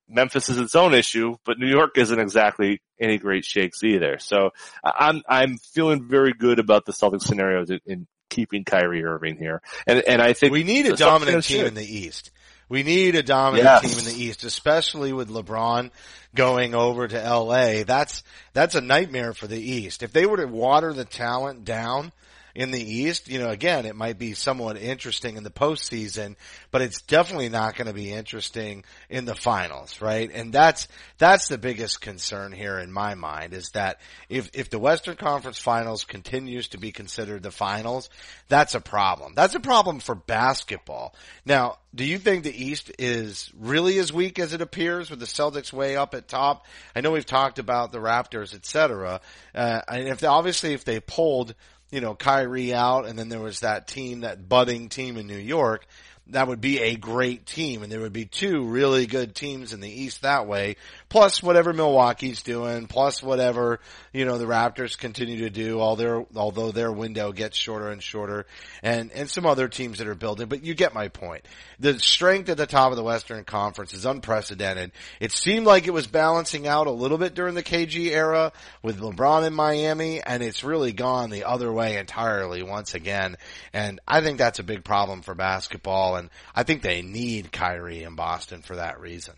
Memphis 0.08 0.48
is 0.48 0.58
its 0.58 0.74
own 0.74 0.94
issue, 0.94 1.36
but 1.44 1.58
New 1.58 1.68
York 1.68 1.96
isn't 1.96 2.18
exactly 2.18 2.82
any 3.00 3.18
great 3.18 3.44
shakes 3.44 3.84
either. 3.84 4.18
So 4.18 4.50
I'm 4.82 5.22
I'm 5.28 5.58
feeling 5.58 6.08
very 6.08 6.32
good 6.32 6.58
about 6.58 6.84
the 6.86 6.92
Celtics 6.92 7.22
scenarios 7.22 7.70
in, 7.70 7.80
in 7.86 8.06
keeping 8.30 8.64
Kyrie 8.64 9.04
Irving 9.04 9.36
here, 9.36 9.60
and 9.86 10.00
and 10.00 10.22
I 10.22 10.32
think 10.32 10.52
we 10.52 10.64
need 10.64 10.86
a 10.86 10.96
dominant 10.96 11.44
team 11.44 11.66
in 11.66 11.74
the 11.74 11.84
East. 11.84 12.30
We 12.70 12.84
need 12.84 13.16
a 13.16 13.22
dominant 13.22 13.64
yes. 13.64 13.82
team 13.82 13.98
in 13.98 14.04
the 14.04 14.24
East, 14.24 14.44
especially 14.44 15.12
with 15.12 15.28
LeBron 15.28 15.90
going 16.36 16.74
over 16.74 17.08
to 17.08 17.16
LA. 17.16 17.82
That's 17.82 18.22
that's 18.52 18.76
a 18.76 18.80
nightmare 18.80 19.34
for 19.34 19.48
the 19.48 19.60
East. 19.60 20.02
If 20.02 20.12
they 20.12 20.24
were 20.24 20.36
to 20.36 20.46
water 20.46 20.92
the 20.92 21.04
talent 21.04 21.64
down 21.64 22.12
in 22.54 22.70
the 22.70 22.82
East, 22.82 23.28
you 23.28 23.38
know, 23.38 23.50
again, 23.50 23.86
it 23.86 23.96
might 23.96 24.18
be 24.18 24.34
somewhat 24.34 24.76
interesting 24.76 25.36
in 25.36 25.44
the 25.44 25.50
postseason, 25.50 26.36
but 26.70 26.82
it's 26.82 27.02
definitely 27.02 27.48
not 27.48 27.76
going 27.76 27.86
to 27.86 27.92
be 27.92 28.12
interesting 28.12 28.84
in 29.08 29.24
the 29.24 29.34
finals, 29.34 30.00
right? 30.00 30.30
And 30.32 30.52
that's, 30.52 30.88
that's 31.18 31.48
the 31.48 31.58
biggest 31.58 32.00
concern 32.00 32.52
here 32.52 32.78
in 32.78 32.92
my 32.92 33.14
mind 33.14 33.54
is 33.54 33.70
that 33.70 34.00
if, 34.28 34.50
if 34.54 34.70
the 34.70 34.78
Western 34.78 35.16
Conference 35.16 35.58
Finals 35.58 36.04
continues 36.04 36.68
to 36.68 36.78
be 36.78 36.92
considered 36.92 37.42
the 37.42 37.50
finals, 37.50 38.10
that's 38.48 38.75
a 38.75 38.81
problem. 38.81 39.35
That's 39.35 39.54
a 39.54 39.60
problem 39.60 40.00
for 40.00 40.14
basketball. 40.14 41.14
Now, 41.44 41.79
do 41.94 42.04
you 42.04 42.18
think 42.18 42.44
the 42.44 42.64
East 42.64 42.92
is 42.98 43.50
really 43.58 43.98
as 43.98 44.12
weak 44.12 44.38
as 44.38 44.52
it 44.52 44.60
appears 44.60 45.10
with 45.10 45.18
the 45.18 45.27
Celtics 45.27 45.72
way 45.72 45.96
up 45.96 46.14
at 46.14 46.29
top? 46.29 46.66
I 46.94 47.00
know 47.00 47.10
we've 47.10 47.27
talked 47.27 47.58
about 47.58 47.90
the 47.90 47.98
Raptors, 47.98 48.54
et 48.54 48.64
cetera. 48.64 49.20
Uh, 49.54 49.81
and 49.88 50.08
if 50.08 50.20
they, 50.20 50.27
obviously 50.29 50.72
if 50.72 50.85
they 50.85 51.00
pulled 51.00 51.54
you 51.90 52.00
know, 52.00 52.14
Kyrie 52.14 52.72
out 52.74 53.06
and 53.06 53.18
then 53.18 53.28
there 53.28 53.40
was 53.40 53.60
that 53.60 53.88
team, 53.88 54.20
that 54.20 54.48
budding 54.48 54.88
team 54.88 55.16
in 55.16 55.26
New 55.26 55.36
York, 55.36 55.86
that 56.28 56.46
would 56.46 56.60
be 56.60 56.80
a 56.80 56.96
great 56.96 57.46
team 57.46 57.82
and 57.82 57.90
there 57.90 58.00
would 58.00 58.12
be 58.12 58.24
two 58.24 58.64
really 58.64 59.06
good 59.06 59.34
teams 59.34 59.72
in 59.72 59.80
the 59.80 59.90
East 59.90 60.22
that 60.22 60.46
way, 60.46 60.76
plus 61.11 61.42
whatever 61.42 61.73
Milwaukee's 61.73 62.42
doing, 62.42 62.87
plus 62.87 63.21
whatever, 63.21 63.81
you 64.13 64.25
know, 64.25 64.38
the 64.38 64.46
Raptors 64.46 64.96
continue 64.96 65.38
to 65.38 65.50
do, 65.50 65.81
all 65.81 65.96
their, 65.96 66.25
although 66.37 66.71
their 66.71 66.92
window 66.92 67.33
gets 67.33 67.58
shorter 67.58 67.90
and 67.90 68.00
shorter 68.00 68.46
and, 68.83 69.11
and 69.11 69.29
some 69.29 69.44
other 69.44 69.69
teams 69.69 69.98
that 69.98 70.06
are 70.06 70.15
building, 70.15 70.48
but 70.48 70.65
you 70.65 70.73
get 70.73 70.94
my 70.94 71.08
point. 71.08 71.44
The 71.81 71.98
strength 71.98 72.48
at 72.48 72.56
the 72.56 72.67
top 72.67 72.92
of 72.92 72.96
the 72.96 73.02
Western 73.02 73.42
Conference 73.44 73.92
is 73.92 74.06
unprecedented. 74.06 74.92
It 75.19 75.33
seemed 75.33 75.67
like 75.67 75.88
it 75.88 75.92
was 75.92 76.06
balancing 76.06 76.69
out 76.69 76.87
a 76.87 76.92
little 76.92 77.19
bit 77.19 77.35
during 77.35 77.56
the 77.56 77.63
KG 77.63 78.13
era 78.13 78.52
with 78.83 79.00
LeBron 79.00 79.46
in 79.46 79.52
Miami 79.52 80.23
and 80.23 80.44
it's 80.44 80.63
really 80.63 80.92
gone 80.92 81.31
the 81.31 81.44
other 81.44 81.73
way 81.73 81.98
entirely 81.98 82.63
once 82.63 82.94
again. 82.94 83.37
And 83.73 83.98
I 84.06 84.21
think 84.21 84.38
that's 84.38 84.61
a 84.61 84.65
big 84.65 84.85
problem 84.85 85.23
for 85.23 85.35
basketball 85.35 86.15
and 86.17 86.31
I 86.54 86.63
think 86.63 86.83
they 86.83 87.02
need 87.02 87.50
Kyrie 87.50 88.04
in 88.04 88.15
Boston 88.15 88.63
for 88.63 88.77
that 88.77 89.00
reason. 89.00 89.35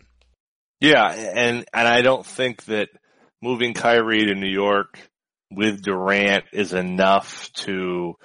Yeah, 0.79 1.07
and 1.11 1.65
and 1.73 1.87
I 1.87 2.01
don't 2.01 2.25
think 2.25 2.65
that 2.65 2.89
moving 3.41 3.73
Kyrie 3.73 4.25
to 4.25 4.35
New 4.35 4.49
York 4.51 4.99
with 5.51 5.81
Durant 5.81 6.45
is 6.51 6.73
enough 6.73 7.51
to 7.53 8.15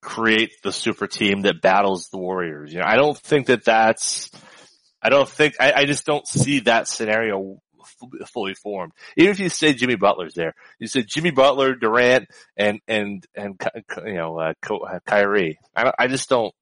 create 0.00 0.50
the 0.62 0.72
super 0.72 1.06
team 1.06 1.42
that 1.42 1.62
battles 1.62 2.08
the 2.08 2.18
Warriors. 2.18 2.72
You 2.72 2.80
know, 2.80 2.86
I 2.86 2.96
don't 2.96 3.16
think 3.16 3.46
that 3.46 3.64
that's. 3.64 4.30
I 5.00 5.08
don't 5.08 5.28
think 5.28 5.54
I, 5.58 5.72
I 5.72 5.84
just 5.84 6.04
don't 6.04 6.26
see 6.26 6.60
that 6.60 6.86
scenario 6.86 7.60
fully 8.32 8.54
formed. 8.54 8.92
Even 9.16 9.32
if 9.32 9.40
you 9.40 9.48
say 9.48 9.72
Jimmy 9.72 9.96
Butler's 9.96 10.34
there, 10.34 10.54
you 10.78 10.86
said 10.86 11.06
Jimmy 11.08 11.30
Butler, 11.30 11.74
Durant, 11.74 12.28
and 12.56 12.80
and 12.86 13.24
and 13.34 13.60
you 14.04 14.14
know 14.14 14.38
uh, 14.38 14.52
Kyrie. 15.06 15.58
I, 15.74 15.92
I 15.98 16.06
just 16.08 16.28
don't. 16.28 16.54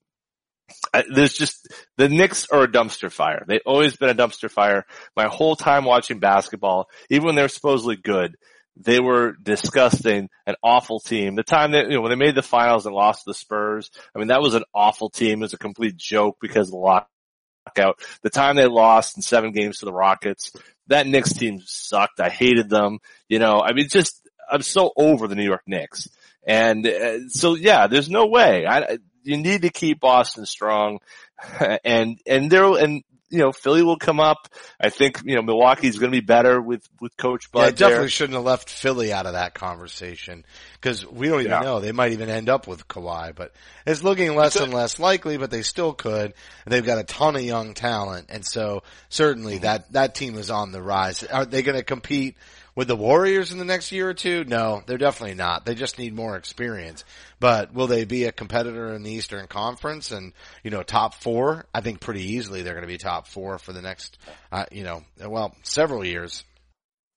There's 1.12 1.34
just 1.34 1.68
the 1.96 2.08
Knicks 2.08 2.46
are 2.50 2.62
a 2.62 2.68
dumpster 2.68 3.10
fire. 3.10 3.44
They've 3.46 3.60
always 3.66 3.96
been 3.96 4.10
a 4.10 4.14
dumpster 4.14 4.50
fire. 4.50 4.84
My 5.16 5.26
whole 5.26 5.56
time 5.56 5.84
watching 5.84 6.18
basketball, 6.18 6.88
even 7.08 7.26
when 7.26 7.34
they're 7.34 7.48
supposedly 7.48 7.96
good, 7.96 8.36
they 8.76 9.00
were 9.00 9.34
disgusting, 9.42 10.28
an 10.46 10.54
awful 10.62 11.00
team. 11.00 11.34
The 11.34 11.42
time 11.42 11.72
that, 11.72 11.88
you 11.88 11.96
know, 11.96 12.00
when 12.00 12.10
they 12.10 12.16
made 12.16 12.34
the 12.34 12.42
finals 12.42 12.86
and 12.86 12.94
lost 12.94 13.24
to 13.24 13.30
the 13.30 13.34
Spurs, 13.34 13.90
I 14.14 14.18
mean, 14.18 14.28
that 14.28 14.40
was 14.40 14.54
an 14.54 14.64
awful 14.74 15.10
team. 15.10 15.40
It 15.40 15.46
was 15.46 15.52
a 15.52 15.58
complete 15.58 15.96
joke 15.96 16.38
because 16.40 16.68
of 16.68 16.72
the 16.72 16.78
lockout. 16.78 17.98
The 18.22 18.30
time 18.30 18.56
they 18.56 18.66
lost 18.66 19.16
in 19.16 19.22
seven 19.22 19.52
games 19.52 19.78
to 19.78 19.84
the 19.84 19.92
Rockets, 19.92 20.52
that 20.86 21.06
Knicks 21.06 21.34
team 21.34 21.60
sucked. 21.66 22.20
I 22.20 22.30
hated 22.30 22.70
them. 22.70 22.98
You 23.28 23.38
know, 23.38 23.60
I 23.60 23.72
mean, 23.72 23.88
just, 23.88 24.26
I'm 24.50 24.62
so 24.62 24.92
over 24.96 25.28
the 25.28 25.36
New 25.36 25.44
York 25.44 25.62
Knicks. 25.66 26.08
And 26.46 26.86
uh, 26.86 27.28
so, 27.28 27.54
yeah, 27.56 27.86
there's 27.86 28.08
no 28.08 28.26
way. 28.26 28.66
I, 28.66 28.98
you 29.22 29.36
need 29.36 29.62
to 29.62 29.70
keep 29.70 30.00
Boston 30.00 30.46
strong, 30.46 31.00
and 31.84 32.18
and 32.26 32.50
there 32.50 32.64
and 32.64 33.02
you 33.30 33.38
know 33.38 33.52
Philly 33.52 33.82
will 33.82 33.96
come 33.96 34.20
up. 34.20 34.48
I 34.78 34.90
think 34.90 35.22
you 35.24 35.36
know 35.36 35.42
Milwaukee's 35.42 35.98
going 35.98 36.12
to 36.12 36.20
be 36.20 36.24
better 36.24 36.60
with 36.60 36.86
with 37.00 37.16
Coach 37.16 37.50
Bud. 37.52 37.60
Yeah, 37.60 37.70
definitely 37.70 37.96
there. 37.98 38.08
shouldn't 38.08 38.34
have 38.34 38.44
left 38.44 38.68
Philly 38.68 39.12
out 39.12 39.26
of 39.26 39.32
that 39.32 39.54
conversation 39.54 40.44
because 40.74 41.06
we 41.06 41.28
don't 41.28 41.40
even 41.40 41.52
yeah. 41.52 41.60
know 41.60 41.80
they 41.80 41.92
might 41.92 42.12
even 42.12 42.28
end 42.28 42.48
up 42.48 42.66
with 42.66 42.88
Kawhi, 42.88 43.34
but 43.34 43.52
it's 43.86 44.02
looking 44.02 44.34
less 44.34 44.56
and 44.56 44.74
less 44.74 44.98
likely. 44.98 45.38
But 45.38 45.50
they 45.50 45.62
still 45.62 45.94
could. 45.94 46.34
They've 46.66 46.84
got 46.84 46.98
a 46.98 47.04
ton 47.04 47.36
of 47.36 47.42
young 47.42 47.74
talent, 47.74 48.26
and 48.28 48.44
so 48.44 48.82
certainly 49.08 49.54
mm-hmm. 49.54 49.62
that 49.62 49.92
that 49.92 50.14
team 50.14 50.36
is 50.36 50.50
on 50.50 50.72
the 50.72 50.82
rise. 50.82 51.22
Are 51.22 51.46
they 51.46 51.62
going 51.62 51.78
to 51.78 51.84
compete? 51.84 52.36
With 52.80 52.88
the 52.88 52.96
Warriors 52.96 53.52
in 53.52 53.58
the 53.58 53.66
next 53.66 53.92
year 53.92 54.08
or 54.08 54.14
two? 54.14 54.44
No, 54.44 54.82
they're 54.86 54.96
definitely 54.96 55.34
not. 55.34 55.66
They 55.66 55.74
just 55.74 55.98
need 55.98 56.14
more 56.14 56.38
experience. 56.38 57.04
But 57.38 57.74
will 57.74 57.86
they 57.86 58.06
be 58.06 58.24
a 58.24 58.32
competitor 58.32 58.94
in 58.94 59.02
the 59.02 59.10
Eastern 59.10 59.48
Conference 59.48 60.12
and, 60.12 60.32
you 60.64 60.70
know, 60.70 60.82
top 60.82 61.12
four? 61.12 61.66
I 61.74 61.82
think 61.82 62.00
pretty 62.00 62.22
easily 62.22 62.62
they're 62.62 62.72
going 62.72 62.86
to 62.86 62.88
be 62.88 62.96
top 62.96 63.26
four 63.26 63.58
for 63.58 63.74
the 63.74 63.82
next, 63.82 64.16
uh, 64.50 64.64
you 64.72 64.82
know, 64.82 65.02
well, 65.22 65.54
several 65.62 66.06
years. 66.06 66.42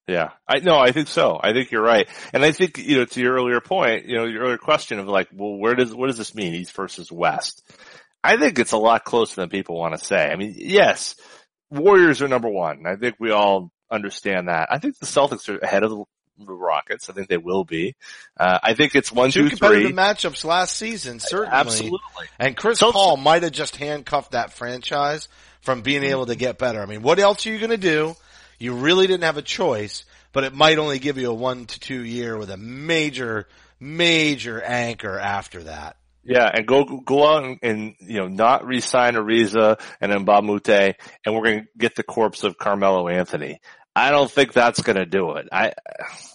Yeah, 0.05 0.31
I 0.45 0.59
no, 0.59 0.77
I 0.77 0.91
think 0.91 1.07
so. 1.07 1.39
I 1.41 1.53
think 1.53 1.71
you're 1.71 1.81
right, 1.81 2.09
and 2.33 2.43
I 2.43 2.51
think 2.51 2.77
you 2.77 2.97
know 2.97 3.05
to 3.05 3.21
your 3.21 3.35
earlier 3.35 3.61
point, 3.61 4.05
you 4.05 4.17
know, 4.17 4.25
your 4.25 4.41
earlier 4.41 4.57
question 4.57 4.99
of 4.99 5.07
like, 5.07 5.29
well, 5.31 5.55
where 5.55 5.75
does 5.75 5.95
what 5.95 6.07
does 6.07 6.17
this 6.17 6.35
mean, 6.35 6.55
East 6.55 6.75
versus 6.75 7.09
West? 7.09 7.63
I 8.21 8.35
think 8.35 8.59
it's 8.59 8.73
a 8.73 8.77
lot 8.77 9.05
closer 9.05 9.39
than 9.39 9.49
people 9.49 9.79
want 9.79 9.97
to 9.97 10.03
say. 10.03 10.29
I 10.29 10.35
mean, 10.35 10.55
yes, 10.57 11.15
Warriors 11.71 12.21
are 12.21 12.27
number 12.27 12.49
one. 12.49 12.83
I 12.85 12.97
think 12.97 13.15
we 13.17 13.31
all 13.31 13.71
understand 13.93 14.47
that. 14.47 14.69
I 14.71 14.79
think 14.79 14.97
the 14.97 15.05
Celtics 15.05 15.49
are 15.49 15.57
ahead 15.57 15.83
of 15.83 15.91
the, 15.91 16.03
the 16.45 16.53
Rockets. 16.53 17.09
I 17.09 17.13
think 17.13 17.29
they 17.29 17.37
will 17.37 17.63
be. 17.63 17.95
Uh, 18.37 18.59
I 18.61 18.73
think 18.73 18.95
it's 18.95 19.11
one, 19.11 19.31
two, 19.31 19.43
two 19.43 19.49
competitive 19.51 19.89
three. 19.89 19.93
matchups 19.95 20.43
last 20.43 20.75
season, 20.75 21.19
certainly. 21.19 21.55
Absolutely. 21.55 21.99
And 22.39 22.57
Chris 22.57 22.79
Paul 22.79 23.17
might 23.17 23.43
have 23.43 23.51
just 23.51 23.75
handcuffed 23.75 24.31
that 24.31 24.53
franchise 24.53 25.27
from 25.61 25.81
being 25.81 26.03
able 26.03 26.25
to 26.25 26.35
get 26.35 26.57
better. 26.57 26.81
I 26.81 26.85
mean, 26.85 27.01
what 27.01 27.19
else 27.19 27.45
are 27.45 27.51
you 27.51 27.59
going 27.59 27.71
to 27.71 27.77
do? 27.77 28.15
You 28.59 28.73
really 28.75 29.07
didn't 29.07 29.23
have 29.23 29.37
a 29.37 29.41
choice, 29.43 30.05
but 30.31 30.43
it 30.43 30.53
might 30.53 30.77
only 30.77 30.99
give 30.99 31.17
you 31.17 31.29
a 31.29 31.33
one 31.33 31.65
to 31.65 31.79
two 31.79 32.03
year 32.03 32.37
with 32.37 32.49
a 32.49 32.57
major, 32.57 33.47
major 33.79 34.61
anchor 34.61 35.19
after 35.19 35.63
that. 35.63 35.97
Yeah, 36.25 36.49
and 36.51 36.65
go 36.65 36.85
go 36.85 37.27
out 37.27 37.43
and, 37.43 37.59
and 37.61 37.95
you 37.99 38.17
know 38.17 38.27
not 38.27 38.65
re-sign 38.65 39.15
Ariza 39.15 39.79
and 39.99 40.25
Moute, 40.25 40.69
and 40.69 41.35
we're 41.35 41.43
going 41.43 41.59
to 41.61 41.67
get 41.77 41.95
the 41.95 42.03
corpse 42.03 42.45
of 42.45 42.57
Carmelo 42.57 43.09
Anthony. 43.09 43.59
I 43.95 44.09
don't 44.09 44.29
think 44.29 44.53
that's 44.53 44.81
going 44.81 44.95
to 44.95 45.05
do 45.05 45.33
it. 45.33 45.49
I 45.51 45.73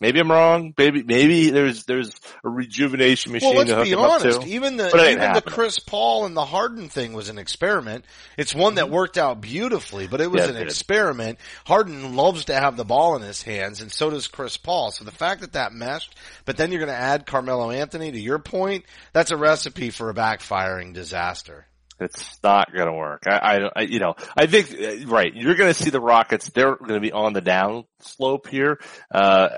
maybe 0.01 0.21
I'm 0.21 0.31
wrong. 0.31 0.75
Maybe 0.79 1.03
maybe 1.03 1.51
there's 1.51 1.85
there's 1.85 2.15
a 2.45 2.49
rejuvenation 2.49 3.33
machine. 3.33 3.57
Well, 3.57 3.67
let's 3.67 3.89
be 3.89 3.95
honest. 3.95 4.47
Even 4.47 4.77
the 4.77 4.87
even 5.11 5.33
the 5.33 5.43
Chris 5.43 5.81
Paul 5.81 6.25
and 6.25 6.37
the 6.37 6.45
Harden 6.45 6.89
thing 6.89 7.15
was 7.15 7.29
an 7.29 7.39
experiment. 7.39 8.05
It's 8.37 8.55
one 8.55 8.77
that 8.77 8.85
mm-hmm. 8.85 8.95
worked 8.95 9.19
out 9.19 9.41
beautifully, 9.41 10.07
but 10.07 10.21
it 10.21 10.31
was 10.31 10.45
yeah, 10.45 10.51
an 10.51 10.57
it 10.57 10.63
experiment. 10.63 11.41
Harden 11.67 12.15
loves 12.15 12.45
to 12.45 12.55
have 12.55 12.77
the 12.77 12.85
ball 12.85 13.17
in 13.17 13.23
his 13.23 13.43
hands, 13.43 13.81
and 13.81 13.91
so 13.91 14.09
does 14.09 14.29
Chris 14.29 14.57
Paul. 14.57 14.93
So 14.93 15.05
the 15.05 15.11
fact 15.11 15.41
that 15.41 15.55
that 15.55 15.73
meshed, 15.73 16.15
but 16.45 16.57
then 16.57 16.71
you're 16.71 16.81
going 16.81 16.93
to 16.93 16.95
add 16.95 17.27
Carmelo 17.27 17.73
Anthony 17.73 18.13
to 18.13 18.21
your 18.21 18.39
point, 18.39 18.85
that's 19.13 19.33
a 19.33 19.37
recipe 19.37 19.91
for 19.91 20.11
a 20.11 20.15
backfiring 20.15 20.95
disaster. 20.95 21.67
It's 22.01 22.39
not 22.43 22.73
going 22.73 22.87
to 22.87 22.95
work. 22.95 23.25
I, 23.27 23.71
I, 23.75 23.83
you 23.83 23.99
know, 23.99 24.15
I 24.37 24.47
think, 24.47 24.73
uh, 24.73 25.07
right, 25.07 25.35
you're 25.35 25.55
going 25.55 25.73
to 25.73 25.83
see 25.83 25.91
the 25.91 26.01
Rockets, 26.01 26.49
they're 26.51 26.77
going 26.77 26.95
to 26.95 27.01
be 27.01 27.13
on 27.13 27.33
the 27.33 27.41
down 27.41 27.85
slope 28.01 28.49
here. 28.49 28.81
Uh, 29.11 29.49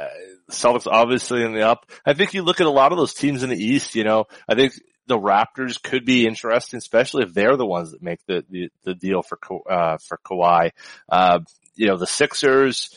Celtics 0.50 0.86
obviously 0.86 1.44
in 1.44 1.52
the 1.52 1.62
up. 1.62 1.90
I 2.04 2.14
think 2.14 2.34
you 2.34 2.42
look 2.42 2.60
at 2.60 2.66
a 2.66 2.70
lot 2.70 2.92
of 2.92 2.98
those 2.98 3.14
teams 3.14 3.42
in 3.42 3.50
the 3.50 3.62
East, 3.62 3.94
you 3.94 4.04
know, 4.04 4.24
I 4.48 4.54
think 4.54 4.74
the 5.06 5.18
Raptors 5.18 5.82
could 5.82 6.04
be 6.04 6.26
interesting, 6.26 6.78
especially 6.78 7.24
if 7.24 7.34
they're 7.34 7.56
the 7.56 7.66
ones 7.66 7.92
that 7.92 8.02
make 8.02 8.20
the, 8.26 8.44
the, 8.48 8.70
the 8.84 8.94
deal 8.94 9.22
for, 9.22 9.38
uh, 9.70 9.98
for 9.98 10.18
Kawhi. 10.24 10.70
Uh, 11.08 11.40
you 11.74 11.86
know, 11.86 11.96
the 11.96 12.06
Sixers, 12.06 12.90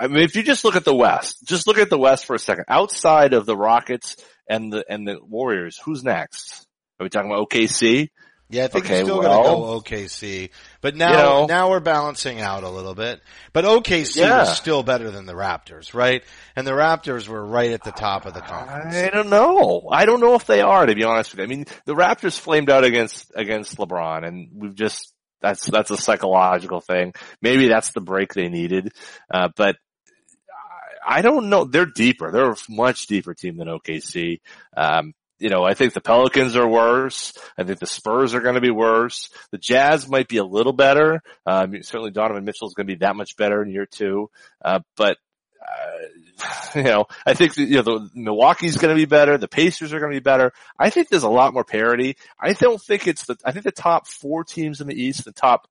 I 0.00 0.06
mean, 0.06 0.22
if 0.22 0.34
you 0.34 0.42
just 0.42 0.64
look 0.64 0.76
at 0.76 0.84
the 0.84 0.94
West, 0.94 1.44
just 1.44 1.66
look 1.66 1.76
at 1.76 1.90
the 1.90 1.98
West 1.98 2.24
for 2.24 2.34
a 2.34 2.38
second. 2.38 2.64
Outside 2.68 3.34
of 3.34 3.44
the 3.44 3.56
Rockets 3.56 4.16
and 4.48 4.72
the 4.72 4.82
and 4.88 5.06
the 5.06 5.18
Warriors, 5.22 5.78
who's 5.84 6.02
next? 6.02 6.66
Are 7.00 7.04
we 7.04 7.08
talking 7.08 7.30
about 7.30 7.48
OKC? 7.48 8.10
Yeah, 8.50 8.64
I 8.64 8.68
think 8.68 8.84
okay, 8.84 9.04
still 9.04 9.20
well, 9.20 9.42
going 9.42 9.84
to 9.84 9.94
go 9.94 9.96
OKC, 9.96 10.50
but 10.80 10.96
now 10.96 11.10
you 11.10 11.16
know, 11.16 11.46
now 11.46 11.70
we're 11.70 11.78
balancing 11.78 12.40
out 12.40 12.64
a 12.64 12.68
little 12.68 12.96
bit. 12.96 13.20
But 13.52 13.64
OKC 13.64 14.16
yeah. 14.16 14.40
was 14.40 14.56
still 14.56 14.82
better 14.82 15.10
than 15.10 15.24
the 15.24 15.34
Raptors, 15.34 15.94
right? 15.94 16.24
And 16.56 16.66
the 16.66 16.72
Raptors 16.72 17.28
were 17.28 17.44
right 17.44 17.70
at 17.70 17.84
the 17.84 17.92
top 17.92 18.26
of 18.26 18.34
the 18.34 18.40
conference. 18.40 18.96
I 18.96 19.08
don't 19.10 19.30
know. 19.30 19.88
I 19.90 20.04
don't 20.04 20.20
know 20.20 20.34
if 20.34 20.46
they 20.46 20.62
are, 20.62 20.84
to 20.84 20.94
be 20.96 21.04
honest 21.04 21.30
with 21.30 21.38
you. 21.38 21.44
I 21.44 21.46
mean, 21.46 21.66
the 21.86 21.94
Raptors 21.94 22.38
flamed 22.38 22.70
out 22.70 22.82
against 22.82 23.30
against 23.36 23.76
LeBron, 23.78 24.26
and 24.26 24.48
we've 24.52 24.74
just 24.74 25.14
that's 25.40 25.64
that's 25.66 25.92
a 25.92 25.96
psychological 25.96 26.80
thing. 26.80 27.14
Maybe 27.40 27.68
that's 27.68 27.92
the 27.92 28.00
break 28.00 28.34
they 28.34 28.48
needed, 28.48 28.92
uh, 29.32 29.48
but 29.56 29.76
I 31.06 31.22
don't 31.22 31.50
know. 31.50 31.64
They're 31.64 31.86
deeper. 31.86 32.32
They're 32.32 32.50
a 32.50 32.56
much 32.68 33.06
deeper 33.06 33.32
team 33.32 33.56
than 33.56 33.68
OKC. 33.68 34.40
Um, 34.76 35.14
you 35.40 35.48
know, 35.48 35.64
I 35.64 35.74
think 35.74 35.94
the 35.94 36.00
Pelicans 36.00 36.54
are 36.54 36.68
worse. 36.68 37.32
I 37.56 37.64
think 37.64 37.78
the 37.78 37.86
Spurs 37.86 38.34
are 38.34 38.40
going 38.40 38.54
to 38.54 38.60
be 38.60 38.70
worse. 38.70 39.30
The 39.50 39.58
Jazz 39.58 40.08
might 40.08 40.28
be 40.28 40.36
a 40.36 40.44
little 40.44 40.74
better. 40.74 41.22
Um, 41.46 41.82
certainly 41.82 42.10
Donovan 42.10 42.44
Mitchell 42.44 42.68
is 42.68 42.74
going 42.74 42.86
to 42.86 42.92
be 42.92 42.98
that 42.98 43.16
much 43.16 43.36
better 43.36 43.62
in 43.62 43.70
year 43.70 43.86
two. 43.86 44.30
Uh, 44.62 44.80
but, 44.96 45.16
uh, 45.60 46.74
you 46.74 46.82
know, 46.82 47.06
I 47.26 47.34
think, 47.34 47.56
you 47.56 47.76
know, 47.76 47.82
the 47.82 48.10
Milwaukee's 48.14 48.76
going 48.76 48.94
to 48.94 49.00
be 49.00 49.06
better. 49.06 49.38
The 49.38 49.48
Pacers 49.48 49.92
are 49.92 49.98
going 49.98 50.12
to 50.12 50.20
be 50.20 50.22
better. 50.22 50.52
I 50.78 50.90
think 50.90 51.08
there's 51.08 51.22
a 51.22 51.30
lot 51.30 51.54
more 51.54 51.64
parity. 51.64 52.16
I 52.38 52.52
don't 52.52 52.80
think 52.80 53.06
it's 53.08 53.24
the, 53.24 53.36
I 53.44 53.52
think 53.52 53.64
the 53.64 53.72
top 53.72 54.06
four 54.06 54.44
teams 54.44 54.80
in 54.80 54.88
the 54.88 55.00
East, 55.00 55.24
the 55.24 55.32
top 55.32 55.68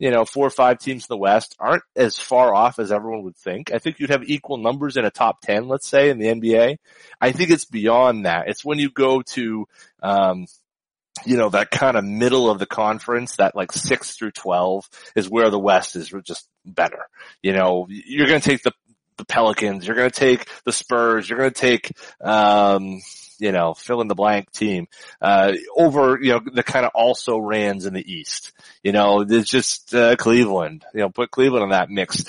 you 0.00 0.10
know, 0.10 0.24
four 0.24 0.46
or 0.46 0.50
five 0.50 0.78
teams 0.78 1.04
in 1.04 1.06
the 1.10 1.18
West 1.18 1.54
aren't 1.60 1.82
as 1.94 2.16
far 2.16 2.54
off 2.54 2.78
as 2.78 2.90
everyone 2.90 3.22
would 3.24 3.36
think. 3.36 3.70
I 3.70 3.78
think 3.78 4.00
you'd 4.00 4.08
have 4.08 4.24
equal 4.24 4.56
numbers 4.56 4.96
in 4.96 5.04
a 5.04 5.10
top 5.10 5.42
10, 5.42 5.68
let's 5.68 5.86
say, 5.86 6.08
in 6.08 6.18
the 6.18 6.28
NBA. 6.28 6.78
I 7.20 7.32
think 7.32 7.50
it's 7.50 7.66
beyond 7.66 8.24
that. 8.24 8.48
It's 8.48 8.64
when 8.64 8.78
you 8.78 8.90
go 8.90 9.20
to, 9.20 9.66
um, 10.02 10.46
you 11.26 11.36
know, 11.36 11.50
that 11.50 11.70
kind 11.70 11.98
of 11.98 12.04
middle 12.04 12.48
of 12.48 12.58
the 12.58 12.64
conference, 12.64 13.36
that 13.36 13.54
like 13.54 13.72
six 13.72 14.16
through 14.16 14.30
12 14.30 14.88
is 15.16 15.28
where 15.28 15.50
the 15.50 15.58
West 15.58 15.96
is 15.96 16.10
just 16.24 16.48
better. 16.64 17.04
You 17.42 17.52
know, 17.52 17.86
you're 17.90 18.26
going 18.26 18.40
to 18.40 18.48
take 18.48 18.62
the, 18.62 18.72
the 19.18 19.26
Pelicans, 19.26 19.86
you're 19.86 19.96
going 19.96 20.10
to 20.10 20.18
take 20.18 20.48
the 20.64 20.72
Spurs, 20.72 21.28
you're 21.28 21.38
going 21.38 21.52
to 21.52 21.60
take, 21.60 21.92
um, 22.22 23.02
you 23.40 23.52
know, 23.52 23.74
fill 23.74 24.00
in 24.00 24.08
the 24.08 24.14
blank 24.14 24.50
team, 24.52 24.86
uh, 25.20 25.52
over, 25.76 26.18
you 26.20 26.32
know, 26.32 26.40
the 26.52 26.62
kind 26.62 26.84
of 26.86 26.92
also 26.94 27.38
rans 27.38 27.86
in 27.86 27.94
the 27.94 28.12
East. 28.12 28.52
You 28.82 28.92
know, 28.92 29.24
there's 29.24 29.48
just, 29.48 29.94
uh, 29.94 30.16
Cleveland, 30.16 30.84
you 30.94 31.00
know, 31.00 31.08
put 31.10 31.30
Cleveland 31.30 31.64
in 31.64 31.70
that 31.70 31.90
mix. 31.90 32.24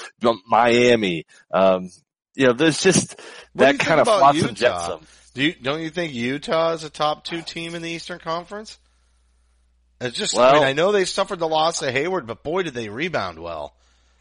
Miami, 0.48 1.26
um, 1.52 1.90
you 2.36 2.48
know, 2.48 2.54
there's 2.54 2.82
just 2.82 3.20
that 3.56 3.80
kind 3.80 4.00
of 4.00 4.08
flotsam 4.08 4.56
jetsam. 4.56 5.02
Do 5.34 5.44
you, 5.44 5.54
don't 5.54 5.82
you 5.82 5.90
think 5.90 6.14
Utah 6.14 6.74
is 6.74 6.84
a 6.84 6.90
top 6.90 7.24
two 7.24 7.42
team 7.42 7.76
in 7.76 7.82
the 7.82 7.90
Eastern 7.90 8.20
Conference? 8.20 8.78
It's 10.00 10.18
just, 10.18 10.36
Well- 10.36 10.50
I 10.50 10.54
mean, 10.54 10.64
I 10.64 10.74
know 10.74 10.92
they 10.92 11.06
suffered 11.06 11.40
the 11.40 11.48
loss 11.48 11.82
of 11.82 11.94
Hayward, 11.94 12.28
but 12.28 12.44
boy 12.44 12.64
did 12.64 12.74
they 12.74 12.90
rebound 12.90 13.40
well. 13.40 13.76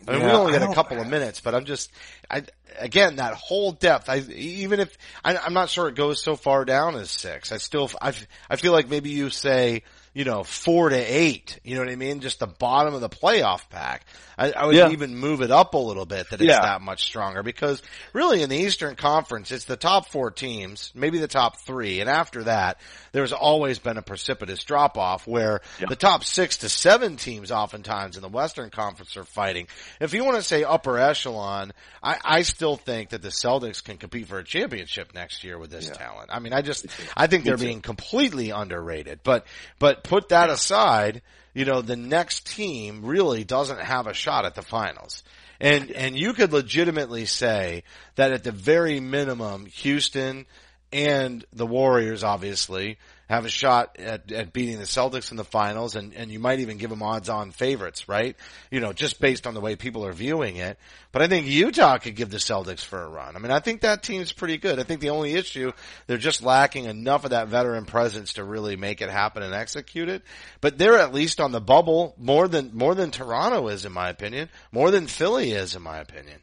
I 0.08 0.12
mean, 0.12 0.24
we 0.24 0.30
only 0.30 0.52
got 0.52 0.70
a 0.70 0.74
couple 0.74 1.00
of 1.00 1.06
minutes, 1.06 1.40
but 1.40 1.54
I'm 1.54 1.64
just, 1.64 1.90
I, 2.30 2.42
again, 2.78 3.16
that 3.16 3.34
whole 3.34 3.72
depth, 3.72 4.08
I, 4.08 4.18
even 4.18 4.80
if, 4.80 4.96
I, 5.24 5.36
I'm 5.36 5.52
not 5.52 5.68
sure 5.68 5.88
it 5.88 5.94
goes 5.94 6.22
so 6.22 6.36
far 6.36 6.64
down 6.64 6.96
as 6.96 7.10
six. 7.10 7.52
I 7.52 7.58
still, 7.58 7.90
I, 8.00 8.14
I 8.48 8.56
feel 8.56 8.72
like 8.72 8.88
maybe 8.88 9.10
you 9.10 9.30
say, 9.30 9.82
you 10.12 10.24
know, 10.24 10.42
four 10.42 10.88
to 10.88 10.96
eight, 10.96 11.60
you 11.62 11.74
know 11.76 11.82
what 11.82 11.90
I 11.90 11.96
mean? 11.96 12.20
Just 12.20 12.40
the 12.40 12.46
bottom 12.48 12.94
of 12.94 13.00
the 13.00 13.08
playoff 13.08 13.68
pack. 13.70 14.04
I, 14.36 14.50
I 14.52 14.66
would 14.66 14.74
Yeah. 14.74 14.90
even 14.90 15.14
move 15.16 15.40
it 15.40 15.50
up 15.52 15.74
a 15.74 15.78
little 15.78 16.06
bit 16.06 16.30
that 16.30 16.40
it's 16.40 16.48
Yeah. 16.50 16.62
that 16.62 16.80
much 16.80 17.04
stronger 17.04 17.42
because 17.44 17.80
really 18.12 18.42
in 18.42 18.48
the 18.50 18.56
Eastern 18.56 18.96
Conference, 18.96 19.52
it's 19.52 19.66
the 19.66 19.76
top 19.76 20.10
four 20.10 20.30
teams, 20.32 20.90
maybe 20.94 21.18
the 21.18 21.28
top 21.28 21.58
three, 21.60 22.00
and 22.00 22.10
after 22.10 22.44
that, 22.44 22.78
there's 23.12 23.32
always 23.32 23.78
been 23.78 23.98
a 23.98 24.02
precipitous 24.02 24.64
drop 24.64 24.98
off 24.98 25.26
where 25.28 25.60
Yeah. 25.78 25.86
the 25.88 25.96
top 25.96 26.24
six 26.24 26.56
to 26.58 26.68
seven 26.68 27.16
teams 27.16 27.52
oftentimes 27.52 28.16
in 28.16 28.22
the 28.22 28.28
Western 28.28 28.70
Conference 28.70 29.16
are 29.16 29.24
fighting. 29.24 29.68
If 30.00 30.12
you 30.14 30.24
want 30.24 30.38
to 30.38 30.42
say 30.42 30.64
upper 30.64 30.98
echelon, 30.98 31.72
I, 32.02 32.16
I 32.24 32.42
still 32.42 32.76
think 32.76 33.10
that 33.10 33.22
the 33.22 33.28
Celtics 33.28 33.84
can 33.84 33.96
compete 33.98 34.26
for 34.26 34.38
a 34.38 34.44
championship 34.44 35.14
next 35.14 35.44
year 35.44 35.56
with 35.58 35.70
this 35.70 35.88
talent. 35.90 36.30
I 36.32 36.40
mean, 36.40 36.52
I 36.52 36.62
just, 36.62 36.86
I 37.16 37.26
think 37.28 37.44
they're 37.44 37.56
being 37.56 37.80
completely 37.82 38.50
underrated, 38.50 39.20
but, 39.22 39.46
but 39.78 39.99
put 40.02 40.30
that 40.30 40.50
aside, 40.50 41.22
you 41.54 41.64
know, 41.64 41.82
the 41.82 41.96
next 41.96 42.46
team 42.46 43.04
really 43.04 43.44
doesn't 43.44 43.80
have 43.80 44.06
a 44.06 44.14
shot 44.14 44.44
at 44.44 44.54
the 44.54 44.62
finals. 44.62 45.22
And, 45.60 45.90
and 45.90 46.16
you 46.16 46.32
could 46.32 46.52
legitimately 46.52 47.26
say 47.26 47.84
that 48.16 48.32
at 48.32 48.44
the 48.44 48.52
very 48.52 48.98
minimum, 48.98 49.66
Houston 49.66 50.46
and 50.92 51.44
the 51.52 51.66
Warriors 51.66 52.24
obviously 52.24 52.98
have 53.30 53.44
a 53.44 53.48
shot 53.48 53.96
at, 54.00 54.32
at 54.32 54.52
beating 54.52 54.78
the 54.78 54.84
Celtics 54.84 55.30
in 55.30 55.36
the 55.36 55.44
finals 55.44 55.94
and, 55.94 56.12
and 56.14 56.32
you 56.32 56.40
might 56.40 56.58
even 56.58 56.78
give 56.78 56.90
them 56.90 57.00
odds 57.00 57.28
on 57.28 57.52
favorites, 57.52 58.08
right? 58.08 58.34
You 58.72 58.80
know, 58.80 58.92
just 58.92 59.20
based 59.20 59.46
on 59.46 59.54
the 59.54 59.60
way 59.60 59.76
people 59.76 60.04
are 60.04 60.12
viewing 60.12 60.56
it. 60.56 60.80
But 61.12 61.22
I 61.22 61.28
think 61.28 61.46
Utah 61.46 61.98
could 61.98 62.16
give 62.16 62.30
the 62.30 62.38
Celtics 62.38 62.84
for 62.84 63.00
a 63.00 63.08
run. 63.08 63.36
I 63.36 63.38
mean, 63.38 63.52
I 63.52 63.60
think 63.60 63.82
that 63.82 64.02
team's 64.02 64.32
pretty 64.32 64.58
good. 64.58 64.80
I 64.80 64.82
think 64.82 65.00
the 65.00 65.10
only 65.10 65.34
issue, 65.34 65.70
they're 66.08 66.18
just 66.18 66.42
lacking 66.42 66.86
enough 66.86 67.22
of 67.22 67.30
that 67.30 67.46
veteran 67.46 67.84
presence 67.84 68.32
to 68.32 68.42
really 68.42 68.74
make 68.74 69.00
it 69.00 69.10
happen 69.10 69.44
and 69.44 69.54
execute 69.54 70.08
it. 70.08 70.24
But 70.60 70.76
they're 70.76 70.98
at 70.98 71.14
least 71.14 71.40
on 71.40 71.52
the 71.52 71.60
bubble 71.60 72.16
more 72.18 72.48
than, 72.48 72.72
more 72.74 72.96
than 72.96 73.12
Toronto 73.12 73.68
is 73.68 73.84
in 73.84 73.92
my 73.92 74.08
opinion, 74.08 74.48
more 74.72 74.90
than 74.90 75.06
Philly 75.06 75.52
is 75.52 75.76
in 75.76 75.82
my 75.82 75.98
opinion. 75.98 76.40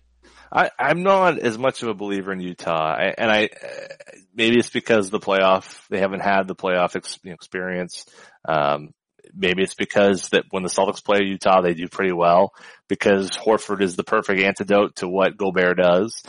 I, 0.51 0.71
I'm 0.79 1.03
not 1.03 1.39
as 1.39 1.57
much 1.57 1.83
of 1.83 1.89
a 1.89 1.93
believer 1.93 2.31
in 2.31 2.39
Utah, 2.39 2.95
I, 2.95 3.13
and 3.17 3.31
I 3.31 3.49
maybe 4.33 4.57
it's 4.57 4.69
because 4.69 5.09
the 5.09 5.19
playoff 5.19 5.81
they 5.89 5.99
haven't 5.99 6.21
had 6.21 6.47
the 6.47 6.55
playoff 6.55 6.95
ex, 6.95 7.19
experience. 7.23 8.05
Um, 8.47 8.93
maybe 9.33 9.63
it's 9.63 9.75
because 9.75 10.29
that 10.29 10.45
when 10.51 10.63
the 10.63 10.69
Celtics 10.69 11.03
play 11.03 11.23
Utah, 11.23 11.61
they 11.61 11.73
do 11.73 11.87
pretty 11.87 12.13
well 12.13 12.53
because 12.87 13.29
Horford 13.31 13.81
is 13.81 13.95
the 13.95 14.03
perfect 14.03 14.41
antidote 14.41 14.97
to 14.97 15.07
what 15.07 15.37
Gobert 15.37 15.77
does. 15.77 16.23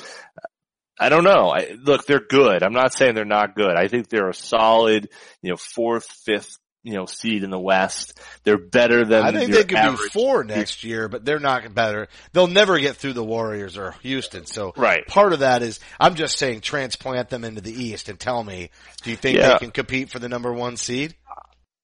I 1.00 1.10
don't 1.10 1.24
know. 1.24 1.50
I, 1.50 1.76
look, 1.80 2.06
they're 2.06 2.18
good. 2.18 2.64
I'm 2.64 2.72
not 2.72 2.92
saying 2.92 3.14
they're 3.14 3.24
not 3.24 3.54
good. 3.54 3.76
I 3.76 3.86
think 3.86 4.08
they're 4.08 4.30
a 4.30 4.34
solid, 4.34 5.08
you 5.42 5.50
know, 5.50 5.56
fourth, 5.56 6.06
fifth, 6.24 6.58
you 6.82 6.94
know, 6.94 7.06
seed 7.06 7.42
in 7.42 7.50
the 7.50 7.58
West. 7.58 8.18
They're 8.44 8.56
better 8.58 9.04
than 9.04 9.22
I 9.24 9.32
think 9.32 9.52
they 9.52 9.64
could 9.64 9.82
be 9.98 10.08
four 10.10 10.44
next 10.44 10.84
year, 10.84 11.08
but 11.08 11.24
they're 11.24 11.40
not 11.40 11.74
better. 11.74 12.08
They'll 12.32 12.46
never 12.46 12.78
get 12.78 12.96
through 12.96 13.14
the 13.14 13.24
Warriors 13.24 13.76
or 13.76 13.92
Houston. 14.02 14.46
So 14.46 14.72
Right. 14.76 15.06
part 15.06 15.32
of 15.32 15.40
that 15.40 15.62
is 15.62 15.80
I'm 15.98 16.14
just 16.14 16.38
saying 16.38 16.60
transplant 16.60 17.28
them 17.30 17.44
into 17.44 17.60
the 17.60 17.72
East 17.72 18.08
and 18.08 18.18
tell 18.18 18.42
me, 18.42 18.70
do 19.02 19.10
you 19.10 19.16
think 19.16 19.38
Yeah. 19.38 19.52
they 19.52 19.58
can 19.58 19.70
compete 19.70 20.10
for 20.10 20.18
the 20.18 20.28
number 20.28 20.52
one 20.52 20.76
seed? 20.76 21.14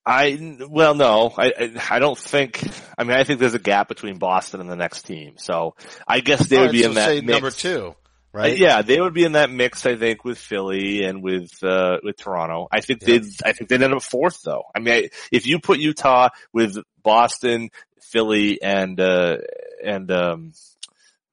I 0.05 0.57
well, 0.69 0.93
no, 0.93 1.33
I 1.35 1.45
I 1.57 1.95
I 1.95 1.99
don't 1.99 2.17
think. 2.17 2.63
I 2.97 3.03
mean, 3.03 3.17
I 3.17 3.23
think 3.23 3.39
there's 3.39 3.55
a 3.55 3.59
gap 3.59 3.87
between 3.87 4.17
Boston 4.19 4.61
and 4.61 4.69
the 4.69 4.75
next 4.75 5.01
team. 5.03 5.33
So 5.37 5.75
I 6.07 6.19
guess 6.19 6.45
they 6.47 6.57
All 6.57 6.61
would 6.63 6.67
right, 6.67 6.73
be 6.73 6.83
so 6.83 6.89
in 6.89 6.93
that 6.95 7.23
number 7.25 7.49
two, 7.49 7.95
Uh, 8.35 8.39
right? 8.39 8.57
Yeah, 8.57 8.81
they 8.81 8.99
would 8.99 9.13
be 9.13 9.23
in 9.23 9.33
that 9.33 9.49
mix. 9.49 9.85
I 9.85 9.95
think 9.95 10.23
with 10.23 10.37
Philly 10.37 11.03
and 11.03 11.23
with 11.23 11.51
uh 11.63 11.97
with 12.03 12.17
Toronto. 12.17 12.67
I 12.71 12.81
think 12.81 13.01
Yeah. 13.01 13.07
they'd. 13.19 13.25
I 13.43 13.53
think 13.53 13.69
they'd 13.69 13.81
end 13.81 13.93
up 13.93 14.01
fourth 14.03 14.41
though. 14.43 14.63
I 14.75 14.79
mean, 14.79 14.93
I, 14.93 15.09
if 15.31 15.45
you 15.45 15.59
put 15.59 15.79
Utah 15.79 16.29
with 16.53 16.77
Boston, 17.03 17.69
Philly, 18.01 18.61
and 18.61 18.99
uh 18.99 19.37
and 19.83 20.11
um 20.11 20.53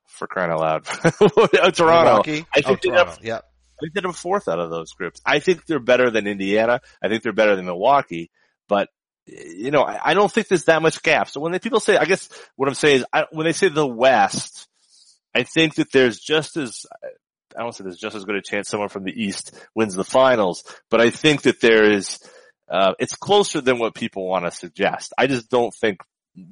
for 0.07 0.27
crying 0.27 0.51
out 0.53 0.61
loud, 0.61 0.85
Toronto. 1.75 1.75
Milwaukee? 1.77 2.47
I 2.55 2.61
think 2.61 2.81
oh, 2.85 2.91
they'd 2.91 2.97
have 2.99 3.19
Yeah. 3.23 3.37
I 3.39 3.87
think 3.87 3.95
they're 3.95 4.13
fourth 4.13 4.47
out 4.47 4.61
of 4.61 4.71
those 4.71 4.93
groups. 4.93 5.21
I 5.27 5.41
think 5.41 5.67
they're 5.67 5.81
better 5.81 6.11
than 6.11 6.29
Indiana. 6.29 6.81
I 7.03 7.09
think 7.09 7.25
they're 7.25 7.33
better 7.33 7.57
than 7.57 7.65
Milwaukee, 7.65 8.31
but 8.69 8.89
you 9.27 9.71
know, 9.71 9.83
I, 9.83 10.11
I 10.11 10.15
don't 10.15 10.31
think 10.31 10.49
there's 10.49 10.65
that 10.65 10.83
much 10.83 11.03
gap. 11.03 11.29
So 11.29 11.41
when 11.41 11.53
they, 11.53 11.59
people 11.59 11.81
say, 11.81 11.97
I 11.97 12.05
guess 12.05 12.29
what 12.57 12.69
I'm 12.69 12.75
saying 12.75 12.99
is, 12.99 13.05
I, 13.13 13.27
when 13.31 13.45
they 13.45 13.53
say 13.53 13.69
the 13.69 13.87
West, 13.87 14.69
I 15.35 15.43
think 15.45 15.77
that 15.77 15.93
there's 15.93 16.19
just 16.19 16.57
as, 16.57 16.85
I 17.57 17.61
don't 17.63 17.73
say 17.75 17.85
there's 17.85 17.99
just 17.99 18.17
as 18.17 18.25
good 18.25 18.37
a 18.37 18.43
chance 18.43 18.69
someone 18.69 18.89
from 18.89 19.05
the 19.05 19.13
East 19.13 19.55
wins 19.75 19.95
the 19.95 20.05
finals, 20.05 20.65
but 20.91 21.01
I 21.01 21.11
think 21.11 21.43
that 21.43 21.61
there 21.61 21.91
is, 21.91 22.19
uh, 22.71 22.93
it's 22.99 23.17
closer 23.17 23.61
than 23.61 23.79
what 23.79 23.95
people 23.95 24.27
want 24.29 24.45
to 24.45 24.51
suggest. 24.51 25.13
I 25.19 25.27
just 25.27 25.51
don't 25.51 25.75
think 25.75 26.01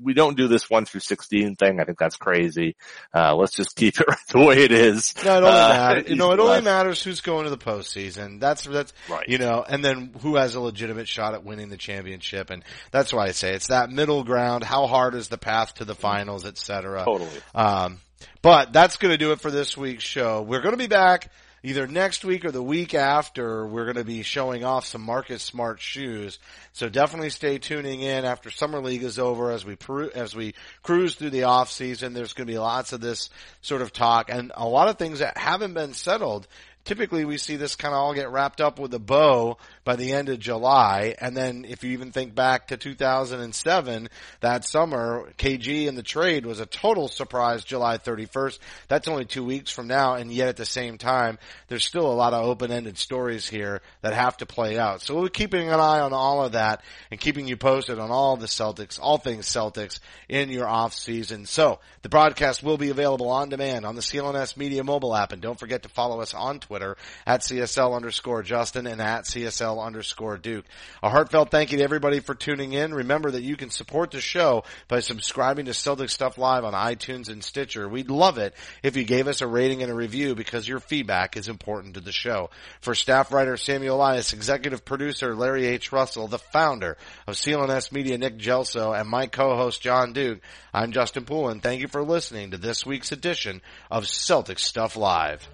we 0.02 0.12
don't 0.12 0.36
do 0.36 0.46
this 0.46 0.68
one 0.68 0.84
through 0.84 1.00
16 1.00 1.56
thing. 1.56 1.80
I 1.80 1.84
think 1.84 1.98
that's 1.98 2.16
crazy. 2.18 2.76
Uh, 3.14 3.34
let's 3.34 3.54
just 3.54 3.74
keep 3.76 3.98
it 3.98 4.06
right 4.08 4.18
the 4.28 4.38
way 4.40 4.58
it 4.64 4.72
is. 4.72 5.14
No, 5.24 5.38
it 5.38 5.42
only 5.44 5.48
Uh, 5.48 5.68
matters. 5.68 6.04
You 6.10 6.16
know, 6.16 6.32
it 6.32 6.38
only 6.38 6.42
East-West. 6.58 6.64
matters 6.64 7.02
who's 7.02 7.20
going 7.22 7.44
to 7.44 7.50
the 7.50 7.56
postseason. 7.56 8.40
That's 8.40 8.64
that's 8.64 8.92
Right. 9.08 9.26
you 9.26 9.38
know, 9.38 9.64
and 9.66 9.82
then 9.82 10.12
who 10.20 10.36
has 10.36 10.54
a 10.54 10.60
legitimate 10.60 11.08
shot 11.08 11.32
at 11.32 11.44
winning 11.44 11.70
the 11.70 11.78
championship. 11.78 12.50
And 12.50 12.62
that's 12.90 13.10
why 13.10 13.24
I 13.28 13.30
say 13.30 13.54
it's 13.54 13.68
that 13.68 13.88
middle 13.88 14.22
ground. 14.22 14.64
How 14.64 14.86
hard 14.86 15.14
is 15.14 15.28
the 15.28 15.38
path 15.38 15.72
to 15.76 15.86
the 15.86 15.94
finals, 15.94 16.44
et 16.44 16.58
cetera. 16.58 17.02
Totally. 17.06 17.30
Um, 17.54 18.00
but 18.42 18.72
that's 18.72 18.96
going 18.96 19.12
to 19.12 19.18
do 19.18 19.32
it 19.32 19.40
for 19.40 19.50
this 19.50 19.76
week's 19.76 20.04
show. 20.04 20.42
We're 20.42 20.60
going 20.60 20.74
to 20.74 20.78
be 20.78 20.86
back 20.86 21.30
either 21.62 21.86
next 21.86 22.24
week 22.24 22.44
or 22.44 22.50
the 22.50 22.62
week 22.62 22.94
after. 22.94 23.66
We're 23.66 23.84
going 23.84 23.96
to 23.96 24.04
be 24.04 24.22
showing 24.22 24.64
off 24.64 24.86
some 24.86 25.02
Marcus 25.02 25.42
Smart 25.42 25.80
shoes. 25.80 26.38
So 26.72 26.88
definitely 26.88 27.30
stay 27.30 27.58
tuning 27.58 28.00
in 28.00 28.24
after 28.24 28.50
summer 28.50 28.80
league 28.80 29.02
is 29.02 29.18
over 29.18 29.50
as 29.50 29.64
we 29.64 29.76
peru- 29.76 30.10
as 30.14 30.34
we 30.34 30.54
cruise 30.82 31.14
through 31.14 31.30
the 31.30 31.44
off 31.44 31.70
season. 31.70 32.14
There's 32.14 32.32
going 32.32 32.46
to 32.46 32.52
be 32.52 32.58
lots 32.58 32.92
of 32.92 33.00
this 33.00 33.30
sort 33.60 33.82
of 33.82 33.92
talk 33.92 34.30
and 34.30 34.52
a 34.54 34.66
lot 34.66 34.88
of 34.88 34.96
things 34.96 35.18
that 35.18 35.36
haven't 35.36 35.74
been 35.74 35.92
settled. 35.92 36.46
Typically 36.90 37.24
we 37.24 37.38
see 37.38 37.54
this 37.54 37.76
kind 37.76 37.94
of 37.94 38.00
all 38.00 38.14
get 38.14 38.32
wrapped 38.32 38.60
up 38.60 38.80
with 38.80 38.92
a 38.94 38.98
bow 38.98 39.56
by 39.84 39.94
the 39.94 40.12
end 40.12 40.28
of 40.28 40.40
July. 40.40 41.14
And 41.20 41.36
then 41.36 41.64
if 41.64 41.84
you 41.84 41.92
even 41.92 42.10
think 42.10 42.34
back 42.34 42.66
to 42.66 42.76
2007, 42.76 44.08
that 44.40 44.64
summer, 44.64 45.32
KG 45.38 45.86
and 45.88 45.96
the 45.96 46.02
trade 46.02 46.44
was 46.44 46.58
a 46.58 46.66
total 46.66 47.06
surprise 47.06 47.62
July 47.62 47.98
31st. 47.98 48.58
That's 48.88 49.06
only 49.06 49.24
two 49.24 49.44
weeks 49.44 49.70
from 49.70 49.86
now. 49.86 50.14
And 50.14 50.32
yet 50.32 50.48
at 50.48 50.56
the 50.56 50.66
same 50.66 50.98
time, 50.98 51.38
there's 51.68 51.84
still 51.84 52.10
a 52.10 52.12
lot 52.12 52.34
of 52.34 52.44
open-ended 52.44 52.98
stories 52.98 53.48
here 53.48 53.82
that 54.02 54.12
have 54.12 54.38
to 54.38 54.46
play 54.46 54.76
out. 54.76 55.00
So 55.00 55.14
we're 55.20 55.28
keeping 55.28 55.68
an 55.68 55.78
eye 55.78 56.00
on 56.00 56.12
all 56.12 56.44
of 56.44 56.52
that 56.52 56.82
and 57.12 57.20
keeping 57.20 57.46
you 57.46 57.56
posted 57.56 58.00
on 58.00 58.10
all 58.10 58.36
the 58.36 58.46
Celtics, 58.46 58.98
all 59.00 59.18
things 59.18 59.46
Celtics 59.46 60.00
in 60.28 60.48
your 60.48 60.66
off 60.66 60.94
season. 60.94 61.46
So 61.46 61.78
the 62.02 62.08
broadcast 62.08 62.64
will 62.64 62.78
be 62.78 62.90
available 62.90 63.28
on 63.28 63.48
demand 63.48 63.86
on 63.86 63.94
the 63.94 64.02
CLNS 64.02 64.56
Media 64.56 64.82
mobile 64.82 65.14
app. 65.14 65.30
And 65.30 65.40
don't 65.40 65.60
forget 65.60 65.84
to 65.84 65.88
follow 65.88 66.20
us 66.20 66.34
on 66.34 66.58
Twitter 66.58 66.79
at 67.26 67.40
CSL 67.40 67.94
underscore 67.94 68.42
Justin 68.42 68.86
and 68.86 69.00
at 69.00 69.24
CSL 69.24 69.84
underscore 69.84 70.36
Duke. 70.36 70.64
A 71.02 71.10
heartfelt 71.10 71.50
thank 71.50 71.72
you 71.72 71.78
to 71.78 71.84
everybody 71.84 72.20
for 72.20 72.34
tuning 72.34 72.72
in. 72.72 72.94
Remember 72.94 73.30
that 73.30 73.42
you 73.42 73.56
can 73.56 73.70
support 73.70 74.10
the 74.10 74.20
show 74.20 74.64
by 74.88 75.00
subscribing 75.00 75.66
to 75.66 75.74
Celtic 75.74 76.10
Stuff 76.10 76.38
Live 76.38 76.64
on 76.64 76.72
iTunes 76.72 77.28
and 77.28 77.42
Stitcher. 77.44 77.88
We'd 77.88 78.10
love 78.10 78.38
it 78.38 78.54
if 78.82 78.96
you 78.96 79.04
gave 79.04 79.28
us 79.28 79.40
a 79.40 79.46
rating 79.46 79.82
and 79.82 79.90
a 79.90 79.94
review 79.94 80.34
because 80.34 80.66
your 80.66 80.80
feedback 80.80 81.36
is 81.36 81.48
important 81.48 81.94
to 81.94 82.00
the 82.00 82.12
show. 82.12 82.50
For 82.80 82.94
staff 82.94 83.32
writer 83.32 83.56
Samuel 83.56 83.96
Elias, 83.96 84.32
executive 84.32 84.84
producer 84.84 85.34
Larry 85.34 85.66
H. 85.66 85.92
Russell, 85.92 86.28
the 86.28 86.38
founder 86.38 86.96
of 87.26 87.34
CLNS 87.34 87.92
Media 87.92 88.18
Nick 88.18 88.38
Gelso, 88.38 88.98
and 88.98 89.08
my 89.08 89.26
co-host 89.26 89.82
Jon 89.82 90.12
Duke, 90.12 90.40
I'm 90.72 90.92
Justin 90.92 91.24
Poulin. 91.24 91.60
Thank 91.60 91.80
you 91.80 91.88
for 91.88 92.02
listening 92.02 92.52
to 92.52 92.58
this 92.58 92.86
week's 92.86 93.12
edition 93.12 93.60
of 93.90 94.06
Celtic 94.06 94.58
Stuff 94.58 94.96
Live. 94.96 95.48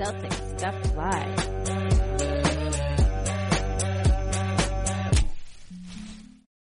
Celtic 0.00 0.32
Stuff 0.56 0.96
Live. 0.96 1.79